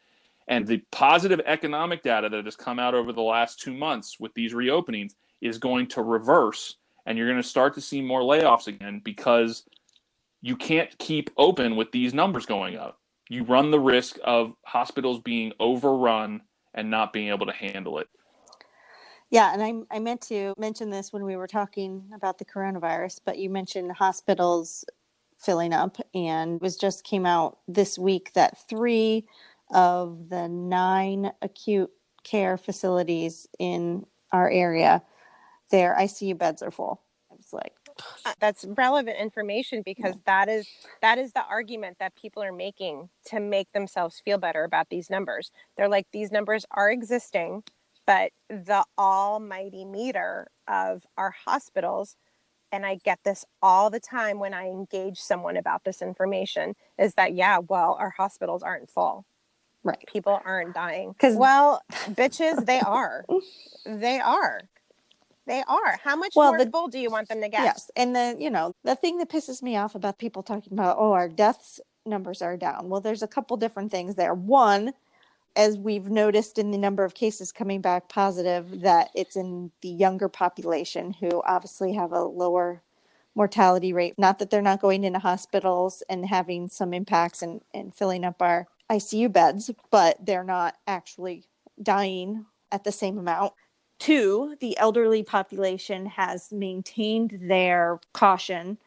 And 0.46 0.64
the 0.64 0.78
positive 0.92 1.40
economic 1.44 2.04
data 2.04 2.28
that 2.28 2.44
has 2.44 2.54
come 2.54 2.78
out 2.78 2.94
over 2.94 3.12
the 3.12 3.20
last 3.20 3.58
two 3.58 3.74
months 3.74 4.20
with 4.20 4.32
these 4.34 4.52
reopenings 4.52 5.16
is 5.40 5.58
going 5.58 5.88
to 5.88 6.02
reverse. 6.02 6.76
And 7.04 7.18
you're 7.18 7.28
going 7.28 7.42
to 7.42 7.48
start 7.48 7.74
to 7.74 7.80
see 7.80 8.00
more 8.00 8.20
layoffs 8.20 8.68
again 8.68 9.00
because 9.02 9.64
you 10.40 10.54
can't 10.54 10.96
keep 10.98 11.30
open 11.36 11.74
with 11.74 11.90
these 11.90 12.14
numbers 12.14 12.46
going 12.46 12.76
up. 12.76 13.00
You 13.28 13.42
run 13.42 13.72
the 13.72 13.80
risk 13.80 14.20
of 14.22 14.54
hospitals 14.64 15.20
being 15.20 15.52
overrun 15.58 16.42
and 16.74 16.92
not 16.92 17.12
being 17.12 17.30
able 17.30 17.46
to 17.46 17.52
handle 17.52 17.98
it. 17.98 18.08
Yeah, 19.30 19.52
and 19.52 19.62
I, 19.62 19.96
I 19.96 20.00
meant 20.00 20.22
to 20.22 20.54
mention 20.58 20.90
this 20.90 21.12
when 21.12 21.24
we 21.24 21.36
were 21.36 21.46
talking 21.46 22.10
about 22.14 22.38
the 22.38 22.44
coronavirus, 22.44 23.20
but 23.24 23.38
you 23.38 23.48
mentioned 23.48 23.92
hospitals 23.92 24.84
filling 25.38 25.72
up, 25.72 25.96
and 26.14 26.60
was 26.60 26.76
just 26.76 27.04
came 27.04 27.24
out 27.24 27.58
this 27.68 27.98
week 27.98 28.32
that 28.34 28.58
three 28.68 29.26
of 29.72 30.28
the 30.28 30.48
nine 30.48 31.30
acute 31.42 31.90
care 32.24 32.58
facilities 32.58 33.46
in 33.58 34.04
our 34.32 34.50
area, 34.50 35.02
their 35.70 35.96
ICU 35.98 36.36
beds 36.36 36.60
are 36.60 36.72
full. 36.72 37.00
I 37.30 37.34
was 37.36 37.52
like, 37.52 37.72
uh, 38.26 38.32
that's 38.40 38.64
relevant 38.76 39.16
information 39.18 39.82
because 39.84 40.16
that 40.26 40.48
is 40.48 40.68
that 41.02 41.18
is 41.18 41.32
the 41.32 41.44
argument 41.44 41.98
that 42.00 42.16
people 42.16 42.42
are 42.42 42.52
making 42.52 43.08
to 43.26 43.38
make 43.38 43.72
themselves 43.72 44.20
feel 44.24 44.38
better 44.38 44.64
about 44.64 44.88
these 44.90 45.08
numbers. 45.08 45.52
They're 45.76 45.88
like 45.88 46.08
these 46.12 46.32
numbers 46.32 46.66
are 46.72 46.90
existing 46.90 47.62
but 48.10 48.32
the 48.48 48.84
almighty 48.98 49.84
meter 49.84 50.48
of 50.66 51.06
our 51.16 51.32
hospitals 51.46 52.16
and 52.72 52.84
i 52.84 52.96
get 52.96 53.20
this 53.24 53.44
all 53.62 53.88
the 53.88 54.00
time 54.00 54.40
when 54.40 54.52
i 54.52 54.66
engage 54.66 55.18
someone 55.18 55.56
about 55.56 55.84
this 55.84 56.02
information 56.02 56.74
is 56.98 57.14
that 57.14 57.34
yeah 57.34 57.58
well 57.58 57.96
our 58.00 58.10
hospitals 58.10 58.64
aren't 58.64 58.90
full 58.90 59.24
right 59.84 60.04
people 60.12 60.40
aren't 60.44 60.74
dying 60.74 61.12
because 61.12 61.36
well 61.36 61.80
bitches 62.08 62.66
they 62.66 62.80
are 62.80 63.24
they 63.86 64.18
are 64.18 64.62
they 65.46 65.64
are. 65.66 65.98
How 66.04 66.14
much 66.14 66.34
well, 66.36 66.52
more 66.52 66.64
the, 66.64 66.70
full 66.70 66.86
do 66.86 66.98
you 67.00 67.10
want 67.10 67.28
them 67.28 67.40
to 67.40 67.48
get? 67.48 67.62
Yes. 67.62 67.90
And 67.96 68.14
then, 68.14 68.40
you 68.40 68.50
know, 68.50 68.72
the 68.84 68.94
thing 68.94 69.18
that 69.18 69.30
pisses 69.30 69.62
me 69.62 69.76
off 69.76 69.96
about 69.96 70.18
people 70.18 70.44
talking 70.44 70.72
about, 70.72 70.96
oh, 70.96 71.10
our 71.10 71.28
deaths 71.28 71.80
numbers 72.06 72.40
are 72.40 72.56
down. 72.56 72.88
Well, 72.88 73.00
there's 73.00 73.22
a 73.22 73.26
couple 73.26 73.56
different 73.56 73.90
things 73.90 74.14
there. 74.14 74.34
One, 74.34 74.92
as 75.56 75.76
we've 75.76 76.08
noticed 76.08 76.58
in 76.58 76.70
the 76.70 76.78
number 76.78 77.04
of 77.04 77.14
cases 77.14 77.52
coming 77.52 77.80
back 77.80 78.08
positive, 78.08 78.80
that 78.80 79.10
it's 79.14 79.36
in 79.36 79.70
the 79.82 79.88
younger 79.88 80.28
population 80.28 81.14
who 81.14 81.42
obviously 81.46 81.92
have 81.94 82.12
a 82.12 82.22
lower 82.22 82.82
mortality 83.34 83.92
rate. 83.92 84.14
Not 84.18 84.38
that 84.38 84.50
they're 84.50 84.62
not 84.62 84.80
going 84.80 85.04
into 85.04 85.18
hospitals 85.18 86.02
and 86.08 86.26
having 86.26 86.68
some 86.68 86.92
impacts 86.92 87.42
and, 87.42 87.60
and 87.72 87.94
filling 87.94 88.24
up 88.24 88.40
our 88.40 88.66
ICU 88.90 89.32
beds, 89.32 89.70
but 89.90 90.24
they're 90.24 90.44
not 90.44 90.76
actually 90.86 91.44
dying 91.80 92.46
at 92.72 92.84
the 92.84 92.92
same 92.92 93.18
amount. 93.18 93.52
Two, 93.98 94.56
the 94.60 94.76
elderly 94.78 95.22
population 95.22 96.06
has 96.06 96.50
maintained 96.50 97.38
their 97.42 98.00
caution 98.12 98.78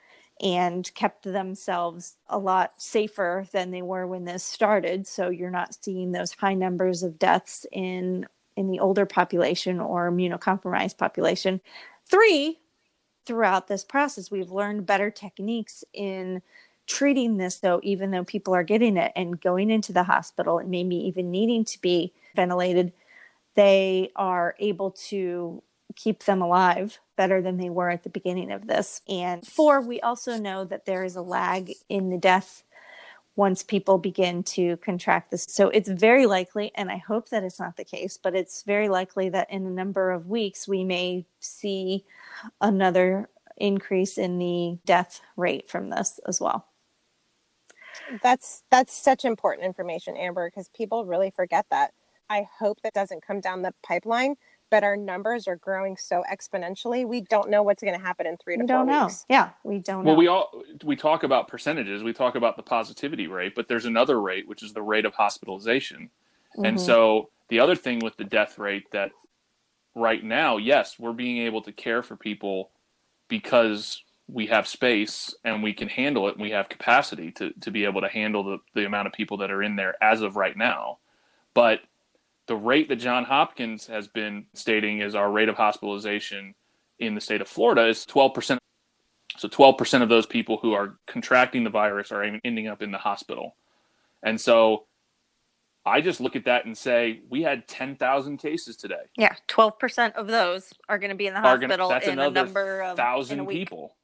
and 0.44 0.94
kept 0.94 1.24
themselves 1.24 2.18
a 2.28 2.38
lot 2.38 2.74
safer 2.78 3.46
than 3.54 3.72
they 3.72 3.82
were 3.82 4.06
when 4.06 4.26
this 4.26 4.44
started. 4.44 5.08
So 5.08 5.30
you're 5.30 5.50
not 5.50 5.76
seeing 5.82 6.12
those 6.12 6.34
high 6.34 6.54
numbers 6.54 7.02
of 7.02 7.18
deaths 7.18 7.66
in 7.72 8.28
in 8.56 8.70
the 8.70 8.80
older 8.80 9.08
population 9.08 9.80
or 9.80 10.12
immunocompromised 10.12 10.98
population. 10.98 11.60
Three, 12.06 12.60
throughout 13.26 13.68
this 13.68 13.84
process, 13.84 14.30
we've 14.30 14.52
learned 14.52 14.86
better 14.86 15.10
techniques 15.10 15.84
in 15.94 16.44
treating 16.86 17.38
this 17.38 17.60
though 17.60 17.80
even 17.82 18.12
though 18.12 18.26
people 18.26 18.54
are 18.54 18.64
getting 18.64 18.98
it 18.98 19.12
and 19.16 19.40
going 19.40 19.70
into 19.70 19.94
the 19.94 20.04
hospital 20.04 20.60
and 20.60 20.70
maybe 20.70 20.96
even 20.96 21.32
needing 21.32 21.64
to 21.64 21.80
be 21.80 22.12
ventilated 22.36 22.92
they 23.56 24.12
are 24.18 24.54
able 24.60 24.92
to 24.92 25.64
keep 25.96 26.24
them 26.24 26.42
alive 26.42 27.00
better 27.16 27.42
than 27.42 27.58
they 27.58 27.70
were 27.70 27.90
at 27.90 28.04
the 28.04 28.10
beginning 28.10 28.52
of 28.52 28.68
this. 28.68 29.02
And 29.08 29.46
four, 29.46 29.82
we 29.82 30.02
also 30.02 30.38
know 30.38 30.66
that 30.66 30.86
there 30.86 31.04
is 31.04 31.16
a 31.16 31.22
lag 31.22 31.74
in 31.90 32.10
the 32.10 32.18
death 32.18 32.64
once 33.36 33.64
people 33.64 33.98
begin 33.98 34.44
to 34.44 34.78
contract 34.78 35.32
this. 35.32 35.46
So 35.50 35.70
it's 35.70 35.90
very 35.90 36.26
likely, 36.26 36.72
and 36.76 36.92
I 36.92 36.98
hope 36.98 37.30
that 37.30 37.44
it's 37.44 37.60
not 37.60 37.78
the 37.78 37.84
case, 37.84 38.20
but 38.22 38.36
it's 38.36 38.64
very 38.64 38.90
likely 38.90 39.30
that 39.30 39.50
in 39.50 39.66
a 39.66 39.72
number 39.72 40.12
of 40.12 40.28
weeks 40.28 40.68
we 40.68 40.84
may 40.84 41.26
see 41.40 42.06
another 42.62 43.30
increase 43.58 44.18
in 44.18 44.38
the 44.38 44.78
death 44.86 45.22
rate 45.36 45.70
from 45.70 45.90
this 45.90 46.20
as 46.28 46.40
well. 46.40 46.68
That's 48.22 48.64
that's 48.72 48.94
such 48.94 49.24
important 49.26 49.66
information, 49.66 50.18
Amber, 50.18 50.50
because 50.50 50.70
people 50.70 51.06
really 51.06 51.32
forget 51.32 51.66
that. 51.70 51.92
I 52.30 52.48
hope 52.60 52.82
that 52.82 52.94
doesn't 52.94 53.26
come 53.26 53.40
down 53.40 53.62
the 53.62 53.74
pipeline. 53.84 54.36
But 54.74 54.84
our 54.84 54.98
numbers 54.98 55.48
are 55.48 55.58
growing 55.58 55.98
so 55.98 56.24
exponentially. 56.34 57.08
We 57.08 57.22
don't 57.22 57.52
know 57.52 57.62
what's 57.62 57.84
going 57.84 57.94
to 57.94 58.04
happen 58.04 58.26
in 58.26 58.38
three 58.38 58.56
to 58.56 58.64
we 58.64 58.68
four 58.68 58.78
don't 58.78 58.88
know. 58.88 59.06
weeks. 59.06 59.24
Yeah, 59.30 59.52
we 59.64 59.78
don't. 59.78 60.04
Well, 60.04 60.16
know. 60.16 60.20
we 60.20 60.26
all 60.26 60.64
we 60.84 60.96
talk 60.96 61.22
about 61.22 61.48
percentages. 61.48 62.02
We 62.02 62.12
talk 62.12 62.34
about 62.34 62.58
the 62.58 62.64
positivity 62.64 63.28
rate, 63.28 63.54
but 63.54 63.68
there's 63.68 63.86
another 63.86 64.20
rate, 64.20 64.48
which 64.48 64.64
is 64.64 64.74
the 64.74 64.82
rate 64.82 65.06
of 65.06 65.14
hospitalization. 65.14 66.10
Mm-hmm. 66.58 66.66
And 66.66 66.82
so 66.82 67.30
the 67.50 67.60
other 67.60 67.76
thing 67.76 68.00
with 68.00 68.18
the 68.18 68.24
death 68.24 68.58
rate 68.58 68.90
that 68.94 69.12
right 69.94 70.24
now, 70.24 70.58
yes, 70.58 70.98
we're 70.98 71.14
being 71.14 71.46
able 71.46 71.62
to 71.62 71.72
care 71.72 72.02
for 72.02 72.16
people 72.16 72.72
because 73.28 74.04
we 74.28 74.48
have 74.48 74.68
space 74.68 75.36
and 75.44 75.62
we 75.62 75.74
can 75.74 75.88
handle 75.88 76.28
it 76.30 76.34
and 76.34 76.42
we 76.42 76.50
have 76.50 76.68
capacity 76.68 77.32
to, 77.34 77.52
to 77.62 77.70
be 77.70 77.86
able 77.86 78.02
to 78.02 78.10
handle 78.10 78.44
the, 78.44 78.58
the 78.74 78.88
amount 78.88 79.06
of 79.06 79.14
people 79.14 79.38
that 79.38 79.52
are 79.52 79.62
in 79.62 79.76
there 79.76 79.94
as 80.02 80.24
of 80.24 80.36
right 80.36 80.58
now. 80.58 80.98
But 81.54 81.82
the 82.48 82.56
rate 82.56 82.90
that 82.90 82.98
John 82.98 83.24
Hopkins 83.24 83.88
has 83.88 84.08
been 84.08 84.46
stating 84.54 85.00
is 85.00 85.16
our 85.16 85.32
rate 85.32 85.50
of 85.50 85.56
hospitalization 85.56 86.56
in 87.00 87.16
the 87.16 87.22
state 87.22 87.42
of 87.42 87.48
Florida 87.48 87.88
is 87.88 88.06
12%. 88.06 88.58
So 89.38 89.48
12% 89.48 90.02
of 90.04 90.10
those 90.10 90.26
people 90.26 90.58
who 90.62 90.74
are 90.74 90.98
contracting 91.08 91.64
the 91.64 91.70
virus 91.70 92.12
are 92.12 92.24
ending 92.24 92.68
up 92.68 92.82
in 92.82 92.92
the 92.92 92.98
hospital. 92.98 93.56
And 94.22 94.40
so 94.40 94.86
I 95.86 96.02
just 96.02 96.22
look 96.22 96.36
at 96.36 96.46
that 96.46 96.66
and 96.66 96.78
say 96.78 97.22
we 97.30 97.42
had 97.42 97.68
10,000 97.68 98.38
cases 98.38 98.78
today. 98.78 99.02
Yeah, 99.18 99.36
twelve 99.48 99.80
percent 99.80 100.16
of 100.16 100.28
those 100.28 100.72
are 100.88 100.98
going 100.98 101.10
to 101.10 101.16
be 101.16 101.28
in 101.28 101.34
the 101.34 101.42
gonna- 101.42 101.60
hospital 101.60 101.90
that's 101.90 102.08
in 102.08 102.20
a 102.20 102.30
number 102.30 102.82
of 102.82 102.96
thousand 102.96 103.48
people 103.48 103.96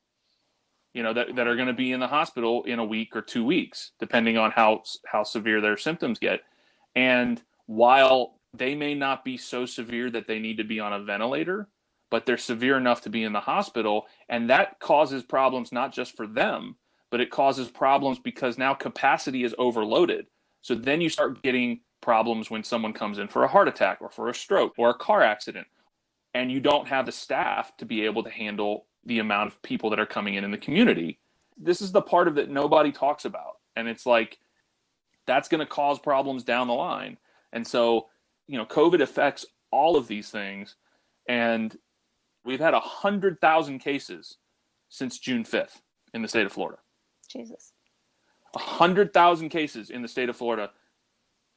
you 0.94 1.04
know 1.04 1.14
that, 1.14 1.36
that 1.36 1.48
are 1.48 1.56
going 1.56 1.68
to 1.68 1.74
be 1.74 1.92
in 1.92 2.00
the 2.00 2.08
hospital 2.08 2.64
in 2.64 2.80
a 2.80 2.84
week 2.84 3.16
or 3.16 3.22
two 3.22 3.46
weeks 3.46 3.92
depending 4.00 4.38
on 4.38 4.52
how 4.52 4.82
how 5.06 5.24
severe 5.24 5.62
their 5.62 5.78
symptoms 5.78 6.20
get 6.20 6.42
and 6.96 7.44
while 7.70 8.40
they 8.54 8.74
may 8.74 8.96
not 8.96 9.24
be 9.24 9.38
so 9.38 9.66
severe 9.66 10.10
that 10.10 10.28
they 10.28 10.40
need 10.40 10.58
to 10.58 10.64
be 10.64 10.80
on 10.80 10.94
a 10.94 11.04
ventilator 11.04 11.68
but 12.12 12.26
they're 12.26 12.38
severe 12.38 12.76
enough 12.76 13.02
to 13.02 13.10
be 13.10 13.24
in 13.24 13.34
the 13.34 13.40
hospital 13.40 14.08
and 14.28 14.50
that 14.50 14.80
causes 14.80 15.24
problems 15.24 15.72
not 15.72 15.94
just 15.94 16.16
for 16.18 16.26
them 16.26 16.76
but 17.12 17.22
it 17.22 17.30
causes 17.30 17.70
problems 17.70 18.18
because 18.18 18.58
now 18.58 18.74
capacity 18.74 19.44
is 19.44 19.54
overloaded 19.60 20.26
so 20.62 20.74
then 20.74 21.00
you 21.00 21.10
start 21.10 21.44
getting 21.44 21.80
problems 22.02 22.50
when 22.50 22.64
someone 22.64 22.94
comes 22.94 23.20
in 23.20 23.28
for 23.28 23.44
a 23.44 23.48
heart 23.48 23.68
attack 23.68 24.00
or 24.02 24.10
for 24.10 24.30
a 24.30 24.34
stroke 24.34 24.74
or 24.78 24.90
a 24.90 24.98
car 24.98 25.22
accident 25.22 25.68
and 26.34 26.52
you 26.52 26.60
don't 26.60 26.88
have 26.88 27.06
the 27.06 27.12
staff 27.12 27.76
to 27.78 27.86
be 27.86 28.06
able 28.06 28.24
to 28.24 28.30
handle 28.30 28.86
the 29.06 29.20
amount 29.20 29.52
of 29.52 29.62
people 29.62 29.90
that 29.90 30.00
are 30.00 30.06
coming 30.06 30.36
in 30.36 30.44
in 30.44 30.52
the 30.52 30.58
community. 30.58 31.20
This 31.58 31.82
is 31.82 31.92
the 31.92 32.02
part 32.02 32.28
of 32.28 32.38
it 32.38 32.50
nobody 32.50 32.92
talks 32.92 33.26
about. 33.26 33.58
And 33.76 33.88
it's 33.88 34.06
like, 34.06 34.38
that's 35.26 35.50
going 35.50 35.60
to 35.60 35.66
cause 35.66 36.00
problems 36.00 36.44
down 36.44 36.68
the 36.68 36.74
line. 36.74 37.18
And 37.54 37.66
so, 37.66 38.08
you 38.48 38.58
know, 38.58 38.66
COVID 38.66 39.02
affects 39.02 39.46
all 39.72 39.96
of 39.96 40.08
these 40.08 40.30
things. 40.30 40.76
And 41.28 41.76
we've 42.44 42.60
had 42.60 42.74
100,000 42.74 43.80
cases 43.80 44.38
since 44.90 45.20
June 45.20 45.44
5th 45.44 45.82
in 46.14 46.22
the 46.22 46.28
state 46.28 46.46
of 46.46 46.52
Florida. 46.52 46.80
Jesus. 47.32 47.74
100,000 48.54 49.50
cases 49.50 49.90
in 49.90 50.02
the 50.02 50.08
state 50.08 50.30
of 50.30 50.36
Florida 50.36 50.72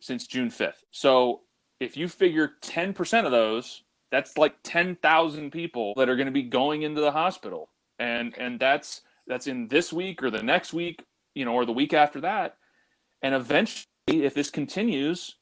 since 0.00 0.26
June 0.26 0.50
5th. 0.50 0.84
So 0.90 1.40
if 1.80 1.96
you 1.96 2.08
figure 2.08 2.52
10% 2.62 3.24
of 3.24 3.30
those, 3.30 3.82
that's 4.10 4.36
like 4.36 4.56
10,000 4.62 5.50
people 5.50 5.94
that 5.96 6.08
are 6.08 6.16
going 6.16 6.26
to 6.26 6.32
be 6.32 6.42
going 6.42 6.82
into 6.82 7.00
the 7.00 7.12
hospital. 7.12 7.70
And 7.98 8.36
and 8.36 8.58
that's 8.60 9.02
that's 9.26 9.46
in 9.46 9.68
this 9.68 9.92
week 9.92 10.22
or 10.22 10.30
the 10.30 10.42
next 10.42 10.72
week, 10.72 11.04
you 11.34 11.44
know, 11.44 11.54
or 11.54 11.64
the 11.64 11.72
week 11.72 11.94
after 11.94 12.20
that. 12.20 12.56
And 13.22 13.34
eventually 13.34 13.86
if 14.06 14.34
this 14.34 14.50
continues, 14.50 15.36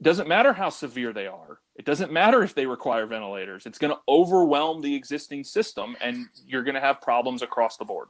it 0.00 0.04
doesn't 0.04 0.28
matter 0.28 0.52
how 0.52 0.68
severe 0.70 1.12
they 1.12 1.26
are. 1.26 1.58
It 1.74 1.84
doesn't 1.84 2.12
matter 2.12 2.42
if 2.42 2.54
they 2.54 2.66
require 2.66 3.06
ventilators. 3.06 3.66
It's 3.66 3.78
going 3.78 3.92
to 3.92 4.00
overwhelm 4.08 4.80
the 4.80 4.94
existing 4.94 5.44
system 5.44 5.96
and 6.00 6.26
you're 6.46 6.62
going 6.62 6.74
to 6.76 6.80
have 6.80 7.00
problems 7.00 7.42
across 7.42 7.76
the 7.76 7.84
board. 7.84 8.08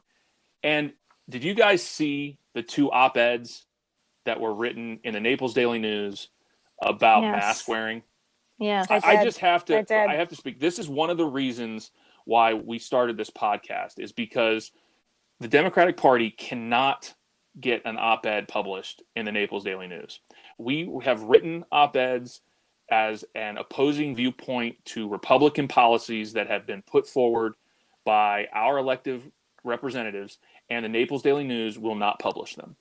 And 0.63 0.93
did 1.29 1.43
you 1.43 1.53
guys 1.53 1.81
see 1.83 2.37
the 2.53 2.63
two 2.63 2.91
op-eds 2.91 3.65
that 4.25 4.39
were 4.39 4.53
written 4.53 4.99
in 5.03 5.13
the 5.13 5.19
Naples 5.19 5.53
Daily 5.53 5.79
News 5.79 6.29
about 6.81 7.21
Yes. 7.23 7.35
mask 7.41 7.67
wearing? 7.67 8.03
Yeah. 8.59 8.83
I 8.89 8.95
I, 8.97 9.01
I 9.17 9.23
just 9.23 9.39
have 9.39 9.65
to 9.65 9.77
I. 9.91 10.05
I 10.13 10.15
have 10.15 10.29
to 10.29 10.35
speak. 10.35 10.59
This 10.59 10.79
is 10.79 10.89
one 10.89 11.09
of 11.09 11.17
the 11.17 11.25
reasons 11.25 11.91
why 12.25 12.53
we 12.53 12.77
started 12.79 13.17
this 13.17 13.29
podcast 13.29 13.99
is 13.99 14.11
because 14.11 14.71
the 15.39 15.47
Democratic 15.47 15.97
Party 15.97 16.29
cannot 16.29 17.13
get 17.59 17.81
an 17.85 17.97
op-ed 17.97 18.47
published 18.47 19.01
in 19.15 19.25
the 19.25 19.31
Naples 19.31 19.63
Daily 19.63 19.87
News. 19.87 20.19
We 20.59 20.91
have 21.03 21.23
written 21.23 21.65
op-eds 21.71 22.41
as 22.91 23.23
an 23.33 23.57
opposing 23.57 24.15
viewpoint 24.15 24.75
to 24.83 25.07
Republican 25.07 25.67
policies 25.67 26.33
that 26.33 26.47
have 26.47 26.67
been 26.67 26.81
put 26.81 27.07
forward 27.07 27.53
by 28.05 28.47
our 28.53 28.77
elective 28.77 29.29
representatives, 29.63 30.37
and 30.69 30.83
the 30.83 30.89
Naples 30.89 31.21
Daily 31.21 31.43
News 31.45 31.79
will 31.79 31.95
not 31.95 32.19
publish 32.19 32.55
them. 32.55 32.75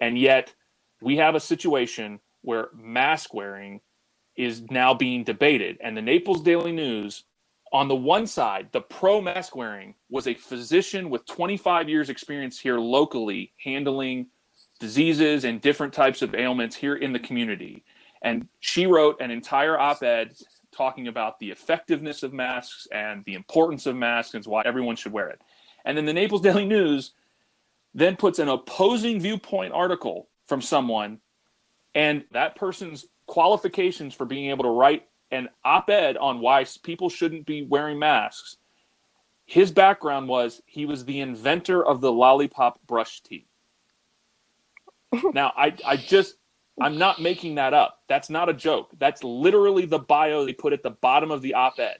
And 0.00 0.18
yet, 0.18 0.54
we 1.02 1.16
have 1.16 1.34
a 1.34 1.40
situation 1.40 2.20
where 2.42 2.68
mask 2.74 3.34
wearing 3.34 3.80
is 4.36 4.62
now 4.70 4.94
being 4.94 5.24
debated. 5.24 5.78
And 5.82 5.96
the 5.96 6.02
Naples 6.02 6.42
Daily 6.42 6.72
News, 6.72 7.24
on 7.72 7.88
the 7.88 7.96
one 7.96 8.26
side, 8.26 8.68
the 8.72 8.80
pro 8.80 9.20
mask 9.20 9.56
wearing 9.56 9.94
was 10.10 10.28
a 10.28 10.34
physician 10.34 11.10
with 11.10 11.26
25 11.26 11.88
years 11.88 12.10
experience 12.10 12.58
here 12.58 12.78
locally 12.78 13.52
handling 13.62 14.26
diseases 14.84 15.44
and 15.44 15.62
different 15.62 15.94
types 15.94 16.20
of 16.20 16.34
ailments 16.34 16.76
here 16.76 16.94
in 16.94 17.14
the 17.14 17.18
community. 17.18 17.82
And 18.20 18.48
she 18.60 18.86
wrote 18.86 19.18
an 19.18 19.30
entire 19.30 19.78
op 19.78 20.02
ed 20.02 20.36
talking 20.76 21.08
about 21.08 21.38
the 21.38 21.50
effectiveness 21.50 22.22
of 22.22 22.34
masks 22.34 22.86
and 22.92 23.24
the 23.24 23.32
importance 23.32 23.86
of 23.86 23.96
masks 23.96 24.34
and 24.34 24.44
why 24.44 24.60
everyone 24.66 24.96
should 24.96 25.12
wear 25.12 25.30
it. 25.30 25.40
And 25.86 25.96
then 25.96 26.04
the 26.04 26.12
Naples 26.12 26.40
Daily 26.48 26.66
News 26.66 27.12
then 27.94 28.16
puts 28.16 28.38
an 28.38 28.50
opposing 28.50 29.20
viewpoint 29.20 29.72
article 29.72 30.28
from 30.46 30.60
someone, 30.60 31.20
and 31.94 32.24
that 32.32 32.56
person's 32.56 33.06
qualifications 33.26 34.14
for 34.14 34.26
being 34.26 34.50
able 34.50 34.64
to 34.64 34.70
write 34.70 35.04
an 35.30 35.48
op 35.64 35.88
ed 35.88 36.18
on 36.18 36.40
why 36.40 36.66
people 36.82 37.08
shouldn't 37.08 37.46
be 37.46 37.62
wearing 37.62 37.98
masks. 37.98 38.58
His 39.46 39.70
background 39.70 40.28
was 40.28 40.60
he 40.66 40.84
was 40.84 41.06
the 41.06 41.20
inventor 41.20 41.82
of 41.82 42.02
the 42.02 42.12
lollipop 42.12 42.78
brush 42.86 43.22
tea. 43.22 43.46
Now, 45.34 45.52
I, 45.56 45.74
I 45.86 45.96
just, 45.96 46.36
I'm 46.80 46.98
not 46.98 47.20
making 47.20 47.54
that 47.56 47.72
up. 47.74 48.00
That's 48.08 48.30
not 48.30 48.48
a 48.48 48.54
joke. 48.54 48.90
That's 48.98 49.22
literally 49.22 49.86
the 49.86 49.98
bio 49.98 50.44
they 50.44 50.52
put 50.52 50.72
at 50.72 50.82
the 50.82 50.90
bottom 50.90 51.30
of 51.30 51.42
the 51.42 51.54
op 51.54 51.78
ed. 51.78 51.98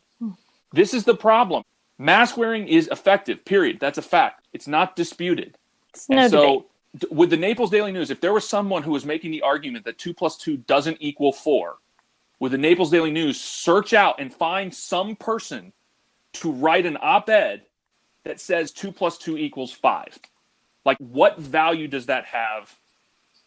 This 0.72 0.92
is 0.94 1.04
the 1.04 1.14
problem. 1.14 1.62
Mask 1.98 2.36
wearing 2.36 2.66
is 2.66 2.88
effective, 2.88 3.44
period. 3.44 3.78
That's 3.80 3.98
a 3.98 4.02
fact. 4.02 4.46
It's 4.52 4.66
not 4.66 4.96
disputed. 4.96 5.56
It's 5.90 6.08
And 6.08 6.18
no 6.18 6.28
so, 6.28 6.66
debate. 6.98 7.12
with 7.12 7.30
the 7.30 7.36
Naples 7.36 7.70
Daily 7.70 7.92
News, 7.92 8.10
if 8.10 8.20
there 8.20 8.32
was 8.32 8.48
someone 8.48 8.82
who 8.82 8.90
was 8.90 9.04
making 9.04 9.30
the 9.30 9.42
argument 9.42 9.84
that 9.84 9.98
two 9.98 10.12
plus 10.12 10.36
two 10.36 10.56
doesn't 10.56 10.96
equal 11.00 11.32
four, 11.32 11.76
with 12.40 12.50
the 12.50 12.58
Naples 12.58 12.90
Daily 12.90 13.12
News, 13.12 13.40
search 13.40 13.94
out 13.94 14.20
and 14.20 14.34
find 14.34 14.74
some 14.74 15.14
person 15.14 15.72
to 16.34 16.50
write 16.50 16.84
an 16.84 16.98
op 17.00 17.28
ed 17.30 17.62
that 18.24 18.40
says 18.40 18.72
two 18.72 18.90
plus 18.90 19.16
two 19.18 19.38
equals 19.38 19.72
five. 19.72 20.18
Like, 20.84 20.98
what 20.98 21.38
value 21.38 21.86
does 21.86 22.06
that 22.06 22.24
have 22.26 22.74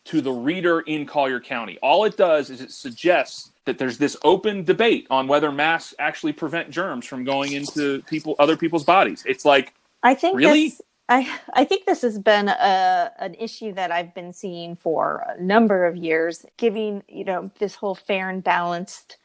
to 0.07 0.21
the 0.21 0.31
reader 0.31 0.79
in 0.81 1.05
Collier 1.05 1.39
County? 1.39 1.77
All 1.81 2.03
it 2.05 2.17
does 2.17 2.49
is 2.49 2.61
it 2.61 2.71
suggests 2.71 3.51
that 3.65 3.77
there's 3.77 3.97
this 3.97 4.15
open 4.23 4.63
debate 4.63 5.05
on 5.09 5.27
whether 5.27 5.51
masks 5.51 5.93
actually 5.99 6.33
prevent 6.33 6.71
germs 6.71 7.05
from 7.05 7.23
going 7.23 7.51
into 7.51 8.01
people 8.03 8.35
other 8.39 8.57
people's 8.57 8.85
bodies. 8.85 9.23
It's 9.25 9.45
like, 9.45 9.73
I 10.03 10.13
think 10.15 10.37
Really? 10.37 10.69
this, 10.69 10.81
I 11.09 11.29
I 11.53 11.65
think 11.65 11.85
this 11.85 12.01
has 12.01 12.17
been 12.19 12.47
a 12.49 13.11
an 13.19 13.33
issue 13.35 13.73
that 13.73 13.91
I've 13.91 14.13
been 14.13 14.33
seeing 14.33 14.75
for 14.75 15.23
a 15.27 15.41
number 15.41 15.85
of 15.85 15.95
years, 15.95 16.45
giving 16.57 17.03
you 17.07 17.23
know 17.25 17.51
this 17.59 17.75
whole 17.75 17.95
fair 17.95 18.29
and 18.29 18.43
balanced 18.43 19.17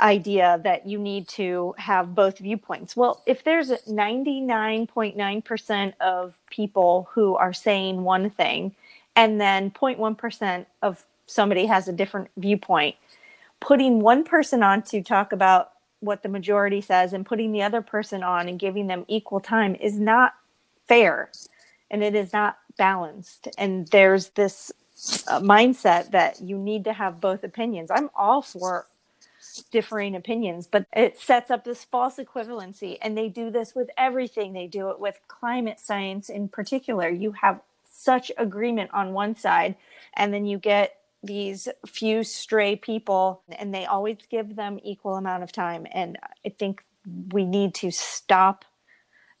idea 0.00 0.60
that 0.64 0.86
you 0.86 0.98
need 0.98 1.28
to 1.28 1.74
have 1.78 2.14
both 2.14 2.38
viewpoints. 2.38 2.96
Well, 2.96 3.22
if 3.26 3.44
there's 3.44 3.70
99.9% 3.70 5.92
of 6.00 6.34
people 6.50 7.08
who 7.12 7.36
are 7.36 7.52
saying 7.52 8.02
one 8.02 8.30
thing 8.30 8.74
and 9.16 9.40
then 9.40 9.70
0.1% 9.70 10.66
of 10.82 11.06
somebody 11.26 11.66
has 11.66 11.88
a 11.88 11.92
different 11.92 12.30
viewpoint, 12.36 12.96
putting 13.60 14.00
one 14.00 14.24
person 14.24 14.62
on 14.62 14.82
to 14.82 15.02
talk 15.02 15.32
about 15.32 15.72
what 16.00 16.22
the 16.22 16.28
majority 16.28 16.80
says 16.80 17.12
and 17.12 17.26
putting 17.26 17.52
the 17.52 17.62
other 17.62 17.82
person 17.82 18.22
on 18.22 18.48
and 18.48 18.58
giving 18.58 18.86
them 18.88 19.04
equal 19.08 19.40
time 19.40 19.76
is 19.76 19.98
not 19.98 20.34
fair 20.88 21.30
and 21.90 22.02
it 22.02 22.14
is 22.14 22.32
not 22.32 22.58
balanced. 22.76 23.48
And 23.58 23.86
there's 23.88 24.30
this 24.30 24.72
uh, 25.28 25.40
mindset 25.40 26.10
that 26.12 26.40
you 26.40 26.58
need 26.58 26.84
to 26.84 26.92
have 26.92 27.20
both 27.20 27.44
opinions. 27.44 27.90
I'm 27.90 28.10
all 28.16 28.42
for 28.42 28.86
differing 29.72 30.16
opinions 30.16 30.68
but 30.70 30.86
it 30.94 31.18
sets 31.18 31.50
up 31.50 31.64
this 31.64 31.84
false 31.84 32.16
equivalency 32.16 32.98
and 33.02 33.18
they 33.18 33.28
do 33.28 33.50
this 33.50 33.74
with 33.74 33.90
everything. 33.98 34.52
They 34.52 34.66
do 34.68 34.90
it 34.90 35.00
with 35.00 35.18
climate 35.28 35.80
science 35.80 36.28
in 36.30 36.48
particular. 36.48 37.08
You 37.08 37.32
have 37.32 37.60
such 38.02 38.32
agreement 38.38 38.90
on 38.92 39.12
one 39.12 39.34
side 39.36 39.76
and 40.16 40.32
then 40.32 40.44
you 40.46 40.58
get 40.58 40.96
these 41.22 41.68
few 41.86 42.24
stray 42.24 42.76
people 42.76 43.42
and 43.58 43.74
they 43.74 43.86
always 43.86 44.16
give 44.30 44.56
them 44.56 44.78
equal 44.82 45.16
amount 45.16 45.42
of 45.42 45.52
time 45.52 45.86
and 45.92 46.18
i 46.44 46.48
think 46.48 46.84
we 47.32 47.44
need 47.44 47.74
to 47.74 47.90
stop 47.90 48.64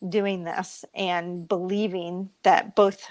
doing 0.08 0.44
this 0.44 0.84
and 0.94 1.48
believing 1.48 2.30
that 2.42 2.74
both 2.74 3.06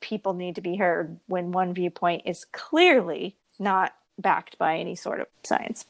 people 0.00 0.34
need 0.34 0.54
to 0.54 0.60
be 0.60 0.76
heard 0.76 1.18
when 1.26 1.52
one 1.52 1.74
viewpoint 1.74 2.22
is 2.24 2.44
clearly 2.52 3.36
not 3.58 3.94
backed 4.18 4.58
by 4.58 4.78
any 4.78 4.94
sort 4.94 5.20
of 5.20 5.26
science 5.44 5.84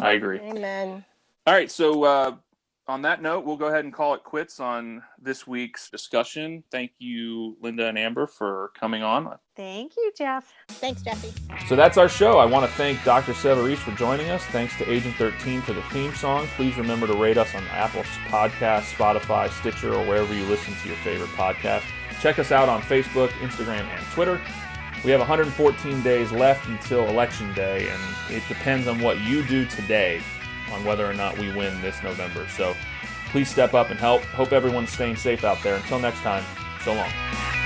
I 0.00 0.12
agree. 0.12 0.40
Amen. 0.40 1.04
All 1.46 1.54
right, 1.54 1.70
so 1.70 2.04
uh, 2.04 2.34
on 2.88 3.02
that 3.02 3.20
note, 3.20 3.44
we'll 3.44 3.56
go 3.56 3.66
ahead 3.66 3.84
and 3.84 3.92
call 3.92 4.14
it 4.14 4.22
quits 4.22 4.60
on 4.60 5.02
this 5.20 5.46
week's 5.46 5.90
discussion. 5.90 6.62
Thank 6.70 6.92
you, 6.98 7.56
Linda 7.60 7.88
and 7.88 7.98
Amber, 7.98 8.26
for 8.26 8.70
coming 8.78 9.02
on. 9.02 9.36
thank 9.56 9.96
you 9.96 10.12
jeff 10.16 10.52
Thanks, 10.68 11.02
Jesse. 11.02 11.32
So 11.68 11.74
that's 11.74 11.96
our 11.96 12.08
show. 12.08 12.38
I 12.38 12.44
want 12.44 12.66
to 12.66 12.72
thank 12.76 13.02
Dr. 13.02 13.32
Savarese 13.32 13.78
for 13.78 13.92
joining 13.92 14.30
us. 14.30 14.44
Thanks 14.46 14.76
to 14.78 14.90
Agent 14.90 15.16
13 15.16 15.62
for 15.62 15.72
the 15.72 15.82
theme 15.84 16.14
song. 16.14 16.46
Please 16.56 16.76
remember 16.76 17.06
to 17.06 17.14
rate 17.14 17.38
us 17.38 17.54
on 17.54 17.64
Apple 17.68 18.02
Podcasts, 18.28 18.92
Spotify, 18.94 19.50
Stitcher, 19.50 19.94
or 19.94 20.04
wherever 20.06 20.34
you 20.34 20.44
listen 20.44 20.74
to 20.82 20.88
your 20.88 20.96
favorite 20.98 21.30
podcast. 21.30 21.84
Check 22.20 22.38
us 22.38 22.52
out 22.52 22.68
on 22.68 22.82
Facebook, 22.82 23.28
Instagram, 23.40 23.82
and 23.82 24.06
Twitter. 24.12 24.40
We 25.04 25.10
have 25.10 25.20
114 25.20 26.02
days 26.02 26.32
left 26.32 26.68
until 26.68 27.08
Election 27.08 27.52
Day, 27.54 27.88
and 27.88 28.34
it 28.34 28.42
depends 28.48 28.86
on 28.86 29.00
what 29.00 29.20
you 29.20 29.44
do 29.46 29.64
today 29.66 30.20
on 30.72 30.84
whether 30.84 31.08
or 31.08 31.14
not 31.14 31.36
we 31.38 31.52
win 31.52 31.80
this 31.80 32.02
November. 32.02 32.46
So 32.48 32.74
please 33.30 33.50
step 33.50 33.74
up 33.74 33.90
and 33.90 33.98
help. 33.98 34.22
Hope 34.22 34.52
everyone's 34.52 34.90
staying 34.90 35.16
safe 35.16 35.44
out 35.44 35.62
there. 35.62 35.76
Until 35.76 35.98
next 35.98 36.20
time, 36.20 36.44
so 36.84 36.94
long. 36.94 37.65